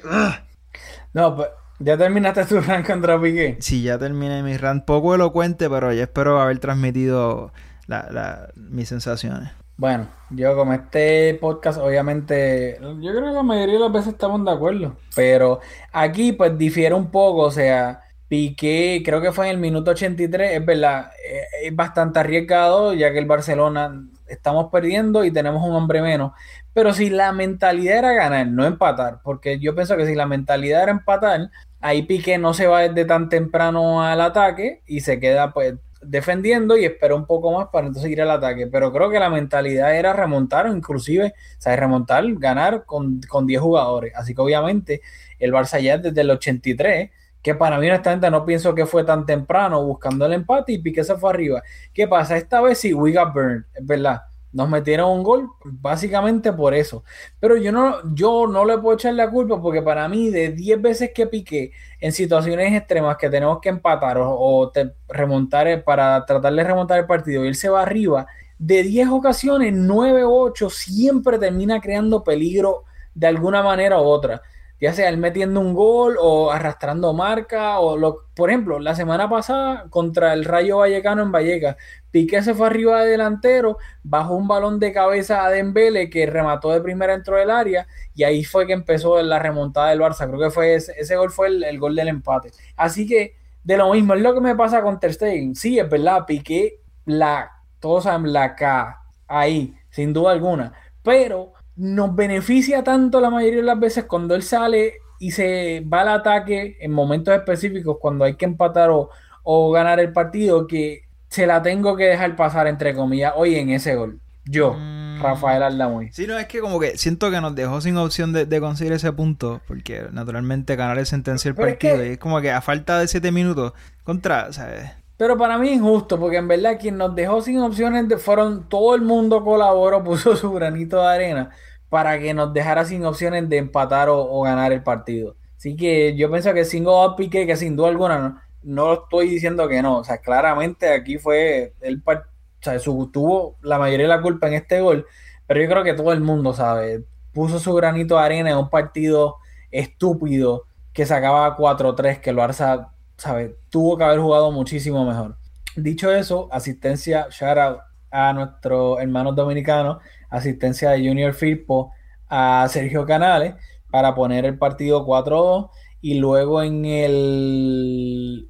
no, 1.14 1.36
pues, 1.36 1.48
ya 1.84 1.98
terminaste 1.98 2.46
tu 2.46 2.62
rank 2.62 2.86
contra 2.88 3.20
Piqué. 3.22 3.58
Sí, 3.60 3.84
ya 3.84 3.98
terminé 3.98 4.44
mi 4.44 4.58
rant. 4.58 4.86
Poco 4.86 5.16
elocuente, 5.16 5.70
pero 5.70 5.92
ya 5.94 6.04
espero 6.04 6.40
haber 6.40 6.60
transmitido 6.60 7.52
la- 7.88 8.08
la- 8.12 8.48
mis 8.56 8.90
sensaciones. 8.90 9.52
Bueno, 9.78 10.08
yo 10.30 10.56
como 10.56 10.74
este 10.74 11.34
podcast, 11.42 11.80
obviamente, 11.80 12.78
yo 12.80 13.12
creo 13.12 13.26
que 13.26 13.32
la 13.32 13.42
mayoría 13.44 13.76
de 13.76 13.80
las 13.82 13.92
veces 13.92 14.14
estamos 14.14 14.46
de 14.46 14.52
acuerdo, 14.52 14.96
pero 15.16 15.60
aquí 15.92 16.34
pues 16.34 16.56
difiere 16.56 16.94
un 16.94 17.10
poco, 17.10 17.42
o 17.44 17.52
sea, 17.52 18.02
Piqué, 18.28 19.02
creo 19.04 19.20
que 19.22 19.32
fue 19.32 19.48
en 19.48 19.52
el 19.56 19.58
minuto 19.58 19.92
83, 19.92 20.52
es 20.54 20.66
verdad, 20.66 21.12
eh, 21.28 21.68
es 21.68 21.76
bastante 21.76 22.20
arriesgado, 22.20 22.94
ya 22.94 23.12
que 23.12 23.20
el 23.20 23.26
Barcelona 23.26 24.06
estamos 24.28 24.70
perdiendo 24.72 25.26
y 25.26 25.32
tenemos 25.32 25.68
un 25.68 25.76
hombre 25.76 26.02
menos, 26.02 26.32
pero 26.74 26.94
si 26.94 27.10
la 27.10 27.34
mentalidad 27.34 27.98
era 27.98 28.14
ganar, 28.14 28.48
no 28.48 28.66
empatar, 28.66 29.20
porque 29.24 29.60
yo 29.60 29.74
pienso 29.76 29.98
que 29.98 30.06
si 30.06 30.16
la 30.16 30.28
mentalidad 30.28 30.84
era 30.84 30.92
empatar, 30.92 31.50
ahí 31.82 32.04
Piqué 32.04 32.38
no 32.38 32.54
se 32.54 32.68
va 32.68 32.82
desde 32.82 33.06
tan 33.06 33.30
temprano 33.30 34.02
al 34.02 34.22
ataque 34.22 34.82
y 34.86 35.02
se 35.02 35.20
queda 35.20 35.52
pues 35.52 35.76
defendiendo 36.02 36.78
y 36.78 36.86
espera 36.86 37.16
un 37.16 37.26
poco 37.26 37.52
más 37.52 37.68
para 37.72 37.88
entonces 37.88 38.12
ir 38.12 38.22
al 38.22 38.32
ataque. 38.32 38.68
Pero 38.68 38.92
creo 38.92 39.10
que 39.10 39.20
la 39.20 39.30
mentalidad 39.30 39.96
era 39.96 40.14
remontar 40.14 40.68
o 40.68 40.76
inclusive, 40.76 41.34
o 41.36 41.62
sea, 41.62 41.76
remontar, 41.76 42.24
ganar 42.36 42.86
con, 42.86 43.22
con 43.28 43.46
10 43.46 43.62
jugadores. 43.62 44.14
Así 44.16 44.34
que 44.34 44.42
obviamente 44.42 45.02
el 45.40 45.52
Barça 45.52 45.82
ya 45.82 45.98
desde 45.98 46.22
el 46.22 46.32
83, 46.32 47.12
que 47.42 47.56
para 47.56 47.80
mí 47.80 47.88
honestamente 47.88 48.30
no 48.30 48.46
pienso 48.46 48.76
que 48.76 48.86
fue 48.86 49.04
tan 49.04 49.26
temprano 49.26 49.84
buscando 49.84 50.26
el 50.26 50.34
empate 50.34 50.74
y 50.74 50.80
Piqué 50.80 51.04
se 51.04 51.16
fue 51.16 51.32
arriba. 51.32 51.64
¿Qué 51.94 52.08
pasa? 52.08 52.38
Esta 52.38 52.62
vez 52.62 52.80
sí, 52.80 52.94
we 52.94 53.12
got 53.12 53.36
es 53.74 53.86
verdad. 53.86 54.22
Nos 54.54 54.68
metieron 54.70 55.12
un 55.12 55.24
gol 55.24 55.50
básicamente 55.64 56.52
por 56.52 56.74
eso. 56.74 57.04
Pero 57.40 57.56
yo 57.58 57.72
no, 57.72 57.98
yo 58.14 58.48
no 58.48 58.66
le 58.66 58.78
puedo 58.78 58.96
echar 58.96 59.14
la 59.14 59.30
culpa 59.30 59.62
porque 59.62 59.82
para 59.82 60.08
mí 60.10 60.30
de 60.30 60.52
10 60.52 60.82
veces 60.82 61.12
que 61.16 61.28
piqué 61.28 61.72
en 62.00 62.12
situaciones 62.12 62.74
extremas 62.74 63.18
que 63.18 63.30
tenemos 63.30 63.60
que 63.62 63.70
empatar 63.70 64.18
o, 64.20 64.70
te- 64.74 64.94
remontar 65.08 65.84
para 65.84 66.26
tratar 66.26 66.54
de 66.54 66.64
remontar 66.64 67.00
el 67.00 67.06
partido 67.06 67.46
y 67.46 67.48
él 67.48 67.56
se 67.56 67.70
va 67.70 67.82
arriba, 67.82 68.28
de 68.58 68.84
10 68.84 69.10
ocasiones, 69.10 69.74
9 69.74 70.24
o 70.24 70.32
8 70.34 70.70
siempre 70.70 71.40
termina 71.40 71.80
creando 71.82 72.24
peligro 72.24 72.84
de 73.14 73.28
alguna 73.28 73.64
manera 73.64 74.00
u 74.00 74.04
otra. 74.04 74.42
Ya 74.82 74.94
sea 74.94 75.08
él 75.08 75.18
metiendo 75.18 75.62
un 75.62 75.74
gol 75.74 76.18
o 76.20 76.52
arrastrando 76.52 77.14
marca, 77.14 77.80
o 77.80 77.96
lo, 77.96 78.26
por 78.36 78.50
ejemplo, 78.50 78.80
la 78.80 78.96
semana 78.96 79.30
pasada 79.30 79.86
contra 79.90 80.34
el 80.34 80.44
Rayo 80.44 80.80
Vallecano 80.80 81.22
en 81.22 81.32
Vallecas, 81.32 81.78
Piqué 82.12 82.42
se 82.42 82.54
fue 82.54 82.68
arriba 82.68 83.02
de 83.02 83.12
delantero, 83.12 83.78
bajó 84.04 84.36
un 84.36 84.48
balón 84.48 84.80
de 84.80 84.92
cabeza 84.92 85.46
a 85.46 85.50
Dembele 85.50 86.10
que 86.10 86.26
remató 86.26 86.72
de 86.72 86.82
primera 86.82 87.14
dentro 87.14 87.38
del 87.38 87.52
área 87.52 87.88
y 88.14 88.24
ahí 88.24 88.44
fue 88.44 88.68
que 88.68 88.74
empezó 88.74 89.22
la 89.22 89.40
remontada 89.40 89.92
del 89.92 90.02
Barça. 90.02 90.28
Creo 90.28 90.40
que 90.40 90.50
fue 90.50 90.76
ese, 90.76 90.94
ese 90.98 91.16
gol 91.16 91.32
fue 91.32 91.48
el, 91.48 91.64
el, 91.64 91.80
gol 91.80 91.96
del 91.96 92.10
empate. 92.10 92.52
Así 92.76 93.08
que 93.08 93.38
de 93.64 93.78
lo 93.78 93.94
mismo 93.94 94.16
es 94.16 94.22
lo 94.22 94.34
que 94.34 94.42
me 94.42 94.56
pasa 94.56 94.82
con 94.82 95.00
Ter 95.00 95.14
Stegen. 95.14 95.56
Sí, 95.56 95.80
es 95.80 95.90
verdad, 95.90 96.26
Piqué 96.26 96.82
la 97.06 97.52
todos 97.82 98.06
saben 98.06 98.32
la 98.32 98.56
K 98.56 99.02
ahí, 99.28 99.76
sin 99.90 100.14
duda 100.14 100.32
alguna, 100.32 100.74
pero 101.04 101.54
nos 101.82 102.16
beneficia 102.16 102.84
tanto 102.84 103.20
la 103.20 103.32
mayoría 103.32 103.58
de 103.58 103.66
las 103.66 103.80
veces 103.80 104.04
cuando 104.04 104.36
él 104.36 104.44
sale 104.44 105.00
y 105.18 105.32
se 105.32 105.84
va 105.92 106.02
al 106.02 106.10
ataque 106.10 106.78
en 106.80 106.92
momentos 106.92 107.34
específicos 107.34 107.98
cuando 108.00 108.24
hay 108.24 108.36
que 108.36 108.46
empatar 108.46 108.92
o, 108.92 109.10
o 109.42 109.72
ganar 109.72 110.00
el 110.00 110.14
partido 110.14 110.68
que 110.68 111.06
se 111.28 111.48
la 111.48 111.64
tengo 111.64 111.96
que 111.96 112.04
dejar 112.04 112.36
pasar, 112.36 112.68
entre 112.68 112.94
comillas, 112.94 113.34
hoy 113.36 113.56
en 113.56 113.72
ese 113.72 113.96
gol. 113.96 114.20
Yo, 114.46 114.76
mm. 114.78 115.24
Rafael 115.24 115.64
Aldamuy. 115.64 116.12
Sí, 116.12 116.28
no, 116.28 116.38
es 116.38 116.46
que 116.46 116.60
como 116.60 116.80
que 116.80 117.00
siento 117.00 117.32
que 117.32 117.42
nos 117.42 117.56
dejó 117.56 117.82
sin 117.82 117.98
opción 117.98 118.32
de, 118.32 118.46
de 118.46 118.62
conseguir 118.62 118.94
ese 118.94 119.12
punto, 119.12 119.62
porque 119.68 120.06
naturalmente 120.12 120.76
ganar 120.76 121.00
es 121.00 121.10
sentencia 121.10 121.50
el 121.50 121.56
partido. 121.56 121.96
Es, 121.96 122.00
que, 122.02 122.08
y 122.10 122.12
es 122.12 122.18
como 122.20 122.42
que 122.42 122.52
a 122.52 122.62
falta 122.62 123.00
de 123.00 123.08
siete 123.08 123.32
minutos, 123.32 123.74
contra, 124.04 124.54
¿sabes? 124.54 124.92
Pero 125.18 125.36
para 125.36 125.58
mí 125.58 125.70
es 125.70 125.78
injusto, 125.78 126.20
porque 126.20 126.38
en 126.38 126.48
verdad 126.48 126.78
quien 126.80 126.98
nos 126.98 127.16
dejó 127.16 127.42
sin 127.42 127.60
opciones 127.60 128.08
de, 128.08 128.18
fueron 128.18 128.70
todo 128.70 128.94
el 128.94 129.02
mundo 129.02 129.44
colaboró, 129.44 130.04
puso 130.04 130.36
su 130.36 130.52
granito 130.52 131.02
de 131.02 131.08
arena 131.08 131.50
para 131.92 132.18
que 132.20 132.34
nos 132.34 132.54
dejara 132.54 132.86
sin 132.86 133.04
opciones 133.04 133.50
de 133.50 133.58
empatar 133.58 134.08
o, 134.10 134.42
ganar 134.44 134.72
el 134.72 134.82
partido. 134.82 135.36
Así 135.58 135.76
que 135.76 136.16
yo 136.16 136.32
pienso 136.32 136.54
que 136.54 136.64
sin 136.64 136.86
gol 136.86 137.16
Piqué, 137.18 137.46
que 137.46 137.58
sin 137.58 137.76
duda 137.76 137.90
alguna 137.90 138.18
no, 138.18 138.42
no 138.64 138.94
estoy 138.94 139.28
diciendo 139.28 139.68
que 139.68 139.82
no. 139.82 139.98
O 139.98 140.04
sea, 140.06 140.20
claramente 140.20 140.88
aquí 140.94 141.18
fue 141.18 141.74
el 141.82 142.02
o 142.06 142.64
sea, 142.64 142.80
tuvo 142.80 143.58
la 143.62 143.78
mayoría 143.78 144.06
de 144.06 144.16
la 144.16 144.22
culpa 144.22 144.48
en 144.48 144.54
este 144.54 144.80
gol, 144.80 145.06
pero 145.46 145.62
yo 145.62 145.68
creo 145.68 145.84
que 145.84 145.94
todo 145.94 146.14
el 146.14 146.22
mundo 146.22 146.54
sabe. 146.54 147.04
Puso 147.34 147.60
su 147.60 147.74
granito 147.74 148.16
de 148.16 148.22
arena 148.22 148.52
en 148.52 148.58
un 148.58 148.70
partido 148.70 149.36
estúpido 149.70 150.64
que 150.94 151.06
sacaba 151.06 151.58
4-3, 151.58 152.22
que 152.22 152.30
el 152.30 152.38
Barça, 152.38 152.88
sabe, 153.18 153.58
tuvo 153.70 153.98
que 153.98 154.06
haber 154.06 154.20
jugado 154.20 154.50
muchísimo 154.54 155.04
mejor. 155.06 155.36
Dicho 155.76 156.10
eso, 156.10 156.48
asistencia, 156.54 157.28
shout 157.32 157.58
out 157.58 157.80
a 158.12 158.32
nuestros 158.32 159.02
hermanos 159.02 159.36
dominicanos, 159.36 159.98
asistencia 160.32 160.90
de 160.92 161.08
Junior 161.08 161.34
Firpo 161.34 161.92
a 162.28 162.68
Sergio 162.70 163.06
Canales 163.06 163.54
para 163.92 164.16
poner 164.16 164.46
el 164.46 164.58
partido 164.58 165.06
4-2 165.06 165.70
y 166.02 166.16
luego 166.16 166.64
en 166.64 166.86
el 166.86 168.50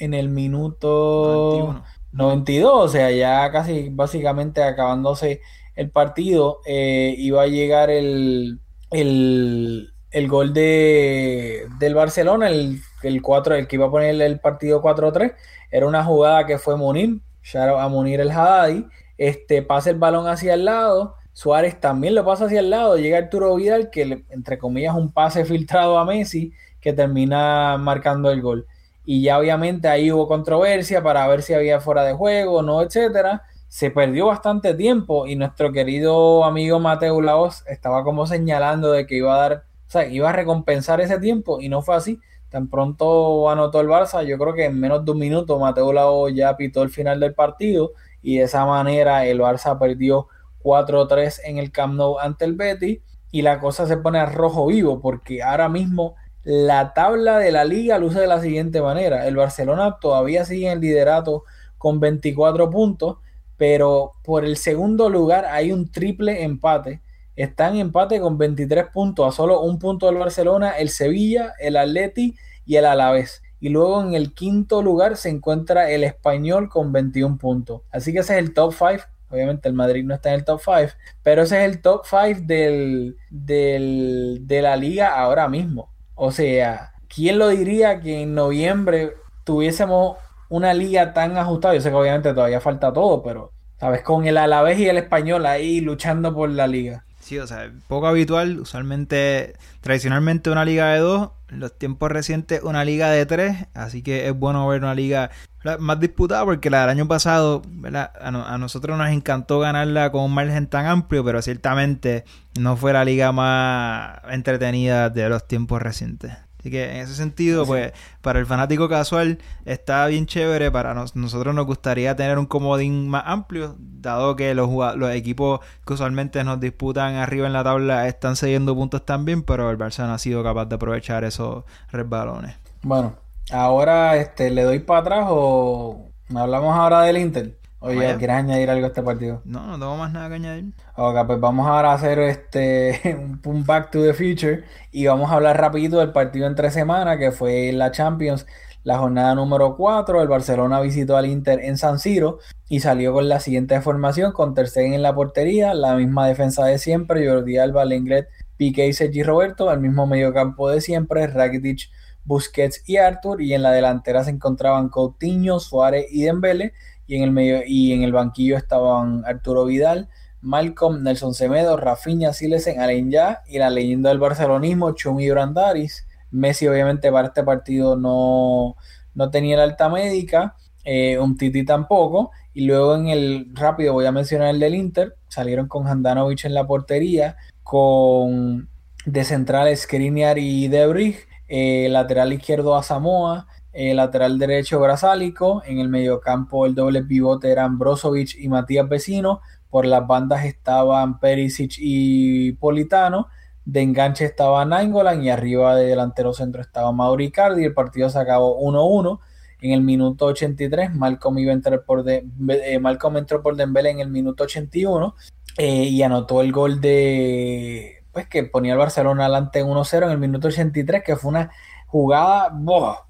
en 0.00 0.14
el 0.14 0.28
minuto 0.30 1.82
92, 2.12 2.72
o 2.74 2.88
sea, 2.88 3.10
ya 3.10 3.50
casi 3.52 3.90
básicamente 3.90 4.62
acabándose 4.62 5.40
el 5.76 5.90
partido, 5.90 6.60
eh, 6.66 7.14
iba 7.16 7.42
a 7.42 7.46
llegar 7.46 7.90
el, 7.90 8.60
el, 8.90 9.92
el 10.10 10.28
gol 10.28 10.52
de, 10.52 11.66
del 11.78 11.94
Barcelona, 11.94 12.48
el, 12.48 12.80
el 13.02 13.22
4, 13.22 13.54
el 13.54 13.68
que 13.68 13.76
iba 13.76 13.86
a 13.86 13.90
poner 13.90 14.20
el 14.20 14.40
partido 14.40 14.82
4-3, 14.82 15.34
era 15.70 15.86
una 15.86 16.04
jugada 16.04 16.46
que 16.46 16.58
fue 16.58 16.76
Munir, 16.76 17.20
a 17.54 17.88
Munir 17.88 18.20
el 18.20 18.30
Haddadi, 18.30 18.86
este, 19.20 19.60
pasa 19.60 19.90
el 19.90 19.98
balón 19.98 20.28
hacia 20.28 20.54
el 20.54 20.64
lado, 20.64 21.14
Suárez 21.34 21.78
también 21.78 22.14
lo 22.14 22.24
pasa 22.24 22.46
hacia 22.46 22.60
el 22.60 22.70
lado, 22.70 22.96
llega 22.96 23.18
Arturo 23.18 23.54
Vidal, 23.54 23.90
que 23.90 24.24
entre 24.30 24.56
comillas 24.56 24.94
un 24.94 25.12
pase 25.12 25.44
filtrado 25.46 25.98
a 25.98 26.06
Messi, 26.06 26.54
que 26.80 26.94
termina 26.94 27.76
marcando 27.76 28.30
el 28.30 28.40
gol. 28.40 28.66
Y 29.04 29.22
ya 29.22 29.38
obviamente 29.38 29.88
ahí 29.88 30.10
hubo 30.10 30.26
controversia 30.26 31.02
para 31.02 31.28
ver 31.28 31.42
si 31.42 31.52
había 31.52 31.80
fuera 31.80 32.02
de 32.04 32.14
juego 32.14 32.62
no, 32.62 32.80
etcétera. 32.80 33.42
Se 33.68 33.90
perdió 33.90 34.26
bastante 34.26 34.72
tiempo 34.72 35.26
y 35.26 35.36
nuestro 35.36 35.70
querido 35.70 36.42
amigo 36.44 36.80
Mateo 36.80 37.20
Laos 37.20 37.62
estaba 37.66 38.02
como 38.04 38.26
señalando 38.26 38.90
de 38.90 39.06
que 39.06 39.16
iba 39.16 39.34
a 39.34 39.38
dar, 39.38 39.64
o 39.86 39.90
sea, 39.90 40.06
iba 40.06 40.30
a 40.30 40.32
recompensar 40.32 41.02
ese 41.02 41.18
tiempo 41.20 41.60
y 41.60 41.68
no 41.68 41.82
fue 41.82 41.94
así. 41.96 42.18
Tan 42.48 42.68
pronto 42.70 43.50
anotó 43.50 43.82
el 43.82 43.88
Barça, 43.88 44.24
yo 44.24 44.38
creo 44.38 44.54
que 44.54 44.64
en 44.64 44.80
menos 44.80 45.04
de 45.04 45.12
un 45.12 45.18
minuto 45.18 45.58
Mateo 45.58 45.92
Laos 45.92 46.32
ya 46.34 46.56
pitó 46.56 46.82
el 46.82 46.88
final 46.88 47.20
del 47.20 47.34
partido 47.34 47.92
y 48.22 48.38
de 48.38 48.44
esa 48.44 48.64
manera 48.66 49.26
el 49.26 49.40
Barça 49.40 49.78
perdió 49.78 50.28
4-3 50.62 51.40
en 51.44 51.58
el 51.58 51.72
Camp 51.72 51.94
Nou 51.94 52.18
ante 52.18 52.44
el 52.44 52.54
Betis 52.54 53.00
y 53.30 53.42
la 53.42 53.60
cosa 53.60 53.86
se 53.86 53.96
pone 53.96 54.18
a 54.18 54.26
rojo 54.26 54.66
vivo 54.66 55.00
porque 55.00 55.42
ahora 55.42 55.68
mismo 55.68 56.16
la 56.42 56.94
tabla 56.94 57.38
de 57.38 57.52
la 57.52 57.64
liga 57.64 57.98
luce 57.98 58.20
de 58.20 58.26
la 58.26 58.40
siguiente 58.40 58.80
manera. 58.80 59.26
El 59.26 59.36
Barcelona 59.36 59.98
todavía 60.00 60.44
sigue 60.44 60.70
en 60.70 60.80
liderato 60.80 61.44
con 61.78 62.00
24 62.00 62.70
puntos, 62.70 63.18
pero 63.56 64.12
por 64.24 64.44
el 64.44 64.56
segundo 64.56 65.08
lugar 65.10 65.44
hay 65.44 65.72
un 65.72 65.90
triple 65.90 66.42
empate. 66.42 67.00
Está 67.36 67.68
en 67.68 67.76
empate 67.76 68.20
con 68.20 68.36
23 68.38 68.86
puntos, 68.92 69.26
a 69.26 69.32
solo 69.36 69.60
un 69.60 69.78
punto 69.78 70.06
del 70.06 70.16
Barcelona, 70.16 70.72
el 70.72 70.88
Sevilla, 70.88 71.52
el 71.58 71.76
Atleti 71.76 72.36
y 72.66 72.76
el 72.76 72.84
Alavés. 72.84 73.42
Y 73.60 73.68
luego 73.68 74.02
en 74.02 74.14
el 74.14 74.34
quinto 74.34 74.82
lugar 74.82 75.16
se 75.16 75.28
encuentra 75.28 75.90
el 75.90 76.02
Español 76.04 76.68
con 76.68 76.92
21 76.92 77.38
puntos. 77.38 77.82
Así 77.90 78.12
que 78.12 78.20
ese 78.20 78.34
es 78.34 78.38
el 78.38 78.54
top 78.54 78.72
5 78.72 79.04
Obviamente 79.30 79.68
el 79.68 79.74
Madrid 79.74 80.04
no 80.04 80.14
está 80.14 80.30
en 80.30 80.36
el 80.36 80.44
top 80.44 80.60
5, 80.64 80.92
pero 81.22 81.42
ese 81.42 81.64
es 81.64 81.70
el 81.70 81.80
top 81.80 82.04
5 82.04 82.40
del, 82.40 83.16
de 83.30 84.62
la 84.62 84.76
liga 84.76 85.14
ahora 85.20 85.48
mismo. 85.48 85.92
O 86.16 86.32
sea, 86.32 86.94
¿quién 87.08 87.38
lo 87.38 87.48
diría 87.48 88.00
que 88.00 88.22
en 88.22 88.34
noviembre 88.34 89.14
tuviésemos 89.44 90.16
una 90.48 90.74
liga 90.74 91.12
tan 91.12 91.36
ajustada? 91.36 91.74
Yo 91.74 91.80
sé 91.80 91.90
que 91.90 91.94
obviamente 91.94 92.34
todavía 92.34 92.60
falta 92.60 92.92
todo, 92.92 93.22
pero, 93.22 93.52
¿sabes? 93.78 94.02
Con 94.02 94.26
el 94.26 94.36
Alavés 94.36 94.80
y 94.80 94.88
el 94.88 94.98
Español 94.98 95.46
ahí 95.46 95.80
luchando 95.80 96.34
por 96.34 96.50
la 96.50 96.66
liga. 96.66 97.04
Sí, 97.30 97.38
o 97.38 97.46
sea, 97.46 97.70
poco 97.86 98.08
habitual. 98.08 98.58
Usualmente, 98.58 99.54
tradicionalmente 99.82 100.50
una 100.50 100.64
liga 100.64 100.92
de 100.92 100.98
dos, 100.98 101.30
en 101.48 101.60
los 101.60 101.78
tiempos 101.78 102.10
recientes 102.10 102.60
una 102.64 102.84
liga 102.84 103.08
de 103.08 103.24
tres. 103.24 103.68
Así 103.72 104.02
que 104.02 104.26
es 104.26 104.34
bueno 104.36 104.66
ver 104.66 104.82
una 104.82 104.96
liga 104.96 105.30
más 105.78 106.00
disputada 106.00 106.44
porque 106.44 106.70
la 106.70 106.80
del 106.80 106.90
año 106.90 107.06
pasado, 107.06 107.62
¿verdad? 107.68 108.10
A, 108.20 108.58
nosotros 108.58 108.98
nos 108.98 109.10
encantó 109.10 109.60
ganarla 109.60 110.10
con 110.10 110.22
un 110.24 110.34
margen 110.34 110.66
tan 110.66 110.86
amplio, 110.86 111.24
pero 111.24 111.40
ciertamente 111.40 112.24
no 112.58 112.76
fue 112.76 112.92
la 112.92 113.04
liga 113.04 113.30
más 113.30 114.18
entretenida 114.28 115.08
de 115.08 115.28
los 115.28 115.46
tiempos 115.46 115.80
recientes. 115.80 116.32
Así 116.60 116.70
que 116.70 116.84
en 116.90 116.96
ese 116.98 117.14
sentido, 117.14 117.66
pues, 117.66 117.92
para 118.20 118.38
el 118.38 118.46
fanático 118.46 118.88
casual 118.88 119.38
está 119.64 120.06
bien 120.06 120.26
chévere. 120.26 120.70
Para 120.70 120.94
nosotros 120.94 121.54
nos 121.54 121.66
gustaría 121.66 122.14
tener 122.14 122.38
un 122.38 122.46
comodín 122.46 123.08
más 123.08 123.24
amplio, 123.26 123.76
dado 123.78 124.36
que 124.36 124.54
los, 124.54 124.70
los 124.96 125.10
equipos 125.12 125.60
que 125.84 125.94
usualmente 125.94 126.44
nos 126.44 126.60
disputan 126.60 127.16
arriba 127.16 127.46
en 127.46 127.52
la 127.52 127.64
tabla 127.64 128.06
están 128.06 128.36
cediendo 128.36 128.74
puntos 128.74 129.04
también, 129.04 129.42
pero 129.42 129.70
el 129.70 129.78
no 129.78 130.14
ha 130.14 130.18
sido 130.18 130.44
capaz 130.44 130.66
de 130.66 130.76
aprovechar 130.76 131.24
esos 131.24 131.64
resbalones. 131.90 132.56
Bueno, 132.82 133.16
Ahora, 133.50 134.16
este, 134.16 134.50
¿le 134.50 134.62
doy 134.62 134.78
para 134.78 135.00
atrás 135.00 135.26
o 135.28 136.08
hablamos 136.34 136.76
ahora 136.76 137.02
del 137.02 137.16
Inter? 137.18 137.58
Oye, 137.82 138.14
¿quieres 138.18 138.36
añadir 138.36 138.68
algo 138.68 138.84
a 138.84 138.88
este 138.88 139.02
partido? 139.02 139.40
No, 139.46 139.66
no 139.66 139.78
tengo 139.78 139.96
más 139.96 140.12
nada 140.12 140.28
que 140.28 140.34
añadir. 140.34 140.72
Ok, 140.96 141.26
pues 141.26 141.40
vamos 141.40 141.66
ahora 141.66 141.92
a 141.92 141.94
hacer 141.94 142.18
este 142.18 143.16
un 143.44 143.64
back 143.64 143.90
to 143.90 144.02
the 144.02 144.12
future 144.12 144.64
y 144.92 145.06
vamos 145.06 145.30
a 145.30 145.34
hablar 145.34 145.58
rapidito 145.58 145.98
del 145.98 146.12
partido 146.12 146.46
entre 146.46 146.70
semana 146.70 147.18
que 147.18 147.32
fue 147.32 147.72
la 147.72 147.90
Champions, 147.90 148.46
la 148.84 148.98
jornada 148.98 149.34
número 149.34 149.76
4. 149.76 150.20
El 150.20 150.28
Barcelona 150.28 150.80
visitó 150.80 151.16
al 151.16 151.24
Inter 151.24 151.60
en 151.60 151.78
San 151.78 151.98
Siro 151.98 152.38
y 152.68 152.80
salió 152.80 153.14
con 153.14 153.30
la 153.30 153.40
siguiente 153.40 153.80
formación, 153.80 154.32
con 154.32 154.54
Ter 154.54 154.68
en 154.76 155.02
la 155.02 155.14
portería, 155.14 155.72
la 155.72 155.94
misma 155.94 156.28
defensa 156.28 156.66
de 156.66 156.78
siempre, 156.78 157.26
Jordi 157.26 157.56
Alba, 157.56 157.86
Lenglet, 157.86 158.28
Piqué 158.58 158.88
y 158.88 158.92
Sergi 158.92 159.22
Roberto, 159.22 159.70
al 159.70 159.80
mismo 159.80 160.06
mediocampo 160.06 160.68
de 160.68 160.82
siempre, 160.82 161.26
Rakitic, 161.26 161.88
Busquets 162.24 162.82
y 162.86 162.98
Arthur, 162.98 163.40
y 163.40 163.54
en 163.54 163.62
la 163.62 163.72
delantera 163.72 164.22
se 164.22 164.30
encontraban 164.30 164.90
Coutinho, 164.90 165.58
Suárez 165.60 166.06
y 166.10 166.24
Dembele, 166.24 166.74
y 167.10 167.16
en 167.16 167.24
el 167.24 167.32
medio 167.32 167.62
y 167.66 167.92
en 167.92 168.04
el 168.04 168.12
banquillo 168.12 168.56
estaban 168.56 169.24
Arturo 169.26 169.64
Vidal, 169.64 170.08
Malcolm, 170.42 171.02
Nelson 171.02 171.34
Semedo, 171.34 171.76
Rafinha, 171.76 172.32
Silesen, 172.32 172.78
Alain 172.78 173.10
Ya 173.10 173.42
y 173.48 173.58
la 173.58 173.68
leyenda 173.68 174.10
del 174.10 174.20
barcelonismo, 174.20 174.92
Chumi 174.92 175.28
Brandaris. 175.28 176.06
Messi 176.30 176.68
obviamente 176.68 177.10
para 177.10 177.26
este 177.26 177.42
partido 177.42 177.96
no, 177.96 178.76
no 179.14 179.30
tenía 179.30 179.56
la 179.56 179.64
alta 179.64 179.88
médica, 179.88 180.54
eh, 180.84 181.18
un 181.18 181.36
Titi 181.36 181.64
tampoco, 181.64 182.30
y 182.54 182.66
luego 182.66 182.94
en 182.94 183.08
el 183.08 183.48
rápido 183.54 183.92
voy 183.92 184.06
a 184.06 184.12
mencionar 184.12 184.50
el 184.50 184.60
del 184.60 184.76
Inter, 184.76 185.16
salieron 185.26 185.66
con 185.66 185.88
Handanovic 185.88 186.44
en 186.44 186.54
la 186.54 186.64
portería, 186.64 187.36
con 187.64 188.68
de 189.04 189.24
central 189.24 189.76
Skriniar 189.76 190.38
y 190.38 190.68
Debrig, 190.68 191.26
eh, 191.48 191.88
lateral 191.90 192.32
izquierdo 192.32 192.76
a 192.76 192.84
Samoa, 192.84 193.48
eh, 193.72 193.94
lateral 193.94 194.38
derecho 194.38 194.80
Brasálico, 194.80 195.62
en 195.64 195.78
el 195.78 195.88
mediocampo 195.88 196.66
el 196.66 196.74
doble 196.74 197.02
pivote 197.02 197.50
eran 197.50 197.78
Brozovic 197.78 198.36
y 198.38 198.48
Matías 198.48 198.88
Vecino, 198.88 199.40
por 199.68 199.86
las 199.86 200.06
bandas 200.06 200.44
estaban 200.44 201.20
Perisic 201.20 201.74
y 201.78 202.52
Politano, 202.52 203.28
de 203.64 203.82
enganche 203.82 204.24
estaba 204.24 204.64
Nainggolan 204.64 205.22
y 205.22 205.30
arriba 205.30 205.76
de 205.76 205.86
delantero 205.86 206.32
centro 206.32 206.60
estaba 206.60 206.90
Mauri 206.92 207.30
Cardi. 207.30 207.64
El 207.64 207.74
partido 207.74 208.10
se 208.10 208.18
acabó 208.18 208.60
1-1. 208.60 209.20
En 209.62 209.72
el 209.72 209.82
minuto 209.82 210.26
83, 210.26 210.94
Malcolm, 210.94 211.38
iba 211.38 211.52
a 211.52 211.54
entrar 211.54 211.84
por 211.84 212.02
de, 212.02 212.26
eh, 212.48 212.78
Malcolm 212.78 213.18
entró 213.18 213.42
por 213.42 213.56
Dembélé 213.56 213.90
en 213.90 214.00
el 214.00 214.08
minuto 214.08 214.44
81 214.44 215.14
eh, 215.58 215.84
y 215.84 216.02
anotó 216.02 216.40
el 216.40 216.50
gol 216.50 216.80
de 216.80 217.96
pues 218.10 218.26
que 218.26 218.42
ponía 218.42 218.72
el 218.72 218.78
Barcelona 218.78 219.24
adelante 219.24 219.62
1-0 219.62 220.06
en 220.06 220.10
el 220.10 220.18
minuto 220.18 220.48
83, 220.48 221.04
que 221.04 221.14
fue 221.14 221.28
una 221.28 221.50
jugada 221.90 222.52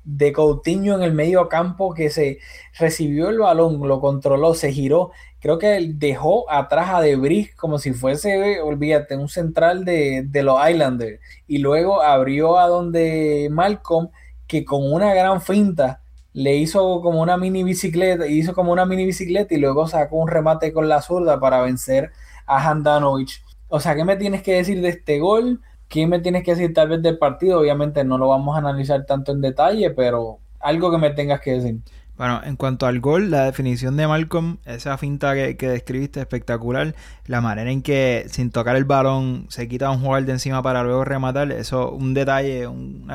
de 0.04 0.32
Coutinho 0.32 0.94
en 0.94 1.02
el 1.02 1.12
medio 1.12 1.48
campo 1.50 1.92
que 1.92 2.08
se 2.08 2.38
recibió 2.78 3.28
el 3.28 3.38
balón, 3.38 3.86
lo 3.86 4.00
controló, 4.00 4.54
se 4.54 4.72
giró. 4.72 5.10
Creo 5.38 5.58
que 5.58 5.92
dejó 5.94 6.50
atrás 6.50 6.88
a 6.90 7.02
Debris 7.02 7.54
como 7.56 7.78
si 7.78 7.92
fuese, 7.92 8.60
olvídate, 8.62 9.16
un 9.16 9.28
central 9.28 9.84
de, 9.84 10.24
de 10.26 10.42
los 10.42 10.58
Islanders. 10.66 11.20
Y 11.46 11.58
luego 11.58 12.00
abrió 12.00 12.58
a 12.58 12.68
donde 12.68 13.48
Malcolm, 13.50 14.08
que 14.46 14.64
con 14.64 14.90
una 14.90 15.12
gran 15.12 15.42
finta 15.42 16.00
le 16.32 16.56
hizo 16.56 17.02
como 17.02 17.20
una 17.20 17.36
mini 17.36 17.62
bicicleta, 17.64 18.26
hizo 18.26 18.54
como 18.54 18.72
una 18.72 18.86
mini 18.86 19.04
bicicleta 19.04 19.54
y 19.54 19.58
luego 19.58 19.86
sacó 19.88 20.16
un 20.16 20.28
remate 20.28 20.72
con 20.72 20.88
la 20.88 21.02
zurda 21.02 21.38
para 21.38 21.60
vencer 21.60 22.12
a 22.46 22.70
Handanovic. 22.70 23.42
O 23.68 23.78
sea, 23.78 23.94
¿qué 23.94 24.04
me 24.04 24.16
tienes 24.16 24.42
que 24.42 24.54
decir 24.54 24.80
de 24.80 24.88
este 24.88 25.18
gol? 25.18 25.60
¿Qué 25.90 26.06
me 26.06 26.20
tienes 26.20 26.44
que 26.44 26.52
decir 26.52 26.72
tal 26.72 26.88
vez 26.88 27.02
del 27.02 27.18
partido? 27.18 27.58
Obviamente 27.58 28.04
no 28.04 28.16
lo 28.16 28.28
vamos 28.28 28.54
a 28.54 28.60
analizar 28.60 29.04
tanto 29.06 29.32
en 29.32 29.40
detalle, 29.40 29.90
pero 29.90 30.38
algo 30.60 30.88
que 30.92 30.98
me 30.98 31.10
tengas 31.10 31.40
que 31.40 31.54
decir. 31.54 31.80
Bueno, 32.16 32.40
en 32.44 32.54
cuanto 32.54 32.86
al 32.86 33.00
gol, 33.00 33.30
la 33.30 33.46
definición 33.46 33.96
de 33.96 34.06
Malcolm, 34.06 34.58
esa 34.66 34.98
finta 34.98 35.34
que, 35.34 35.56
describiste 35.56 36.20
espectacular, 36.20 36.94
la 37.26 37.40
manera 37.40 37.72
en 37.72 37.82
que 37.82 38.26
sin 38.28 38.50
tocar 38.52 38.76
el 38.76 38.84
balón 38.84 39.46
se 39.48 39.66
quita 39.66 39.90
un 39.90 40.00
jugador 40.00 40.26
de 40.26 40.32
encima 40.32 40.62
para 40.62 40.84
luego 40.84 41.02
rematar, 41.04 41.50
eso 41.50 41.90
un 41.90 42.14
detalle, 42.14 42.68
un 42.68 43.08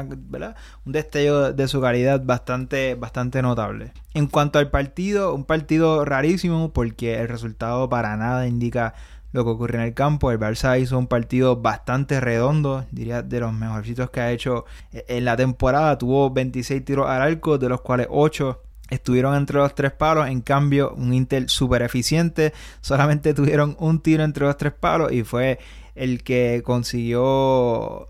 destello 0.84 1.54
de 1.54 1.68
su 1.70 1.80
calidad 1.80 2.26
bastante, 2.26 2.96
bastante 2.96 3.42
notable. 3.42 3.94
En 4.16 4.28
cuanto 4.28 4.60
al 4.60 4.70
partido, 4.70 5.34
un 5.34 5.46
partido 5.46 6.04
rarísimo 6.04 6.74
porque 6.74 7.22
el 7.22 7.30
resultado 7.30 7.88
para 7.88 8.18
nada 8.18 8.48
indica 8.48 8.96
lo 9.36 9.44
que 9.44 9.52
ocurrió 9.52 9.80
en 9.80 9.86
el 9.86 9.94
campo. 9.94 10.32
El 10.32 10.40
Barça 10.40 10.80
hizo 10.80 10.98
un 10.98 11.08
partido 11.08 11.58
bastante 11.58 12.20
redondo, 12.20 12.86
diría 12.92 13.22
de 13.22 13.40
los 13.40 13.54
mejorcitos 13.54 14.10
que 14.10 14.22
ha 14.22 14.32
hecho 14.32 14.66
en 14.92 15.26
la 15.26 15.36
temporada. 15.36 15.98
Tuvo 15.98 16.32
26 16.32 16.84
tiros 16.84 17.08
al 17.08 17.22
arco, 17.22 17.58
de 17.58 17.70
los 17.70 17.82
cuales 17.82 18.08
8 18.10 18.62
estuvieron 18.90 19.36
entre 19.36 19.58
los 19.58 19.76
tres 19.76 19.92
palos. 19.92 20.28
En 20.28 20.42
cambio, 20.42 20.94
un 20.96 21.14
Inter 21.14 21.50
súper 21.50 21.82
eficiente, 21.82 22.54
solamente 22.82 23.34
tuvieron 23.36 23.76
un 23.80 24.00
tiro 24.00 24.24
entre 24.24 24.46
los 24.46 24.58
tres 24.58 24.74
palos 24.74 25.12
y 25.12 25.24
fue 25.24 25.60
el 25.96 26.24
que 26.24 26.62
consiguió 26.64 28.08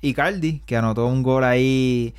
Icardi, 0.00 0.60
que 0.60 0.76
anotó 0.76 1.06
un 1.06 1.22
gol 1.22 1.44
ahí 1.44 2.14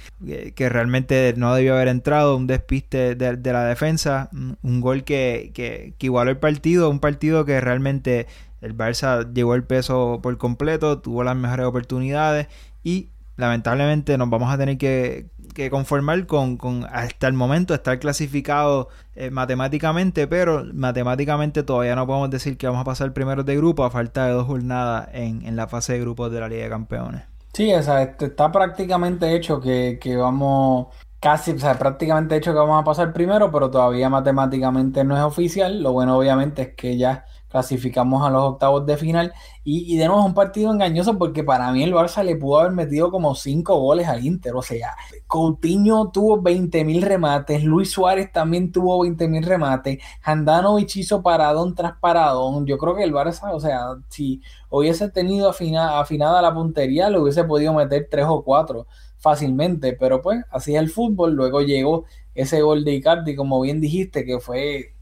que, 0.55 0.69
realmente 0.69 1.33
no 1.37 1.53
debió 1.55 1.75
haber 1.75 1.87
entrado, 1.87 2.37
un 2.37 2.47
despiste 2.47 3.15
de, 3.15 3.53
la 3.53 3.65
defensa, 3.65 4.29
un 4.31 4.81
gol 4.81 5.03
que, 5.03 5.51
que, 5.53 5.95
igualó 5.99 6.31
el 6.31 6.37
partido, 6.37 6.89
un 6.89 6.99
partido 6.99 7.45
que 7.45 7.59
realmente 7.61 8.27
el 8.61 8.77
Barça 8.77 9.31
llevó 9.33 9.55
el 9.55 9.63
peso 9.63 10.19
por 10.21 10.37
completo, 10.37 10.99
tuvo 10.99 11.23
las 11.23 11.35
mejores 11.35 11.65
oportunidades 11.65 12.47
y 12.83 13.09
lamentablemente 13.37 14.17
nos 14.17 14.29
vamos 14.29 14.53
a 14.53 14.57
tener 14.57 14.77
que, 14.77 15.29
conformar 15.69 16.25
con, 16.27 16.57
hasta 16.91 17.27
el 17.27 17.33
momento 17.33 17.73
estar 17.73 17.99
clasificado 17.99 18.89
eh, 19.15 19.31
matemáticamente, 19.31 20.27
pero 20.27 20.65
matemáticamente 20.73 21.63
todavía 21.63 21.95
no 21.95 22.07
podemos 22.07 22.29
decir 22.29 22.57
que 22.57 22.67
vamos 22.67 22.81
a 22.81 22.85
pasar 22.85 23.13
primero 23.13 23.43
de 23.43 23.57
grupo 23.57 23.83
a 23.83 23.91
falta 23.91 24.27
de 24.27 24.33
dos 24.33 24.47
jornadas 24.47 25.09
en, 25.13 25.45
en 25.45 25.55
la 25.55 25.67
fase 25.67 25.93
de 25.93 25.99
grupos 25.99 26.31
de 26.31 26.39
la 26.39 26.47
Liga 26.47 26.63
de 26.63 26.69
Campeones. 26.69 27.23
Sí, 27.53 27.73
o 27.73 27.83
sea, 27.83 28.01
este, 28.03 28.25
está 28.27 28.51
prácticamente 28.51 29.35
hecho 29.35 29.59
que, 29.59 29.99
que 30.01 30.15
vamos, 30.15 30.87
casi, 31.19 31.51
o 31.51 31.59
sea, 31.59 31.77
prácticamente 31.77 32.35
hecho 32.37 32.53
que 32.53 32.57
vamos 32.59 32.79
a 32.81 32.83
pasar 32.85 33.11
primero, 33.11 33.51
pero 33.51 33.69
todavía 33.69 34.09
matemáticamente 34.09 35.03
no 35.03 35.17
es 35.17 35.23
oficial. 35.23 35.81
Lo 35.83 35.91
bueno 35.91 36.17
obviamente 36.17 36.61
es 36.61 36.75
que 36.75 36.97
ya 36.97 37.25
clasificamos 37.51 38.25
a 38.25 38.29
los 38.29 38.43
octavos 38.43 38.85
de 38.85 38.97
final. 38.97 39.33
Y, 39.63 39.97
de 39.97 40.07
nuevo 40.07 40.25
un 40.25 40.33
partido 40.33 40.71
engañoso 40.71 41.17
porque 41.17 41.43
para 41.43 41.71
mí 41.71 41.83
el 41.83 41.93
Barça 41.93 42.23
le 42.23 42.35
pudo 42.35 42.59
haber 42.59 42.71
metido 42.71 43.11
como 43.11 43.35
cinco 43.35 43.77
goles 43.79 44.07
al 44.07 44.25
Inter. 44.25 44.55
O 44.55 44.61
sea, 44.61 44.95
Coutinho 45.27 46.09
tuvo 46.09 46.41
20.000 46.41 47.01
remates, 47.01 47.63
Luis 47.63 47.91
Suárez 47.91 48.31
también 48.31 48.71
tuvo 48.71 49.05
20.000 49.05 49.43
remates, 49.43 49.99
Handanovic 50.23 50.95
hizo 50.95 51.21
paradón 51.21 51.75
tras 51.75 51.93
paradón. 51.99 52.65
Yo 52.65 52.77
creo 52.77 52.95
que 52.95 53.03
el 53.03 53.13
Barça, 53.13 53.53
o 53.53 53.59
sea, 53.59 53.97
si 54.09 54.41
hubiese 54.69 55.09
tenido 55.09 55.49
afinada 55.49 56.41
la 56.41 56.53
puntería, 56.53 57.09
le 57.09 57.19
hubiese 57.19 57.43
podido 57.43 57.73
meter 57.73 58.07
tres 58.09 58.25
o 58.27 58.43
cuatro 58.43 58.87
fácilmente. 59.17 59.93
Pero 59.93 60.21
pues 60.21 60.43
así 60.49 60.75
es 60.75 60.81
el 60.81 60.89
fútbol. 60.89 61.33
Luego 61.33 61.61
llegó 61.61 62.05
ese 62.33 62.61
gol 62.61 62.83
de 62.83 62.93
Icardi, 62.93 63.35
como 63.35 63.61
bien 63.61 63.81
dijiste, 63.81 64.25
que 64.25 64.39
fue 64.39 64.93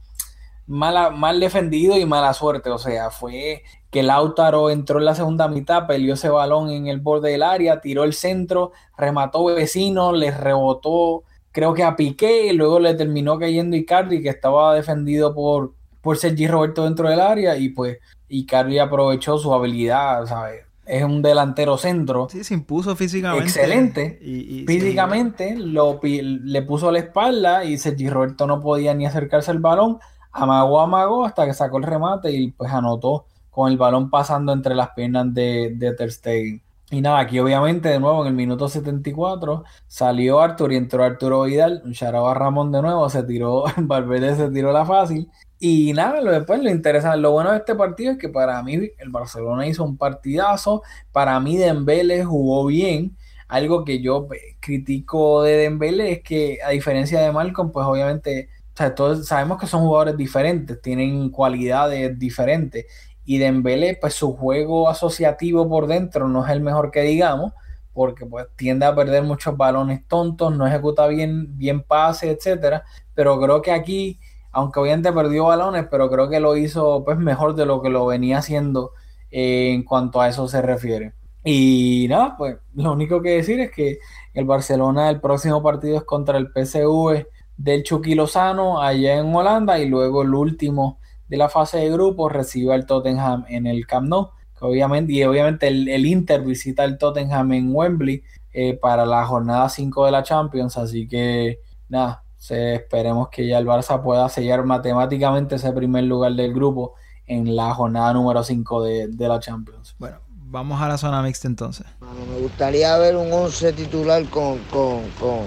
mala, 0.70 1.10
mal 1.10 1.40
defendido 1.40 1.98
y 1.98 2.06
mala 2.06 2.34
suerte. 2.34 2.70
O 2.70 2.78
sea, 2.78 3.10
fue 3.10 3.64
que 3.90 4.04
Lautaro 4.04 4.70
entró 4.70 5.00
en 5.00 5.06
la 5.06 5.16
segunda 5.16 5.48
mitad, 5.48 5.88
peleó 5.88 6.14
ese 6.14 6.30
balón 6.30 6.70
en 6.70 6.88
el 6.88 7.00
borde 7.00 7.32
del 7.32 7.44
área, 7.44 7.82
tiró 7.82 8.04
el 8.04 8.14
centro, 8.14 8.72
remató 8.98 9.44
vecino, 9.46 10.14
le 10.14 10.32
rebotó, 10.32 11.24
creo 11.52 11.74
que 11.74 11.84
a 11.84 11.96
Piqué, 11.96 12.48
y 12.48 12.54
luego 12.54 12.80
le 12.80 12.94
terminó 12.94 13.40
cayendo 13.40 13.76
Icardi, 13.76 14.22
que 14.22 14.30
estaba 14.30 14.76
defendido 14.76 15.34
por, 15.34 15.74
por 16.02 16.18
Sergi 16.18 16.48
Roberto 16.48 16.86
dentro 16.86 17.10
del 17.10 17.20
área, 17.20 17.58
y 17.58 17.70
pues 17.70 17.98
Icardi 18.28 18.78
aprovechó 18.78 19.40
su 19.40 19.52
habilidad, 19.54 20.28
¿sabes? 20.28 20.66
Es 20.86 21.04
un 21.04 21.22
delantero 21.22 21.78
centro. 21.78 22.28
Sí, 22.32 22.44
se 22.44 22.56
impuso 22.56 22.96
físicamente. 22.96 23.44
Excelente. 23.44 24.20
Y, 24.24 24.66
físicamente 24.66 25.56
lo, 25.56 26.00
le 26.02 26.62
puso 26.64 26.92
la 26.92 26.98
espalda 26.98 27.64
y 27.64 27.78
Sergi 27.78 28.10
Roberto 28.10 28.48
no 28.48 28.60
podía 28.60 28.96
ni 28.96 29.06
acercarse 29.06 29.52
al 29.52 29.60
balón 29.60 30.00
amagó, 30.40 30.80
amagó 30.82 31.26
hasta 31.26 31.46
que 31.46 31.54
sacó 31.54 31.78
el 31.78 31.84
remate 31.84 32.32
y 32.32 32.52
pues 32.52 32.72
anotó 32.72 33.26
con 33.50 33.72
el 33.72 33.78
balón 33.78 34.10
pasando 34.10 34.54
entre 34.54 34.76
las 34.76 34.90
piernas 34.92 35.34
de, 35.34 35.74
de 35.76 35.94
Ter 35.94 36.12
Stegen. 36.12 36.62
Y 36.92 37.02
nada, 37.02 37.20
aquí 37.20 37.38
obviamente 37.40 37.90
de 37.90 38.00
nuevo 38.00 38.22
en 38.24 38.30
el 38.30 38.34
minuto 38.34 38.68
74 38.68 39.64
salió 39.88 40.40
Artur 40.40 40.74
y 40.74 40.76
entró 40.78 41.04
Arturo 41.04 41.44
Vidal, 41.44 41.84
un 41.86 41.94
charaba 41.94 42.34
Ramón 42.34 42.72
de 42.72 42.82
nuevo, 42.82 43.08
se 43.10 43.22
tiró, 43.24 43.66
Valverde 43.78 44.36
se 44.36 44.50
tiró 44.50 44.72
la 44.72 44.86
fácil. 44.86 45.30
Y 45.60 45.94
nada, 45.94 46.22
lo 46.22 46.32
después 46.32 46.64
lo 46.64 46.70
interesante, 46.72 47.18
lo 47.20 47.32
bueno 47.32 47.52
de 47.52 47.58
este 47.58 47.76
partido 47.76 48.14
es 48.14 48.18
que 48.18 48.30
para 48.30 48.64
mí 48.64 48.90
el 48.98 49.10
Barcelona 49.10 49.68
hizo 49.68 49.84
un 49.84 49.98
partidazo, 49.98 50.82
para 51.12 51.40
mí 51.40 51.58
Dembélé 51.58 52.24
jugó 52.24 52.66
bien, 52.66 53.16
algo 53.48 53.84
que 53.84 54.02
yo 54.02 54.26
pues, 54.28 54.40
critico 54.60 55.44
de 55.44 55.58
Dembélé 55.58 56.14
es 56.14 56.24
que 56.24 56.60
a 56.66 56.70
diferencia 56.70 57.22
de 57.22 57.32
Malcolm, 57.32 57.72
pues 57.72 57.86
obviamente 57.86 58.50
sea, 58.80 58.96
todos 58.96 59.28
sabemos 59.28 59.60
que 59.60 59.68
son 59.68 59.82
jugadores 59.82 60.18
diferentes, 60.18 60.82
tienen 60.82 61.30
cualidades 61.30 62.18
diferentes. 62.18 62.86
Y 63.26 63.38
Dembélé, 63.38 63.98
pues 64.00 64.16
su 64.16 64.36
juego 64.36 64.90
asociativo 64.90 65.70
por 65.70 65.88
dentro 65.88 66.28
no 66.28 66.46
es 66.46 66.52
el 66.52 66.62
mejor 66.62 66.92
que 66.92 67.02
digamos, 67.02 67.54
porque 67.94 68.26
pues 68.26 68.48
tiende 68.56 68.86
a 68.86 68.96
perder 68.96 69.24
muchos 69.24 69.58
balones 69.58 70.08
tontos, 70.08 70.56
no 70.56 70.66
ejecuta 70.66 71.08
bien, 71.08 71.58
bien 71.58 71.84
pases, 71.84 72.38
etcétera. 72.38 72.84
Pero 73.14 73.40
creo 73.40 73.62
que 73.62 73.72
aquí, 73.72 74.20
aunque 74.52 74.80
obviamente 74.80 75.12
perdió 75.14 75.46
balones, 75.46 75.86
pero 75.92 76.10
creo 76.10 76.30
que 76.30 76.40
lo 76.40 76.56
hizo 76.58 77.04
pues 77.04 77.18
mejor 77.18 77.56
de 77.56 77.66
lo 77.66 77.82
que 77.82 77.90
lo 77.90 78.06
venía 78.06 78.40
haciendo 78.40 78.94
eh, 79.32 79.72
en 79.74 79.84
cuanto 79.84 80.22
a 80.22 80.30
eso 80.30 80.48
se 80.48 80.62
refiere. 80.62 81.14
Y 81.44 82.08
nada, 82.10 82.36
pues 82.38 82.58
lo 82.76 82.94
único 82.94 83.22
que 83.22 83.32
decir 83.32 83.60
es 83.60 83.72
que 83.72 84.00
el 84.34 84.46
Barcelona, 84.46 85.10
el 85.10 85.22
próximo 85.22 85.62
partido 85.62 85.98
es 85.98 86.04
contra 86.04 86.38
el 86.38 86.48
PSV 86.48 87.26
del 87.60 87.84
Chucky 87.84 88.16
Lozano 88.16 88.82
allá 88.82 89.18
en 89.18 89.36
Holanda 89.36 89.78
y 89.80 89.88
luego 89.88 90.22
el 90.22 90.34
último 90.34 91.00
de 91.28 91.36
la 91.36 91.50
fase 91.50 91.78
de 91.78 91.90
grupos 91.92 92.32
recibe 92.32 92.74
al 92.74 92.86
Tottenham 92.86 93.46
en 93.50 93.68
el 93.68 93.86
Camp 93.86 94.08
Nou. 94.08 94.30
Que 94.58 94.66
obviamente, 94.66 95.14
y 95.14 95.24
obviamente 95.24 95.68
el, 95.68 96.06
Inter 96.06 96.42
visita 96.42 96.86
el 96.86 96.98
Tottenham 96.98 97.52
en 97.52 97.76
Wembley 97.76 98.24
eh, 98.54 98.76
para 98.76 99.06
la 99.06 99.26
jornada 99.26 99.68
5 99.70 100.06
de 100.06 100.12
la 100.12 100.24
Champions. 100.24 100.78
Así 100.78 101.08
que 101.08 101.60
nada, 101.90 102.24
se, 102.38 102.76
esperemos 102.76 103.28
que 103.30 103.46
ya 103.46 103.58
el 103.58 103.68
Barça 103.68 104.02
pueda 104.02 104.28
sellar 104.30 104.64
matemáticamente 104.64 105.56
ese 105.56 105.72
primer 105.74 106.06
lugar 106.06 106.34
del 106.34 106.54
grupo 106.54 106.96
en 107.26 107.56
la 107.56 107.74
jornada 107.74 108.14
número 108.14 108.44
5 108.44 108.84
de, 108.84 109.28
la 109.28 109.40
Champions. 109.40 109.96
Bueno, 110.00 110.18
vamos 110.30 110.82
a 110.82 110.88
la 110.88 110.98
zona 110.98 111.22
mixta 111.22 111.48
entonces. 111.48 111.86
me 112.00 112.40
gustaría 112.40 112.98
ver 112.98 113.18
un 113.18 113.32
11 113.32 113.74
titular 113.74 114.24
con, 114.30 114.58
con 114.72 115.02
con 115.20 115.46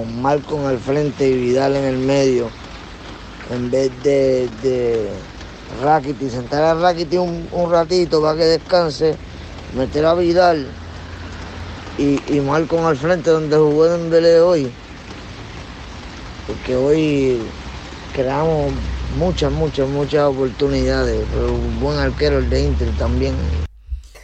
Malcolm 0.00 0.66
al 0.66 0.78
frente 0.78 1.28
y 1.28 1.36
Vidal 1.36 1.76
en 1.76 1.84
el 1.84 1.98
medio, 1.98 2.48
en 3.50 3.70
vez 3.70 3.90
de, 4.02 4.48
de 4.62 5.08
Rakiti, 5.82 6.30
sentar 6.30 6.62
a 6.62 6.74
Rakiti 6.74 7.18
un, 7.18 7.48
ratito 7.70 8.22
para 8.22 8.38
que 8.38 8.44
descanse, 8.44 9.16
meter 9.76 10.06
a 10.06 10.14
Vidal 10.14 10.66
y, 11.98 12.20
y 12.32 12.40
Malcolm 12.40 12.86
al 12.86 12.96
frente 12.96 13.30
donde 13.30 13.56
jugó 13.56 13.86
Dembélé 13.86 14.40
hoy. 14.40 14.72
Porque 16.46 16.74
hoy 16.74 17.42
creamos 18.14 18.72
muchas, 19.16 19.52
muchas, 19.52 19.88
muchas 19.88 20.24
oportunidades. 20.24 21.24
Pero 21.32 21.52
un 21.52 21.80
buen 21.80 21.98
arquero 21.98 22.38
el 22.38 22.50
de 22.50 22.64
Inter 22.64 22.90
también. 22.98 23.34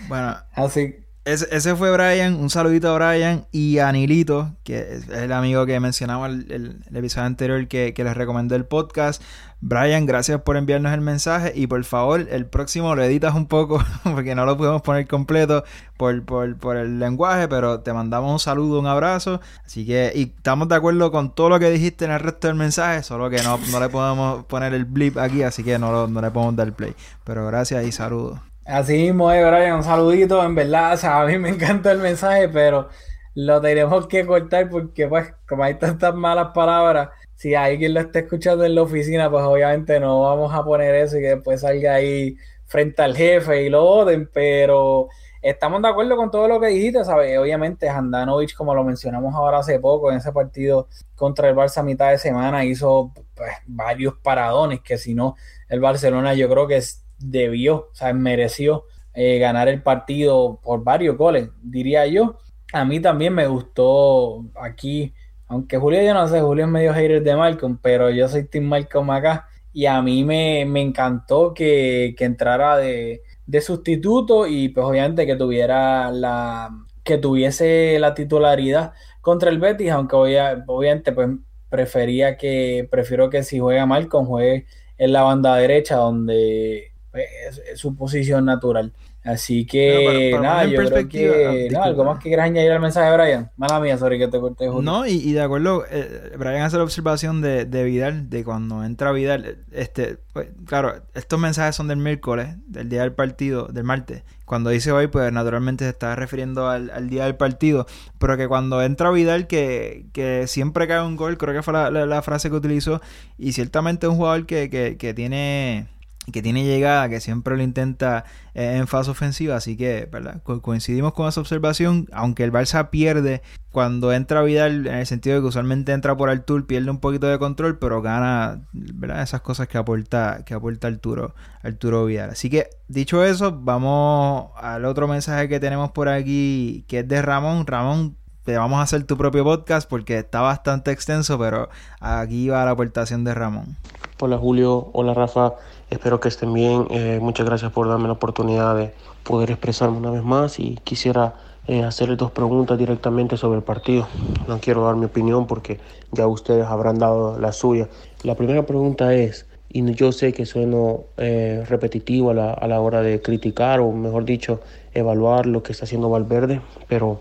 Bueno, 0.09 0.37
Así, 0.55 0.97
ese, 1.33 1.49
ese 1.51 1.75
fue 1.77 1.91
Brian. 1.93 2.35
Un 2.35 2.51
saludito 2.51 2.89
a 2.95 2.95
Brian 2.99 3.47
y 3.53 3.79
a 3.79 3.91
Nilito, 3.93 4.53
que 4.65 4.79
es 4.95 5.09
el 5.09 5.33
amigo 5.33 5.67
que 5.67 5.79
mencionaba 5.81 6.27
el, 6.27 6.47
el- 6.51 6.97
episodio 6.97 7.27
anterior 7.27 7.67
que, 7.69 7.95
que 7.95 8.05
les 8.05 8.17
recomendó 8.17 8.55
el 8.57 8.65
podcast. 8.65 9.23
Brian, 9.61 10.07
gracias 10.07 10.41
por 10.43 10.57
enviarnos 10.57 10.93
el 10.93 11.01
mensaje 11.01 11.53
y 11.55 11.67
por 11.67 11.83
favor, 11.85 12.27
el 12.31 12.47
próximo 12.47 12.95
lo 12.95 13.03
editas 13.03 13.35
un 13.35 13.47
poco 13.47 13.85
porque 14.05 14.35
no 14.37 14.47
lo 14.47 14.57
podemos 14.57 14.83
poner 14.83 15.09
completo 15.09 15.65
por, 15.97 16.23
por, 16.25 16.57
por 16.59 16.77
el 16.77 17.01
lenguaje, 17.01 17.49
pero 17.49 17.81
te 17.81 17.93
mandamos 17.93 18.31
un 18.33 18.39
saludo, 18.39 18.79
un 18.79 18.87
abrazo. 18.87 19.41
Así 19.67 19.85
que, 19.85 20.13
y 20.15 20.23
estamos 20.37 20.69
de 20.69 20.77
acuerdo 20.77 21.11
con 21.11 21.35
todo 21.35 21.49
lo 21.49 21.59
que 21.59 21.71
dijiste 21.71 22.05
en 22.05 22.13
el 22.13 22.21
resto 22.21 22.47
del 22.47 22.57
mensaje, 22.57 23.03
solo 23.03 23.29
que 23.31 23.43
no, 23.43 23.59
no 23.73 23.81
le 23.81 23.89
podemos 23.89 24.45
poner 24.45 24.75
el 24.75 24.85
blip 24.85 25.19
aquí, 25.19 25.43
así 25.43 25.65
que 25.65 25.79
no, 25.79 25.91
lo- 25.91 26.07
no 26.09 26.21
le 26.21 26.31
podemos 26.31 26.55
dar 26.55 26.73
play. 26.73 26.95
Pero 27.25 27.45
gracias 27.47 27.85
y 27.85 27.91
saludos. 27.93 28.39
Así 28.69 28.93
mismo 28.95 29.31
es, 29.33 29.45
Brian, 29.47 29.77
un 29.77 29.83
saludito, 29.83 30.43
en 30.45 30.55
verdad, 30.55 30.95
o 30.95 30.97
sea, 30.97 31.23
a 31.23 31.27
mí 31.27 31.39
me 31.39 31.49
encanta 31.51 31.91
el 31.93 31.99
mensaje, 31.99 32.49
pero 32.49 32.89
lo 33.35 33.61
tenemos 33.61 34.07
que 34.09 34.27
cortar 34.27 34.69
porque, 34.71 35.07
pues, 35.09 35.33
como 35.49 35.65
hay 35.65 35.75
tantas 35.79 36.15
malas 36.15 36.49
palabras, 36.55 37.11
si 37.35 37.55
hay 37.55 37.79
quien 37.79 37.95
lo 37.95 38.01
está 38.01 38.21
escuchando 38.21 38.65
en 38.65 38.75
la 38.75 38.83
oficina, 38.83 39.31
pues 39.31 39.45
obviamente 39.45 40.01
no 40.01 40.23
vamos 40.23 40.53
a 40.55 40.65
poner 40.65 40.95
eso 40.97 41.19
y 41.19 41.21
que 41.23 41.29
después 41.37 41.61
salga 41.61 41.95
ahí 41.95 42.37
frente 42.67 43.03
al 43.03 43.17
jefe 43.17 43.63
y 43.65 43.71
lo 43.71 43.85
oden, 43.85 44.29
pero 44.33 45.09
estamos 45.41 45.81
de 45.83 45.89
acuerdo 45.89 46.17
con 46.17 46.31
todo 46.31 46.49
lo 46.49 46.61
que 46.61 46.67
dijiste, 46.69 47.05
¿sabes? 47.05 47.39
Obviamente 47.39 47.89
Handanovic, 47.89 48.55
como 48.57 48.75
lo 48.75 48.85
mencionamos 48.85 49.35
ahora 49.35 49.59
hace 49.61 49.79
poco, 49.81 50.11
en 50.11 50.19
ese 50.19 50.33
partido 50.33 50.89
contra 51.15 51.49
el 51.49 51.55
Barça 51.57 51.79
a 51.79 51.83
mitad 51.85 52.11
de 52.11 52.19
semana, 52.19 52.65
hizo 52.65 53.13
pues, 53.35 53.53
varios 53.67 54.15
paradones 54.19 54.81
que 54.83 54.99
si 54.99 55.15
no, 55.15 55.37
el 55.69 55.81
Barcelona 55.81 56.35
yo 56.35 56.49
creo 56.49 56.67
que 56.67 56.77
es- 56.79 57.05
debió, 57.19 57.89
o 57.93 57.95
sea, 57.95 58.13
mereció 58.13 58.85
eh, 59.15 59.39
ganar 59.39 59.69
el 59.69 59.83
partido 59.83 60.61
por 60.63 60.85
varios 60.85 61.17
goles, 61.17 61.51
diría 61.63 62.07
yo. 62.07 62.39
A 62.73 62.85
mí 62.85 63.01
también 63.01 63.35
me 63.35 63.47
gustó 63.47 64.45
aquí, 64.61 65.15
aunque 65.47 65.79
Julio 65.79 66.03
yo 66.03 66.15
no 66.15 66.29
sé, 66.29 66.41
Julio 66.41 66.65
es 66.67 66.71
medio 66.71 66.93
hater 66.93 67.23
de 67.23 67.37
Malcolm, 67.37 67.79
pero 67.83 68.11
yo 68.11 68.29
soy 68.29 68.45
Team 68.49 68.65
Malcolm 68.67 69.11
acá 69.11 69.49
y 69.73 69.87
a 69.87 70.01
mí 70.03 70.25
me, 70.25 70.65
me 70.67 70.81
encantó 70.83 71.55
que, 71.55 72.15
que 72.17 72.25
entrara 72.25 72.77
de, 72.77 73.23
de 73.47 73.61
sustituto 73.61 74.47
y 74.47 74.69
pues 74.69 74.85
obviamente 74.87 75.27
que 75.27 75.37
tuviera 75.37 76.11
la 76.13 76.71
que 77.05 77.17
tuviese 77.19 77.99
la 77.99 78.13
titularidad 78.15 78.93
contra 79.23 79.49
el 79.51 79.59
Betis, 79.59 79.91
aunque 79.91 80.15
obvia- 80.17 80.63
obviamente 80.67 81.13
pues 81.13 81.29
prefería 81.71 82.37
que 82.37 82.87
prefiero 82.91 83.31
que 83.31 83.43
si 83.43 83.59
juega 83.61 83.87
Malcolm 83.87 84.27
juegue 84.27 84.67
en 84.99 85.13
la 85.13 85.23
banda 85.23 85.57
derecha 85.57 85.97
donde 85.97 86.93
es, 87.15 87.59
es 87.73 87.79
su 87.81 87.95
posición 87.97 88.45
natural. 88.45 88.93
Así 89.25 89.67
que 89.67 89.93
Bueno, 90.05 90.09
para- 90.09 90.31
para 90.31 90.43
nada, 90.43 90.65
yo 90.65 90.91
creo 90.91 91.09
que 91.09 91.69
ah, 91.71 91.73
no, 91.73 91.83
algo 91.83 92.05
más 92.05 92.19
que 92.19 92.31
quieras 92.31 92.47
añadir 92.47 92.71
al 92.73 92.81
mensaje 92.81 93.11
de 93.11 93.17
Brian. 93.17 93.51
Mala 93.59 93.79
mía, 93.81 93.99
sorry 93.99 94.17
que 94.19 94.29
te 94.29 94.41
corté. 94.41 94.69
Julio. 94.69 94.83
No, 94.91 95.07
y, 95.07 95.15
y 95.17 95.33
de 95.33 95.43
acuerdo, 95.43 95.85
eh, 95.91 96.33
Brian 96.39 96.63
hace 96.63 96.79
la 96.79 96.85
observación 96.85 97.43
de, 97.43 97.67
de 97.67 97.85
Vidal, 97.85 98.31
de 98.31 98.43
cuando 98.45 98.85
entra 98.85 99.13
Vidal, 99.13 99.59
este, 99.73 100.17
pues, 100.33 100.49
claro, 100.67 101.03
estos 101.15 101.39
mensajes 101.39 101.75
son 101.77 101.89
del 101.89 101.99
miércoles, 101.99 102.55
del 102.69 102.89
día 102.89 103.03
del 103.03 103.13
partido, 103.13 103.67
del 103.67 103.85
martes. 103.85 104.23
Cuando 104.47 104.71
dice 104.71 104.93
hoy, 104.93 105.09
pues 105.09 105.31
naturalmente 105.31 105.85
se 105.85 105.91
está 105.91 106.15
refiriendo 106.17 106.69
al, 106.71 106.89
al 106.91 107.11
día 107.11 107.25
del 107.25 107.35
partido, 107.35 107.87
pero 108.19 108.39
que 108.39 108.49
cuando 108.49 108.81
entra 108.83 109.11
Vidal, 109.11 109.47
que, 109.47 110.07
que 110.15 110.47
siempre 110.47 110.87
cae 110.87 111.03
un 111.05 111.17
gol, 111.17 111.37
creo 111.37 111.53
que 111.53 111.63
fue 111.63 111.75
la, 111.75 111.91
la- 111.91 112.07
la 112.07 112.23
frase 112.23 112.49
que 112.49 112.57
utilizó, 112.57 113.03
y 113.37 113.53
ciertamente 113.53 114.07
es 114.07 114.11
un 114.13 114.17
jugador 114.17 114.47
que, 114.47 114.71
que, 114.71 114.97
que 114.97 115.13
tiene 115.13 115.87
que 116.33 116.43
tiene 116.43 116.65
llegada, 116.65 117.09
que 117.09 117.21
siempre 117.21 117.57
lo 117.57 117.63
intenta 117.63 118.25
eh, 118.55 118.77
en 118.77 118.87
fase 118.87 119.11
ofensiva, 119.11 119.57
así 119.57 119.77
que, 119.77 120.09
¿verdad? 120.11 120.43
Co- 120.43 120.61
coincidimos 120.63 121.13
con 121.15 121.29
esa 121.29 121.41
observación, 121.41 122.07
aunque 122.13 122.45
el 122.45 122.53
Barça 122.53 122.91
pierde 122.91 123.43
cuando 123.71 124.13
entra 124.13 124.43
Vidal, 124.43 124.87
en 124.87 124.95
el 124.95 125.07
sentido 125.07 125.37
de 125.37 125.43
que 125.43 125.49
usualmente 125.49 125.93
entra 125.93 126.17
por 126.17 126.31
Artur, 126.31 126.67
pierde 126.67 126.91
un 126.91 126.99
poquito 127.01 127.27
de 127.29 127.39
control, 127.39 127.79
pero 127.79 128.03
gana, 128.03 128.63
¿verdad? 128.73 129.23
Esas 129.23 129.41
cosas 129.41 129.69
que 129.69 129.79
aporta, 129.79 130.43
que 130.45 130.55
aporta 130.55 130.89
Arturo, 130.89 131.35
Arturo 131.63 132.05
Vidal. 132.07 132.31
Así 132.31 132.51
que, 132.51 132.69
dicho 132.89 133.25
eso, 133.25 133.53
vamos 133.61 134.51
al 134.57 134.85
otro 134.85 135.07
mensaje 135.09 135.49
que 135.49 135.61
tenemos 135.61 135.93
por 135.93 136.09
aquí, 136.09 136.85
que 136.89 137.01
es 137.01 137.09
de 137.09 137.23
Ramón. 137.23 137.67
Ramón, 137.67 138.17
te 138.49 138.57
vamos 138.57 138.79
a 138.79 138.83
hacer 138.83 139.05
tu 139.05 139.19
propio 139.19 139.45
podcast 139.45 139.87
porque 139.91 140.17
está 140.17 140.41
bastante 140.41 140.91
extenso, 140.91 141.39
pero 141.39 141.69
aquí 142.01 142.49
va 142.49 142.65
la 142.65 142.71
aportación 142.71 143.23
de 143.23 143.35
Ramón. 143.35 143.77
Hola 144.21 144.39
Julio, 144.39 144.89
hola 144.95 145.13
Rafa, 145.13 145.53
espero 145.91 146.19
que 146.19 146.29
estén 146.29 146.55
bien. 146.55 146.87
Eh, 146.89 147.19
muchas 147.21 147.45
gracias 147.45 147.71
por 147.73 147.87
darme 147.91 148.07
la 148.07 148.15
oportunidad 148.15 148.75
de 148.75 148.95
poder 149.23 149.51
expresarme 149.51 149.99
una 149.99 150.11
vez 150.13 150.23
más 150.23 150.59
y 150.61 150.79
quisiera 150.83 151.35
eh, 151.67 151.85
hacerles 151.85 152.17
dos 152.17 152.31
preguntas 152.31 152.79
directamente 152.79 153.37
sobre 153.37 153.59
el 153.59 153.65
partido. 153.65 154.09
No 154.47 154.59
quiero 154.61 154.83
dar 154.83 154.97
mi 154.97 155.05
opinión 155.05 155.47
porque 155.47 155.79
ya 156.13 156.27
ustedes 156.27 156.65
habrán 156.65 156.99
dado 156.99 157.39
la 157.39 157.53
suya. 157.53 157.91
La 158.23 158.35
primera 158.35 158.65
pregunta 158.65 159.13
es, 159.13 159.45
y 159.69 159.85
yo 159.93 160.11
sé 160.11 160.33
que 160.33 160.47
sueno 160.47 161.01
eh, 161.19 161.67
repetitivo 161.69 162.31
a 162.31 162.35
la, 162.35 162.53
a 162.55 162.67
la 162.67 162.81
hora 162.81 163.03
de 163.03 163.21
criticar 163.21 163.81
o 163.81 163.93
mejor 163.93 164.25
dicho, 164.25 164.63
evaluar 164.95 165.45
lo 165.45 165.63
que 165.63 165.73
está 165.73 165.85
haciendo 165.85 166.09
Valverde, 166.09 166.63
pero 166.89 167.21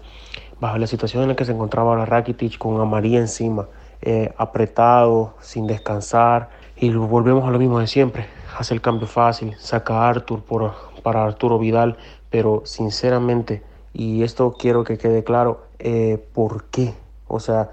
bajo 0.60 0.78
la 0.78 0.88
situación 0.88 1.24
en 1.24 1.30
la 1.30 1.36
que 1.36 1.46
se 1.46 1.52
encontraba 1.52 1.92
ahora 1.92 2.06
Rakitic 2.06 2.58
con 2.58 2.80
a 2.80 2.86
María 2.86 3.20
encima, 3.20 3.68
eh, 4.02 4.34
apretado, 4.38 5.34
sin 5.42 5.68
descansar, 5.68 6.50
y 6.76 6.92
volvemos 6.92 7.48
a 7.48 7.52
lo 7.52 7.60
mismo 7.60 7.80
de 7.80 7.88
siempre, 7.88 8.28
hace 8.58 8.74
el 8.74 8.82
cambio 8.82 9.08
fácil, 9.08 9.56
saca 9.58 9.96
a 9.96 10.10
Arthur 10.10 10.44
por, 10.44 10.74
para 11.04 11.24
Arturo 11.24 11.60
Vidal, 11.60 11.98
pero 12.30 12.64
sinceramente, 12.66 13.64
y 13.94 14.24
esto 14.24 14.56
quiero 14.58 14.84
que 14.84 14.98
quede 14.98 15.24
claro, 15.24 15.62
eh, 15.80 16.24
¿por 16.34 16.66
qué? 16.66 16.94
O 17.28 17.40
sea, 17.40 17.72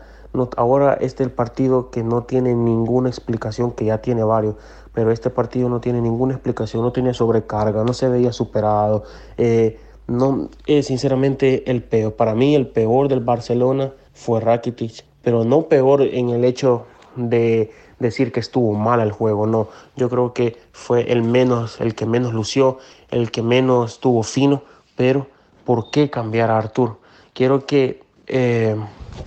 ahora 0.56 0.94
este 0.94 1.22
es 1.22 1.28
el 1.28 1.32
partido 1.32 1.90
que 1.90 2.02
no 2.02 2.22
tiene 2.22 2.54
ninguna 2.54 3.08
explicación, 3.08 3.72
que 3.72 3.84
ya 3.84 3.98
tiene 3.98 4.24
varios, 4.24 4.56
pero 4.92 5.10
este 5.10 5.30
partido 5.30 5.68
no 5.68 5.80
tiene 5.80 6.00
ninguna 6.00 6.34
explicación, 6.34 6.82
no 6.82 6.92
tiene 6.92 7.14
sobrecarga, 7.14 7.84
no 7.84 7.92
se 7.92 8.08
veía 8.08 8.32
superado. 8.32 9.04
eh, 9.36 9.78
no 10.06 10.50
es 10.66 10.86
sinceramente 10.86 11.70
el 11.70 11.82
peor. 11.82 12.14
Para 12.14 12.34
mí 12.34 12.54
el 12.54 12.66
peor 12.66 13.08
del 13.08 13.20
Barcelona 13.20 13.92
fue 14.12 14.40
Rakitic, 14.40 15.04
pero 15.22 15.44
no 15.44 15.68
peor 15.68 16.02
en 16.02 16.30
el 16.30 16.44
hecho 16.44 16.86
de 17.16 17.70
decir 17.98 18.32
que 18.32 18.40
estuvo 18.40 18.72
mal 18.74 19.00
el 19.00 19.12
juego, 19.12 19.46
no. 19.46 19.68
Yo 19.96 20.10
creo 20.10 20.32
que 20.34 20.56
fue 20.72 21.12
el 21.12 21.22
menos, 21.22 21.80
el 21.80 21.94
que 21.94 22.06
menos 22.06 22.32
lució, 22.34 22.78
el 23.10 23.30
que 23.30 23.42
menos 23.42 23.92
estuvo 23.94 24.22
fino, 24.22 24.62
pero 24.96 25.26
¿por 25.64 25.90
qué 25.90 26.10
cambiar 26.10 26.50
a 26.50 26.58
Artur? 26.58 26.98
Quiero 27.32 27.66
que, 27.66 28.02
eh, 28.26 28.76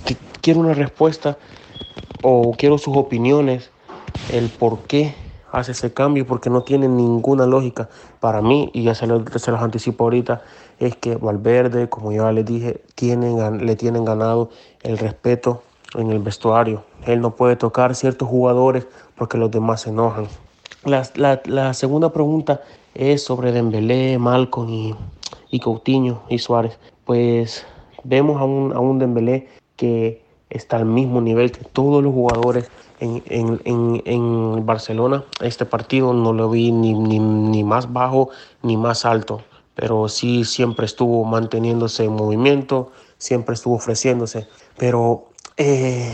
que- 0.05 0.17
quiero 0.41 0.59
una 0.59 0.73
respuesta 0.73 1.37
o 2.21 2.55
quiero 2.57 2.77
sus 2.77 2.95
opiniones, 2.97 3.71
el 4.27 4.51
por 4.51 4.87
qué 4.87 5.15
hace 5.59 5.71
ese 5.73 5.93
cambio, 5.93 6.25
porque 6.25 6.49
no 6.49 6.61
tiene 6.63 6.87
ninguna 6.87 7.45
lógica. 7.45 7.89
Para 8.19 8.41
mí, 8.41 8.69
y 8.73 8.83
ya 8.83 8.95
se 8.95 9.07
se 9.39 9.51
los 9.51 9.61
anticipo 9.61 10.03
ahorita, 10.05 10.41
es 10.79 10.95
que 10.95 11.15
Valverde, 11.15 11.89
como 11.89 12.11
ya 12.11 12.31
les 12.31 12.45
dije, 12.45 12.81
tienen, 12.95 13.65
le 13.65 13.75
tienen 13.75 14.05
ganado 14.05 14.49
el 14.83 14.97
respeto 14.97 15.63
en 15.95 16.11
el 16.11 16.19
vestuario. 16.19 16.83
Él 17.05 17.21
no 17.21 17.35
puede 17.35 17.55
tocar 17.55 17.95
ciertos 17.95 18.27
jugadores 18.27 18.87
porque 19.15 19.37
los 19.37 19.49
demás 19.51 19.81
se 19.81 19.89
enojan. 19.89 20.27
La, 20.83 21.03
la- 21.15 21.41
la 21.45 21.73
segunda 21.73 22.11
pregunta 22.13 22.61
es 22.93 23.23
sobre 23.23 23.51
Dembélé, 23.51 24.17
Malcolm 24.19 24.69
y, 24.69 24.95
y 25.49 25.59
Coutinho 25.59 26.21
y 26.29 26.39
Suárez. 26.39 26.77
Pues 27.05 27.65
vemos 28.03 28.39
a 28.39 28.43
un, 28.45 28.73
a 28.73 28.79
un 28.79 28.99
Dembélé 28.99 29.47
que 29.75 30.23
está 30.49 30.77
al 30.77 30.85
mismo 30.85 31.19
nivel 31.21 31.51
que 31.51 31.63
todos 31.65 32.03
los 32.03 32.13
jugadores 32.13 32.69
en, 32.99 33.23
en, 33.27 33.61
en, 33.65 34.01
en 34.05 34.65
Barcelona. 34.65 35.23
Este 35.41 35.65
partido 35.65 36.13
no 36.13 36.33
lo 36.33 36.49
vi 36.49 36.71
ni, 36.71 36.93
ni, 36.93 37.19
ni 37.19 37.63
más 37.63 37.91
bajo 37.91 38.29
ni 38.63 38.77
más 38.77 39.05
alto, 39.05 39.43
pero 39.75 40.09
sí 40.09 40.43
siempre 40.43 40.85
estuvo 40.85 41.23
manteniéndose 41.25 42.03
en 42.03 42.13
movimiento, 42.13 42.91
siempre 43.17 43.55
estuvo 43.55 43.75
ofreciéndose. 43.75 44.47
Pero 44.77 45.29
eh, 45.57 46.13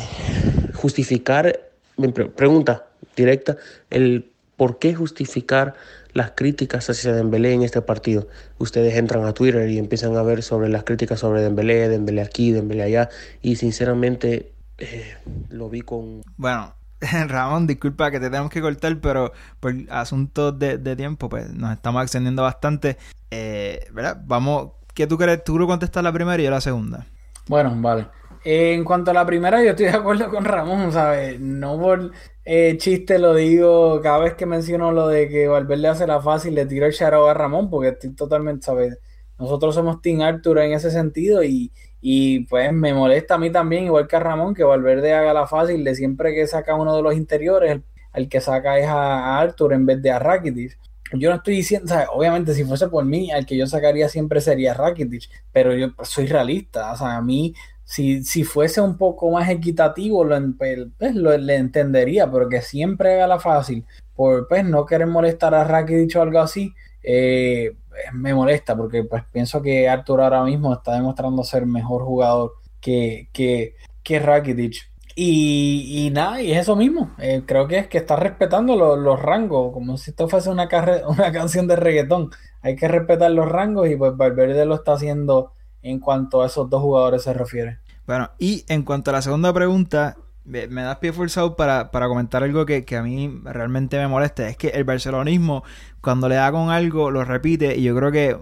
justificar, 0.76 1.60
me 1.98 2.10
pre- 2.10 2.30
pregunta 2.30 2.88
directa, 3.16 3.58
el 3.90 4.30
por 4.58 4.80
qué 4.80 4.94
justificar 4.94 5.74
las 6.14 6.32
críticas 6.32 6.90
hacia 6.90 7.12
Dembélé 7.12 7.54
en 7.54 7.64
este 7.64 7.82
partido. 7.82 8.28
Ustedes 8.60 8.96
entran 8.96 9.26
a 9.26 9.34
Twitter 9.34 9.68
y 9.68 9.80
empiezan 9.80 10.16
a 10.16 10.22
ver 10.22 10.44
sobre 10.44 10.70
las 10.70 10.84
críticas 10.84 11.20
sobre 11.20 11.42
Dembélé, 11.42 11.90
Dembélé 11.90 12.22
aquí, 12.22 12.52
Dembélé 12.52 12.84
allá, 12.84 13.10
y 13.42 13.56
sinceramente 13.56 14.53
eh, 14.78 15.18
lo 15.50 15.70
vi 15.70 15.82
con 15.82 16.22
Bueno, 16.38 16.74
Ramón, 17.28 17.68
disculpa 17.68 18.12
que 18.12 18.20
te 18.20 18.30
tenemos 18.30 18.52
que 18.52 18.62
cortar, 18.62 19.00
pero 19.02 19.32
por 19.60 19.74
asuntos 19.90 20.58
de, 20.58 20.78
de 20.78 20.96
tiempo, 20.96 21.30
pues 21.30 21.52
nos 21.54 21.74
estamos 21.74 22.04
extendiendo 22.04 22.44
bastante. 22.44 22.98
Eh, 23.32 23.88
¿Verdad? 23.92 24.22
Vamos, 24.26 24.72
¿qué 24.94 25.08
tú 25.08 25.18
crees? 25.18 25.44
Tú 25.44 25.58
lo 25.58 25.68
contestas 25.68 26.04
la 26.04 26.12
primera 26.12 26.42
y 26.42 26.46
yo 26.46 26.52
la 26.52 26.62
segunda. 26.62 27.06
Bueno, 27.48 27.74
vale. 27.78 28.08
Eh, 28.46 28.74
en 28.74 28.84
cuanto 28.84 29.12
a 29.12 29.14
la 29.14 29.26
primera, 29.26 29.64
yo 29.64 29.72
estoy 29.72 29.86
de 29.86 29.94
acuerdo 29.94 30.30
con 30.30 30.46
Ramón, 30.46 30.92
¿sabes? 30.92 31.40
No 31.40 31.80
por 31.80 32.12
eh, 32.46 32.76
chiste 32.78 33.20
lo 33.20 33.34
digo 33.34 34.02
cada 34.02 34.20
vez 34.20 34.34
que 34.36 34.46
menciono 34.46 34.92
lo 34.92 35.08
de 35.08 35.30
que 35.30 35.48
Valverde 35.48 35.88
hace 35.88 36.08
la 36.08 36.22
fácil, 36.22 36.56
le 36.56 36.66
tiro 36.66 36.86
el 36.86 36.92
shout 36.92 37.30
a 37.30 37.34
Ramón, 37.34 37.70
porque 37.70 37.90
estoy 37.90 38.12
totalmente, 38.12 38.66
¿sabes? 38.66 39.00
nosotros 39.40 39.76
somos 39.76 40.02
Team 40.02 40.22
Arthur 40.22 40.60
en 40.60 40.74
ese 40.74 40.92
sentido 40.92 41.44
y, 41.44 41.72
y 42.06 42.42
pues 42.48 42.74
me 42.74 42.94
molesta 42.94 43.36
a 43.36 43.38
mí 43.38 43.50
también, 43.50 43.86
igual 43.86 44.10
que 44.10 44.18
a 44.18 44.20
Ramón, 44.20 44.54
que 44.54 44.66
Valverde 44.66 45.14
haga 45.14 45.32
la 45.32 45.48
fácil 45.48 45.86
de 45.86 45.96
siempre 45.96 46.36
que 46.36 46.46
saca 46.48 46.76
uno 46.76 46.94
de 46.98 47.02
los 47.02 47.16
interiores, 47.16 47.80
el, 48.14 48.28
que 48.28 48.42
saca 48.42 48.78
es 48.78 48.88
a, 48.88 49.40
Arthur 49.40 49.72
en 49.72 49.86
vez 49.86 50.02
de 50.02 50.12
a 50.12 50.20
Rakitic. 50.20 50.78
Yo 51.14 51.30
no 51.30 51.38
estoy 51.38 51.56
diciendo, 51.56 51.88
sea, 51.88 52.08
obviamente 52.12 52.54
si 52.54 52.66
fuese 52.66 52.90
por 52.90 53.06
mí, 53.06 53.32
al 53.32 53.46
que 53.46 53.56
yo 53.56 53.68
sacaría 53.68 54.10
siempre 54.10 54.42
sería 54.42 54.74
Rakitic, 54.74 55.30
pero 55.54 55.74
yo 55.74 55.94
soy 56.04 56.26
realista, 56.28 56.92
o 56.92 56.98
sea, 56.98 57.16
a 57.16 57.22
mí 57.22 57.54
si, 57.86 58.26
si 58.26 58.44
fuese 58.44 58.82
un 58.82 58.98
poco 58.98 59.32
más 59.32 59.50
equitativo, 59.50 60.26
lo, 60.26 60.38
pues, 60.58 61.16
lo, 61.16 61.38
le 61.38 61.56
entendería, 61.56 62.30
pero 62.30 62.50
que 62.50 62.62
siempre 62.62 63.14
haga 63.14 63.28
la 63.28 63.40
fácil, 63.40 63.86
por 64.14 64.50
pues, 64.50 64.66
no 64.66 64.86
querer 64.86 65.08
molestar 65.08 65.54
a 65.56 65.64
Rakitic 65.64 66.18
o 66.18 66.22
algo 66.22 66.40
así, 66.40 66.74
eh, 67.02 67.78
me 68.14 68.34
molesta, 68.34 68.76
porque 68.76 69.04
pues 69.04 69.24
pienso 69.32 69.62
que 69.62 69.90
Arthur 69.90 70.22
ahora 70.22 70.44
mismo 70.44 70.74
está 70.74 70.94
demostrando 70.94 71.44
ser 71.44 71.66
mejor 71.66 72.04
jugador 72.04 72.54
que, 72.80 73.30
que, 73.34 73.76
que 74.04 74.20
Rakitic. 74.20 74.76
Y, 75.16 76.06
y, 76.06 76.10
nada, 76.10 76.42
y 76.42 76.52
es 76.52 76.60
eso 76.60 76.76
mismo. 76.76 77.12
Eh, 77.20 77.44
creo 77.46 77.68
que 77.68 77.78
es 77.78 77.88
que 77.88 78.00
está 78.00 78.16
respetando 78.16 78.76
los 78.76 79.22
rangos, 79.22 79.72
como 79.72 79.98
si 79.98 80.12
esto 80.12 80.28
fuese 80.28 80.50
una, 80.50 80.68
una 81.08 81.32
canción 81.32 81.68
de 81.68 81.76
reggaetón. 81.76 82.32
Hay 82.62 82.76
que 82.76 82.88
respetar 82.88 83.30
los 83.32 83.48
rangos 83.48 83.90
y 83.90 83.96
pues 83.96 84.16
Valverde 84.18 84.66
lo 84.66 84.76
está 84.76 84.94
haciendo 84.94 85.54
en 85.82 86.00
cuanto 86.00 86.42
a 86.42 86.48
esos 86.48 86.70
dos 86.70 86.82
jugadores 86.82 87.24
se 87.24 87.34
refiere. 87.34 87.80
Bueno, 88.08 88.32
y 88.40 88.66
en 88.68 88.84
cuanto 88.84 89.12
a 89.12 89.14
la 89.14 89.22
segunda 89.22 89.54
pregunta, 89.54 90.18
me, 90.46 90.68
das 90.68 90.98
pie 90.98 91.14
forzado 91.14 91.56
para, 91.56 91.92
para 91.92 92.08
comentar 92.08 92.44
algo 92.44 92.66
que, 92.66 92.86
que, 92.86 92.98
a 92.98 93.04
mí 93.04 93.42
realmente 93.44 93.98
me 93.98 94.08
molesta. 94.08 94.48
Es 94.50 94.58
que 94.58 94.70
el 94.70 94.84
barcelonismo, 94.84 95.64
cuando 96.02 96.30
le 96.30 96.36
da 96.36 96.52
con 96.52 96.70
algo, 96.70 97.12
lo 97.12 97.24
repite. 97.24 97.76
Y 97.78 97.84
yo 97.84 97.96
creo 97.96 98.12
que 98.12 98.38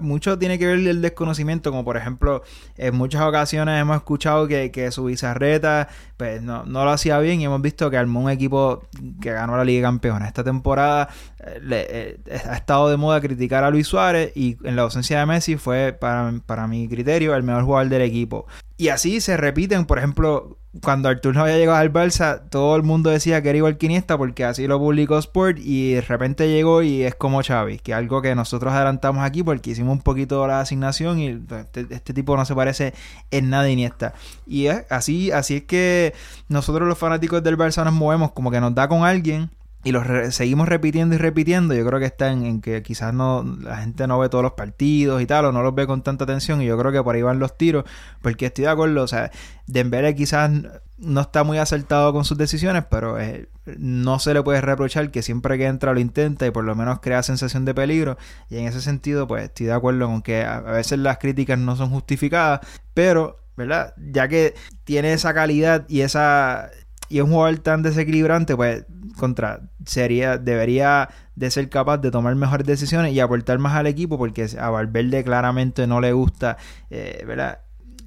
mucho 0.00 0.38
tiene 0.38 0.58
que 0.58 0.66
ver 0.66 0.78
el 0.78 1.00
desconocimiento, 1.00 1.70
como 1.70 1.84
por 1.84 1.96
ejemplo, 1.96 2.42
en 2.76 2.96
muchas 2.96 3.22
ocasiones 3.22 3.80
hemos 3.80 3.96
escuchado 3.96 4.48
que, 4.48 4.70
que 4.70 4.90
su 4.90 5.04
bizarreta 5.04 5.88
pues, 6.16 6.42
no, 6.42 6.64
no, 6.64 6.84
lo 6.84 6.90
hacía 6.90 7.18
bien 7.20 7.40
y 7.40 7.44
hemos 7.44 7.62
visto 7.62 7.90
que 7.90 7.96
armó 7.96 8.20
un 8.20 8.30
equipo 8.30 8.82
que 9.20 9.32
ganó 9.32 9.56
la 9.56 9.64
Liga 9.64 9.78
de 9.78 9.82
Campeones. 9.82 10.28
Esta 10.28 10.44
temporada 10.44 11.08
eh, 11.38 12.18
eh, 12.26 12.40
ha 12.48 12.56
estado 12.56 12.90
de 12.90 12.96
moda 12.96 13.20
criticar 13.20 13.64
a 13.64 13.70
Luis 13.70 13.86
Suárez 13.86 14.32
y 14.34 14.56
en 14.64 14.76
la 14.76 14.82
ausencia 14.82 15.20
de 15.20 15.26
Messi 15.26 15.56
fue, 15.56 15.92
para, 15.92 16.32
para 16.46 16.66
mi 16.66 16.88
criterio, 16.88 17.34
el 17.34 17.42
mejor 17.42 17.64
jugador 17.64 17.88
del 17.88 18.02
equipo. 18.02 18.46
Y 18.78 18.88
así 18.88 19.20
se 19.22 19.38
repiten, 19.38 19.86
por 19.86 19.98
ejemplo, 19.98 20.58
cuando 20.82 21.08
Artur 21.08 21.34
no 21.34 21.42
había 21.42 21.56
llegado 21.56 21.78
al 21.78 21.92
Barça, 21.92 22.42
todo 22.50 22.76
el 22.76 22.82
mundo 22.82 23.08
decía 23.08 23.40
que 23.40 23.48
era 23.48 23.56
igual 23.56 23.78
que 23.78 23.86
Iniesta 23.86 24.18
porque 24.18 24.44
así 24.44 24.66
lo 24.66 24.78
publicó 24.78 25.16
Sport 25.18 25.58
y 25.58 25.94
de 25.94 26.00
repente 26.02 26.48
llegó 26.48 26.82
y 26.82 27.02
es 27.02 27.14
como 27.14 27.42
Xavi, 27.42 27.78
que 27.78 27.94
algo 27.94 28.20
que 28.20 28.34
nosotros 28.34 28.74
adelantamos 28.74 29.24
aquí 29.24 29.42
porque 29.42 29.70
hicimos 29.70 29.92
un 29.92 30.02
poquito 30.02 30.46
la 30.46 30.60
asignación 30.60 31.18
y 31.18 31.28
este, 31.28 31.86
este 31.88 32.12
tipo 32.12 32.36
no 32.36 32.44
se 32.44 32.54
parece 32.54 32.92
en 33.30 33.48
nada 33.48 33.64
a 33.64 33.70
Iniesta. 33.70 34.12
Y 34.46 34.66
es 34.66 34.84
así, 34.90 35.30
así 35.30 35.56
es 35.56 35.62
que 35.64 36.14
nosotros 36.48 36.86
los 36.86 36.98
fanáticos 36.98 37.42
del 37.42 37.56
Barça 37.56 37.82
nos 37.84 37.94
movemos 37.94 38.32
como 38.32 38.50
que 38.50 38.60
nos 38.60 38.74
da 38.74 38.88
con 38.88 39.04
alguien 39.04 39.50
y 39.86 39.92
los 39.92 40.34
seguimos 40.34 40.68
repitiendo 40.68 41.14
y 41.14 41.18
repitiendo. 41.18 41.72
Yo 41.72 41.86
creo 41.86 42.00
que 42.00 42.06
está 42.06 42.32
en, 42.32 42.60
que 42.60 42.82
quizás 42.82 43.14
no 43.14 43.44
la 43.62 43.76
gente 43.76 44.08
no 44.08 44.18
ve 44.18 44.28
todos 44.28 44.42
los 44.42 44.54
partidos 44.54 45.22
y 45.22 45.26
tal, 45.26 45.44
o 45.44 45.52
no 45.52 45.62
los 45.62 45.76
ve 45.76 45.86
con 45.86 46.02
tanta 46.02 46.24
atención. 46.24 46.60
Y 46.60 46.66
yo 46.66 46.76
creo 46.76 46.90
que 46.90 47.00
por 47.04 47.14
ahí 47.14 47.22
van 47.22 47.38
los 47.38 47.56
tiros, 47.56 47.84
porque 48.20 48.46
estoy 48.46 48.64
de 48.64 48.70
acuerdo. 48.70 49.00
O 49.04 49.06
sea, 49.06 49.30
Dembélé 49.68 50.16
quizás 50.16 50.50
no 50.98 51.20
está 51.20 51.44
muy 51.44 51.58
acertado 51.58 52.12
con 52.12 52.24
sus 52.24 52.36
decisiones, 52.36 52.84
pero 52.90 53.20
eh, 53.20 53.48
no 53.78 54.18
se 54.18 54.34
le 54.34 54.42
puede 54.42 54.60
reprochar 54.60 55.12
que 55.12 55.22
siempre 55.22 55.56
que 55.56 55.66
entra 55.66 55.94
lo 55.94 56.00
intenta 56.00 56.48
y 56.48 56.50
por 56.50 56.64
lo 56.64 56.74
menos 56.74 56.98
crea 56.98 57.22
sensación 57.22 57.64
de 57.64 57.72
peligro. 57.72 58.18
Y 58.50 58.56
en 58.56 58.66
ese 58.66 58.80
sentido, 58.80 59.28
pues 59.28 59.44
estoy 59.44 59.66
de 59.66 59.72
acuerdo 59.72 60.08
con 60.08 60.20
que 60.20 60.42
a 60.42 60.62
veces 60.62 60.98
las 60.98 61.18
críticas 61.18 61.60
no 61.60 61.76
son 61.76 61.90
justificadas, 61.90 62.58
pero 62.92 63.38
¿verdad? 63.56 63.94
Ya 64.12 64.26
que 64.26 64.54
tiene 64.82 65.12
esa 65.12 65.32
calidad 65.32 65.86
y 65.88 66.00
esa 66.00 66.70
y 67.08 67.18
es 67.18 67.24
un 67.24 67.30
jugador 67.30 67.58
tan 67.58 67.82
desequilibrante, 67.82 68.56
pues 68.56 68.84
contra 69.16 69.60
sería 69.84 70.38
debería 70.38 71.08
de 71.34 71.50
ser 71.50 71.68
capaz 71.68 71.98
de 71.98 72.10
tomar 72.10 72.34
mejores 72.34 72.66
decisiones 72.66 73.12
y 73.12 73.20
aportar 73.20 73.58
más 73.58 73.74
al 73.74 73.86
equipo 73.86 74.18
porque 74.18 74.46
a 74.58 74.70
Valverde 74.70 75.24
claramente 75.24 75.86
no 75.86 76.00
le 76.00 76.12
gusta, 76.12 76.56
eh, 76.90 77.24
¿verdad? 77.26 77.60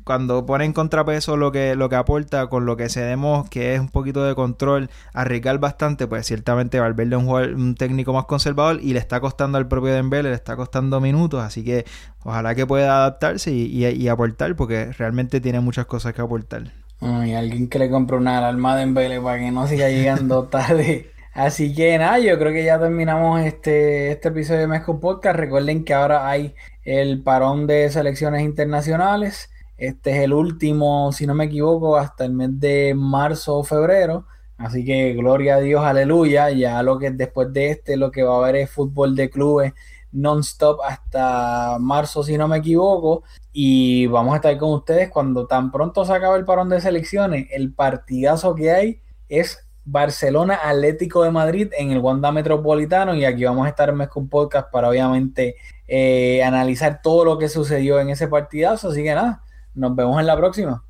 Cuando 0.04 0.44
pone 0.44 0.66
en 0.66 0.74
contrapeso 0.74 1.38
lo 1.38 1.52
que, 1.52 1.76
lo 1.76 1.88
que 1.88 1.96
aporta 1.96 2.48
con 2.48 2.66
lo 2.66 2.76
que 2.76 2.90
cedemos, 2.90 3.48
que 3.50 3.76
es 3.76 3.80
un 3.80 3.90
poquito 3.90 4.24
de 4.24 4.34
control, 4.34 4.90
arriesgar 5.14 5.60
bastante, 5.60 6.08
pues 6.08 6.26
ciertamente 6.26 6.80
Valverde 6.80 7.16
es 7.16 7.22
un, 7.22 7.28
jugador, 7.28 7.54
un 7.54 7.76
técnico 7.76 8.12
más 8.12 8.26
conservador 8.26 8.80
y 8.82 8.94
le 8.94 9.00
está 9.00 9.20
costando 9.20 9.60
al 9.60 9.68
propio 9.68 9.94
Dembélé, 9.94 10.30
le 10.30 10.36
está 10.36 10.56
costando 10.56 11.00
minutos, 11.00 11.44
así 11.44 11.64
que 11.64 11.86
ojalá 12.24 12.56
que 12.56 12.66
pueda 12.66 12.98
adaptarse 12.98 13.52
y 13.52 14.08
aportar 14.08 14.56
porque 14.56 14.92
realmente 14.94 15.42
tiene 15.42 15.60
muchas 15.60 15.86
cosas 15.86 16.14
que 16.14 16.22
aportar. 16.22 16.72
Y 17.02 17.34
alguien 17.34 17.70
que 17.70 17.80
le 17.80 17.90
compre 17.90 18.18
una 18.18 18.40
alarma 18.40 18.76
de 18.76 18.84
Embele 18.84 19.22
para 19.22 19.40
que 19.40 19.52
no 19.52 19.68
siga 19.68 19.90
llegando 19.90 20.44
tarde. 20.50 21.12
Así 21.34 21.74
que 21.74 21.98
nada, 21.98 22.20
yo 22.20 22.38
creo 22.38 22.52
que 22.52 22.66
ya 22.66 22.80
terminamos 22.80 23.42
este, 23.42 24.12
este 24.12 24.28
episodio 24.28 24.62
de 24.62 24.68
Mezco 24.68 25.00
Podcast. 25.00 25.38
Recuerden 25.38 25.86
que 25.86 25.94
ahora 25.94 26.28
hay 26.30 26.54
el 26.84 27.24
parón 27.24 27.68
de 27.68 27.90
selecciones 27.90 28.42
internacionales. 28.44 29.50
Este 29.78 30.12
es 30.12 30.24
el 30.24 30.34
último, 30.34 31.12
si 31.14 31.26
no 31.26 31.34
me 31.36 31.46
equivoco, 31.46 31.96
hasta 31.98 32.26
el 32.26 32.34
mes 32.34 32.60
de 32.60 32.94
marzo 32.96 33.58
o 33.60 33.64
febrero. 33.64 34.26
Así 34.58 34.84
que 34.84 35.14
gloria 35.14 35.56
a 35.56 35.60
Dios, 35.62 35.86
aleluya. 35.86 36.50
Ya 36.50 36.84
lo 36.84 37.00
que 37.00 37.12
después 37.12 37.54
de 37.54 37.72
este, 37.72 37.96
lo 37.96 38.12
que 38.12 38.24
va 38.24 38.36
a 38.36 38.40
haber 38.40 38.58
es 38.58 38.70
fútbol 38.72 39.16
de 39.16 39.30
clubes 39.30 39.74
non-stop 40.12 40.80
hasta 40.84 41.78
marzo, 41.80 42.24
si 42.24 42.38
no 42.38 42.48
me 42.48 42.58
equivoco. 42.58 43.24
Y 43.52 44.08
vamos 44.08 44.34
a 44.34 44.38
estar 44.38 44.58
con 44.58 44.74
ustedes 44.74 45.10
cuando 45.10 45.48
tan 45.48 45.72
pronto 45.72 46.06
se 46.06 46.14
acabe 46.14 46.38
el 46.38 46.46
parón 46.46 46.70
de 46.70 46.82
selecciones. 46.82 47.48
El 47.52 47.74
partidazo 47.74 48.56
que 48.56 48.72
hay 48.72 49.02
es 49.28 49.68
Barcelona 49.86 50.60
Atlético 50.64 51.24
de 51.24 51.32
Madrid 51.32 51.72
en 51.78 51.92
el 51.92 52.00
Wanda 52.00 52.32
Metropolitano. 52.32 53.16
Y 53.16 53.26
aquí 53.26 53.44
vamos 53.44 53.66
a 53.66 53.70
estar 53.70 53.90
en 53.90 54.06
con 54.08 54.30
Podcast 54.30 54.72
para 54.72 54.90
obviamente 54.90 55.56
eh, 55.88 56.44
analizar 56.44 57.02
todo 57.02 57.26
lo 57.26 57.38
que 57.38 57.50
sucedió 57.50 58.00
en 58.00 58.10
ese 58.10 58.28
partidazo. 58.28 58.90
Así 58.90 59.04
que 59.04 59.14
nada, 59.14 59.44
nos 59.74 59.96
vemos 59.96 60.20
en 60.20 60.28
la 60.28 60.38
próxima. 60.38 60.84